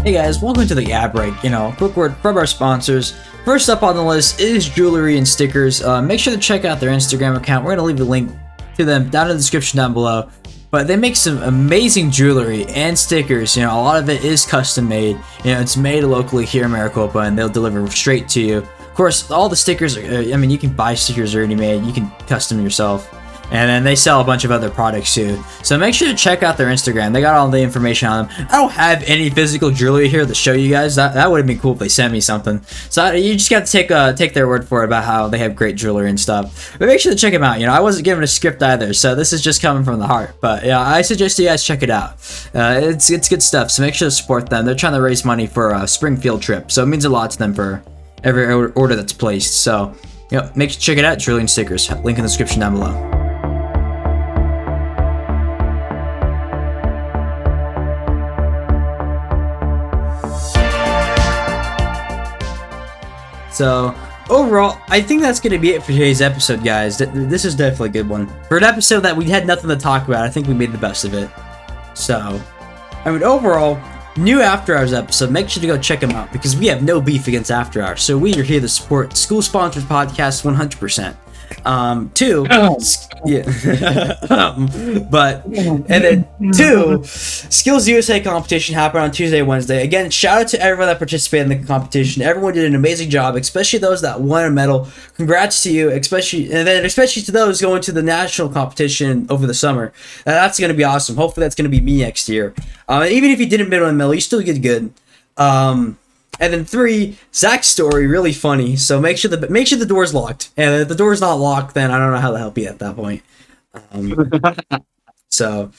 Hey 0.01 0.13
guys, 0.13 0.41
welcome 0.41 0.65
to 0.65 0.75
the 0.75 0.93
ad 0.93 1.11
break. 1.11 1.43
You 1.43 1.49
know, 1.49 1.73
quick 1.77 1.97
word 1.97 2.15
from 2.17 2.37
our 2.37 2.45
sponsors. 2.45 3.19
First 3.43 3.67
up 3.67 3.83
on 3.83 3.97
the 3.97 4.01
list 4.01 4.39
is 4.39 4.69
jewelry 4.69 5.17
and 5.17 5.27
stickers. 5.27 5.83
Uh, 5.83 6.01
make 6.01 6.21
sure 6.21 6.33
to 6.33 6.39
check 6.39 6.63
out 6.63 6.79
their 6.79 6.91
Instagram 6.91 7.35
account. 7.35 7.65
We're 7.65 7.75
gonna 7.75 7.85
leave 7.85 7.99
a 7.99 8.05
link 8.05 8.31
to 8.77 8.85
them 8.85 9.09
down 9.09 9.27
in 9.27 9.33
the 9.33 9.37
description 9.37 9.75
down 9.75 9.91
below. 9.91 10.29
But 10.71 10.87
they 10.87 10.95
make 10.95 11.17
some 11.17 11.43
amazing 11.43 12.11
jewelry 12.11 12.65
and 12.67 12.97
stickers. 12.97 13.57
You 13.57 13.63
know, 13.63 13.73
a 13.73 13.83
lot 13.83 14.01
of 14.01 14.09
it 14.09 14.23
is 14.23 14.45
custom 14.45 14.87
made. 14.87 15.17
You 15.43 15.53
know, 15.53 15.59
it's 15.59 15.75
made 15.75 16.05
locally 16.05 16.45
here 16.45 16.63
in 16.63 16.71
Maricopa, 16.71 17.19
and 17.19 17.37
they'll 17.37 17.49
deliver 17.49 17.85
straight 17.89 18.29
to 18.29 18.41
you. 18.41 18.57
Of 18.59 18.93
course, 18.95 19.29
all 19.29 19.49
the 19.49 19.57
stickers. 19.57 19.97
Are, 19.97 20.01
uh, 20.01 20.33
I 20.33 20.37
mean, 20.37 20.49
you 20.49 20.57
can 20.57 20.71
buy 20.71 20.93
stickers 20.93 21.35
already 21.35 21.55
made. 21.55 21.83
You 21.83 21.91
can 21.91 22.09
custom 22.25 22.63
yourself 22.63 23.13
and 23.51 23.69
then 23.69 23.83
they 23.83 23.95
sell 23.95 24.21
a 24.21 24.23
bunch 24.23 24.45
of 24.45 24.51
other 24.51 24.69
products 24.69 25.13
too. 25.13 25.41
So 25.63 25.77
make 25.77 25.93
sure 25.93 26.07
to 26.07 26.15
check 26.15 26.43
out 26.43 26.57
their 26.57 26.67
Instagram. 26.67 27.13
They 27.13 27.21
got 27.21 27.35
all 27.35 27.49
the 27.49 27.61
information 27.61 28.07
on 28.07 28.27
them. 28.27 28.47
I 28.49 28.57
don't 28.57 28.71
have 28.71 29.03
any 29.03 29.29
physical 29.29 29.71
jewelry 29.71 30.07
here 30.07 30.25
to 30.25 30.35
show 30.35 30.53
you 30.53 30.69
guys. 30.69 30.95
That, 30.95 31.13
that 31.15 31.29
would 31.29 31.37
have 31.37 31.47
been 31.47 31.59
cool 31.59 31.73
if 31.73 31.79
they 31.79 31.89
sent 31.89 32.13
me 32.13 32.21
something. 32.21 32.61
So 32.89 33.11
you 33.11 33.33
just 33.33 33.49
got 33.49 33.65
to 33.65 33.71
take 33.71 33.91
uh, 33.91 34.13
take 34.13 34.33
their 34.33 34.47
word 34.47 34.67
for 34.67 34.83
it 34.83 34.85
about 34.85 35.03
how 35.03 35.27
they 35.27 35.39
have 35.39 35.55
great 35.55 35.75
jewelry 35.75 36.09
and 36.09 36.19
stuff. 36.19 36.75
But 36.77 36.87
make 36.87 36.99
sure 36.99 37.11
to 37.11 37.17
check 37.17 37.33
them 37.33 37.43
out. 37.43 37.59
You 37.59 37.65
know, 37.65 37.73
I 37.73 37.79
wasn't 37.79 38.05
given 38.05 38.23
a 38.23 38.27
script 38.27 38.61
either, 38.61 38.93
so 38.93 39.15
this 39.15 39.33
is 39.33 39.41
just 39.41 39.61
coming 39.61 39.83
from 39.83 39.99
the 39.99 40.07
heart. 40.07 40.35
But 40.41 40.63
yeah, 40.63 40.79
I 40.79 41.01
suggest 41.01 41.39
you 41.39 41.45
guys 41.45 41.63
check 41.63 41.83
it 41.83 41.89
out. 41.89 42.11
Uh, 42.53 42.79
it's 42.83 43.09
it's 43.09 43.29
good 43.29 43.43
stuff. 43.43 43.71
So 43.71 43.81
make 43.81 43.95
sure 43.95 44.07
to 44.07 44.11
support 44.11 44.49
them. 44.49 44.65
They're 44.65 44.75
trying 44.75 44.93
to 44.93 45.01
raise 45.01 45.25
money 45.25 45.47
for 45.47 45.71
a 45.71 45.87
Springfield 45.87 46.41
trip, 46.41 46.71
so 46.71 46.83
it 46.83 46.87
means 46.87 47.05
a 47.05 47.09
lot 47.09 47.31
to 47.31 47.37
them 47.37 47.53
for 47.53 47.83
every 48.23 48.53
order 48.53 48.95
that's 48.95 49.13
placed. 49.13 49.61
So. 49.61 49.95
Yep, 50.31 50.55
make 50.55 50.69
sure 50.69 50.79
to 50.79 50.85
check 50.85 50.97
it 50.99 51.05
out. 51.05 51.17
Drilling 51.17 51.47
stickers. 51.47 51.89
Link 51.89 52.19
in 52.19 52.23
the 52.23 52.27
description 52.27 52.59
down 52.59 52.75
below. 52.75 53.08
So 63.59 63.93
overall, 64.29 64.79
I 64.87 65.01
think 65.01 65.21
that's 65.21 65.41
going 65.41 65.51
to 65.51 65.59
be 65.59 65.71
it 65.71 65.83
for 65.83 65.91
today's 65.91 66.21
episode, 66.21 66.63
guys. 66.63 66.97
This 66.97 67.43
is 67.43 67.55
definitely 67.55 67.89
a 67.89 67.91
good 67.91 68.07
one. 68.07 68.31
For 68.47 68.55
an 68.55 68.63
episode 68.63 69.01
that 69.01 69.17
we 69.17 69.25
had 69.25 69.45
nothing 69.45 69.69
to 69.69 69.75
talk 69.75 70.07
about, 70.07 70.23
I 70.23 70.29
think 70.29 70.47
we 70.47 70.53
made 70.53 70.71
the 70.71 70.77
best 70.77 71.03
of 71.03 71.13
it. 71.13 71.29
So, 71.93 72.41
I 73.03 73.11
mean, 73.11 73.21
overall, 73.21 73.77
new 74.15 74.39
After 74.39 74.77
Hours 74.77 74.93
episode, 74.93 75.31
make 75.31 75.49
sure 75.49 75.59
to 75.59 75.67
go 75.67 75.77
check 75.77 75.99
them 75.99 76.11
out 76.11 76.31
because 76.31 76.55
we 76.55 76.67
have 76.67 76.83
no 76.83 77.01
beef 77.01 77.27
against 77.27 77.51
After 77.51 77.81
Hours. 77.81 78.01
So 78.01 78.17
we 78.17 78.33
are 78.35 78.43
here 78.43 78.61
to 78.61 78.69
support 78.69 79.17
school-sponsored 79.17 79.83
podcasts 79.83 80.41
100%. 80.41 81.17
Um, 81.65 82.09
two, 82.13 82.45
yeah, 83.25 84.15
um, 84.29 84.69
but 85.09 85.45
and 85.45 85.85
then 85.87 86.27
two, 86.53 87.03
Skills 87.03 87.87
USA 87.87 88.19
competition 88.21 88.75
happened 88.75 89.03
on 89.03 89.11
Tuesday, 89.11 89.41
Wednesday. 89.41 89.83
Again, 89.83 90.09
shout 90.09 90.41
out 90.41 90.47
to 90.49 90.61
everyone 90.61 90.87
that 90.87 90.97
participated 90.97 91.51
in 91.51 91.61
the 91.61 91.67
competition. 91.67 92.21
Everyone 92.21 92.53
did 92.53 92.65
an 92.65 92.75
amazing 92.75 93.09
job, 93.09 93.35
especially 93.35 93.79
those 93.79 94.01
that 94.01 94.21
won 94.21 94.45
a 94.45 94.49
medal. 94.49 94.87
Congrats 95.15 95.63
to 95.63 95.71
you, 95.71 95.89
especially 95.89 96.51
and 96.51 96.67
then 96.67 96.85
especially 96.85 97.21
to 97.23 97.31
those 97.31 97.61
going 97.61 97.81
to 97.81 97.91
the 97.91 98.03
national 98.03 98.49
competition 98.49 99.27
over 99.29 99.45
the 99.45 99.53
summer. 99.53 99.93
that's 100.25 100.59
going 100.59 100.71
to 100.71 100.77
be 100.77 100.83
awesome. 100.83 101.15
Hopefully, 101.15 101.45
that's 101.45 101.55
going 101.55 101.69
to 101.69 101.75
be 101.75 101.81
me 101.81 101.99
next 101.99 102.29
year. 102.29 102.53
Um, 102.87 103.03
even 103.03 103.31
if 103.31 103.39
you 103.39 103.47
didn't 103.47 103.69
win 103.69 103.83
a 103.83 103.91
medal, 103.91 104.13
you 104.13 104.21
still 104.21 104.41
did 104.41 104.61
good. 104.61 104.93
Um, 105.37 105.97
and 106.39 106.53
then 106.53 106.65
three, 106.65 107.17
Zach's 107.33 107.67
story 107.67 108.07
really 108.07 108.33
funny. 108.33 108.75
So 108.75 108.99
make 109.01 109.17
sure 109.17 109.29
the 109.29 109.49
make 109.49 109.67
sure 109.67 109.77
the 109.77 109.85
door's 109.85 110.13
locked. 110.13 110.51
And 110.55 110.81
if 110.81 110.87
the 110.87 110.95
door's 110.95 111.21
not 111.21 111.35
locked, 111.35 111.73
then 111.73 111.91
I 111.91 111.97
don't 111.97 112.11
know 112.11 112.19
how 112.19 112.31
to 112.31 112.37
help 112.37 112.57
you 112.57 112.67
at 112.67 112.79
that 112.79 112.95
point. 112.95 113.23
Um, 113.91 114.31
so, 115.29 115.71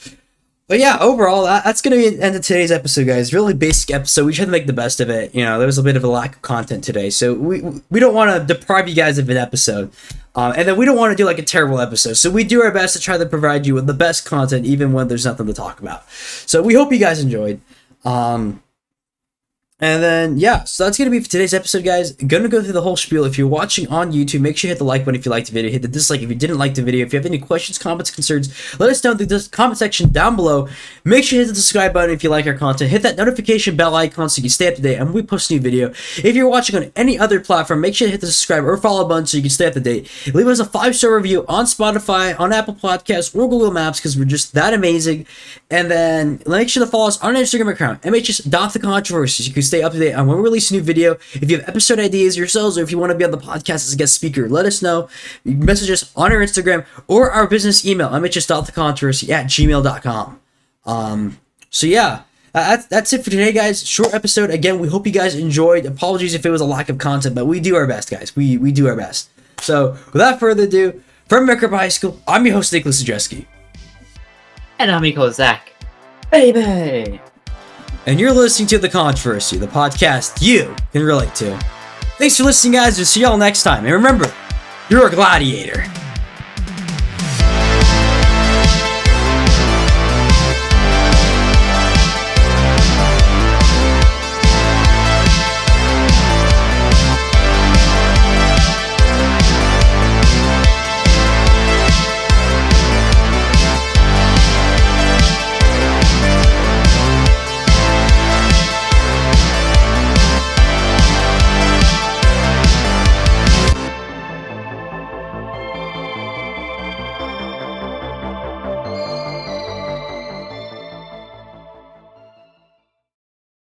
but 0.67 0.79
yeah, 0.79 0.97
overall, 1.01 1.43
that, 1.43 1.63
that's 1.63 1.81
gonna 1.81 1.95
be 1.95 2.09
the 2.09 2.23
end 2.23 2.35
of 2.35 2.43
today's 2.43 2.71
episode, 2.71 3.07
guys. 3.07 3.33
Really 3.33 3.53
basic 3.53 3.91
episode. 3.91 4.25
We 4.25 4.33
tried 4.33 4.45
to 4.45 4.51
make 4.51 4.67
the 4.67 4.73
best 4.73 4.99
of 4.99 5.09
it. 5.09 5.33
You 5.33 5.43
know, 5.43 5.57
there 5.57 5.65
was 5.65 5.79
a 5.79 5.83
bit 5.83 5.95
of 5.95 6.03
a 6.03 6.07
lack 6.07 6.35
of 6.35 6.41
content 6.41 6.83
today, 6.83 7.09
so 7.09 7.33
we 7.33 7.61
we 7.89 7.99
don't 7.99 8.13
want 8.13 8.31
to 8.31 8.53
deprive 8.53 8.87
you 8.87 8.95
guys 8.95 9.17
of 9.17 9.29
an 9.29 9.37
episode. 9.37 9.91
Um, 10.33 10.53
and 10.55 10.65
then 10.67 10.77
we 10.77 10.85
don't 10.85 10.95
want 10.95 11.11
to 11.11 11.17
do 11.17 11.25
like 11.25 11.39
a 11.39 11.43
terrible 11.43 11.81
episode. 11.81 12.13
So 12.13 12.29
we 12.29 12.45
do 12.45 12.61
our 12.61 12.71
best 12.71 12.95
to 12.95 13.01
try 13.01 13.17
to 13.17 13.25
provide 13.25 13.65
you 13.65 13.73
with 13.73 13.85
the 13.85 13.93
best 13.93 14.25
content, 14.25 14.65
even 14.65 14.93
when 14.93 15.09
there's 15.09 15.25
nothing 15.25 15.47
to 15.47 15.53
talk 15.53 15.81
about. 15.81 16.09
So 16.09 16.61
we 16.61 16.73
hope 16.73 16.93
you 16.93 16.99
guys 16.99 17.19
enjoyed. 17.19 17.59
Um, 18.05 18.63
and 19.81 20.03
then, 20.03 20.37
yeah, 20.37 20.63
so 20.63 20.85
that's 20.85 20.97
going 20.97 21.07
to 21.07 21.11
be 21.11 21.19
for 21.19 21.29
today's 21.29 21.53
episode, 21.53 21.83
guys. 21.83 22.11
Gonna 22.13 22.47
go 22.47 22.61
through 22.61 22.73
the 22.73 22.81
whole 22.81 22.95
spiel. 22.95 23.25
If 23.25 23.37
you're 23.37 23.47
watching 23.47 23.87
on 23.87 24.11
YouTube, 24.11 24.41
make 24.41 24.57
sure 24.57 24.67
you 24.67 24.73
hit 24.73 24.77
the 24.77 24.85
like 24.85 25.01
button 25.01 25.19
if 25.19 25.25
you 25.25 25.31
liked 25.31 25.47
the 25.47 25.53
video. 25.53 25.71
Hit 25.71 25.81
the 25.81 25.87
dislike 25.87 26.21
if 26.21 26.29
you 26.29 26.35
didn't 26.35 26.59
like 26.59 26.75
the 26.75 26.83
video. 26.83 27.05
If 27.05 27.11
you 27.11 27.17
have 27.17 27.25
any 27.25 27.39
questions, 27.39 27.77
comments, 27.77 28.11
concerns, 28.11 28.79
let 28.79 28.89
us 28.89 29.03
know 29.03 29.11
in 29.11 29.17
the 29.17 29.49
comment 29.51 29.79
section 29.79 30.11
down 30.11 30.35
below. 30.35 30.69
Make 31.03 31.23
sure 31.23 31.39
you 31.39 31.45
hit 31.45 31.49
the 31.49 31.55
subscribe 31.55 31.93
button 31.93 32.13
if 32.13 32.23
you 32.23 32.29
like 32.29 32.45
our 32.45 32.53
content. 32.53 32.91
Hit 32.91 33.01
that 33.01 33.17
notification 33.17 33.75
bell 33.75 33.95
icon 33.95 34.29
so 34.29 34.37
you 34.37 34.43
can 34.43 34.49
stay 34.51 34.67
up 34.67 34.75
to 34.75 34.81
date 34.81 34.97
and 34.97 35.13
we 35.13 35.23
post 35.23 35.49
a 35.49 35.55
new 35.55 35.59
video. 35.59 35.89
If 35.89 36.35
you're 36.35 36.47
watching 36.47 36.75
on 36.75 36.91
any 36.95 37.17
other 37.17 37.39
platform, 37.39 37.81
make 37.81 37.95
sure 37.95 38.07
to 38.07 38.11
hit 38.11 38.21
the 38.21 38.27
subscribe 38.27 38.63
or 38.63 38.77
follow 38.77 39.07
button 39.07 39.25
so 39.25 39.37
you 39.37 39.43
can 39.43 39.49
stay 39.49 39.65
up 39.65 39.73
to 39.73 39.79
date. 39.79 40.09
Leave 40.33 40.47
us 40.47 40.59
a 40.59 40.65
five-star 40.65 41.15
review 41.15 41.43
on 41.47 41.65
Spotify, 41.65 42.39
on 42.39 42.53
Apple 42.53 42.75
Podcasts, 42.75 43.35
or 43.35 43.49
Google 43.49 43.71
Maps 43.71 43.99
because 43.99 44.17
we're 44.17 44.25
just 44.25 44.53
that 44.53 44.73
amazing. 44.73 45.25
And 45.71 45.89
then 45.89 46.41
make 46.45 46.67
sure 46.67 46.85
to 46.85 46.91
follow 46.91 47.07
us 47.07 47.17
on 47.23 47.33
our 47.33 47.41
Instagram 47.41 47.71
account, 47.71 48.01
MHS.TheControversy, 48.01 49.41
so 49.41 49.47
you 49.47 49.53
can 49.53 49.63
stay 49.63 49.81
up 49.81 49.93
to 49.93 49.99
date 49.99 50.13
on 50.13 50.27
when 50.27 50.35
we 50.35 50.43
release 50.43 50.69
a 50.69 50.73
new 50.73 50.81
video. 50.81 51.13
If 51.33 51.49
you 51.49 51.59
have 51.59 51.69
episode 51.69 51.97
ideas 51.97 52.37
yourselves 52.37 52.77
or 52.77 52.83
if 52.83 52.91
you 52.91 52.97
want 52.97 53.13
to 53.13 53.17
be 53.17 53.23
on 53.23 53.31
the 53.31 53.37
podcast 53.37 53.75
as 53.75 53.93
a 53.93 53.95
guest 53.95 54.13
speaker, 54.13 54.49
let 54.49 54.65
us 54.65 54.81
know. 54.81 55.07
You 55.45 55.55
can 55.55 55.65
message 55.65 55.89
us 55.89 56.11
on 56.13 56.33
our 56.33 56.39
Instagram 56.39 56.85
or 57.07 57.31
our 57.31 57.47
business 57.47 57.85
email, 57.85 58.09
mhs.thecontroversy 58.09 59.29
at 59.29 59.45
gmail.com. 59.45 60.41
Um, 60.85 61.39
so 61.69 61.87
yeah, 61.87 62.23
that's, 62.51 62.87
that's 62.87 63.13
it 63.13 63.23
for 63.23 63.29
today, 63.29 63.53
guys. 63.53 63.87
Short 63.87 64.13
episode. 64.13 64.49
Again, 64.49 64.77
we 64.77 64.89
hope 64.89 65.07
you 65.07 65.13
guys 65.13 65.35
enjoyed. 65.35 65.85
Apologies 65.85 66.33
if 66.33 66.45
it 66.45 66.49
was 66.49 66.59
a 66.59 66.65
lack 66.65 66.89
of 66.89 66.97
content, 66.97 67.33
but 67.33 67.45
we 67.45 67.61
do 67.61 67.77
our 67.77 67.87
best, 67.87 68.11
guys. 68.11 68.35
We, 68.35 68.57
we 68.57 68.73
do 68.73 68.89
our 68.89 68.95
best. 68.97 69.29
So 69.61 69.97
without 70.11 70.37
further 70.37 70.63
ado, 70.63 71.01
from 71.29 71.45
Maricopa 71.45 71.77
High 71.77 71.87
School, 71.87 72.19
I'm 72.27 72.45
your 72.45 72.55
host, 72.55 72.73
Nicolas 72.73 73.01
Yendrzeski. 73.01 73.45
And 74.81 74.89
I'm 74.89 75.05
your 75.05 75.31
Zach. 75.31 75.73
Baby! 76.31 77.21
and 78.07 78.19
you're 78.19 78.31
listening 78.31 78.67
to 78.69 78.79
The 78.79 78.89
Controversy, 78.89 79.59
the 79.59 79.67
podcast 79.67 80.41
you 80.41 80.75
can 80.91 81.03
relate 81.03 81.35
to. 81.35 81.55
Thanks 82.17 82.37
for 82.37 82.45
listening, 82.45 82.73
guys, 82.73 82.97
and 82.97 83.05
see 83.05 83.21
y'all 83.21 83.37
next 83.37 83.61
time. 83.61 83.85
And 83.85 83.93
remember, 83.93 84.33
you're 84.89 85.05
a 85.05 85.11
gladiator. 85.11 85.85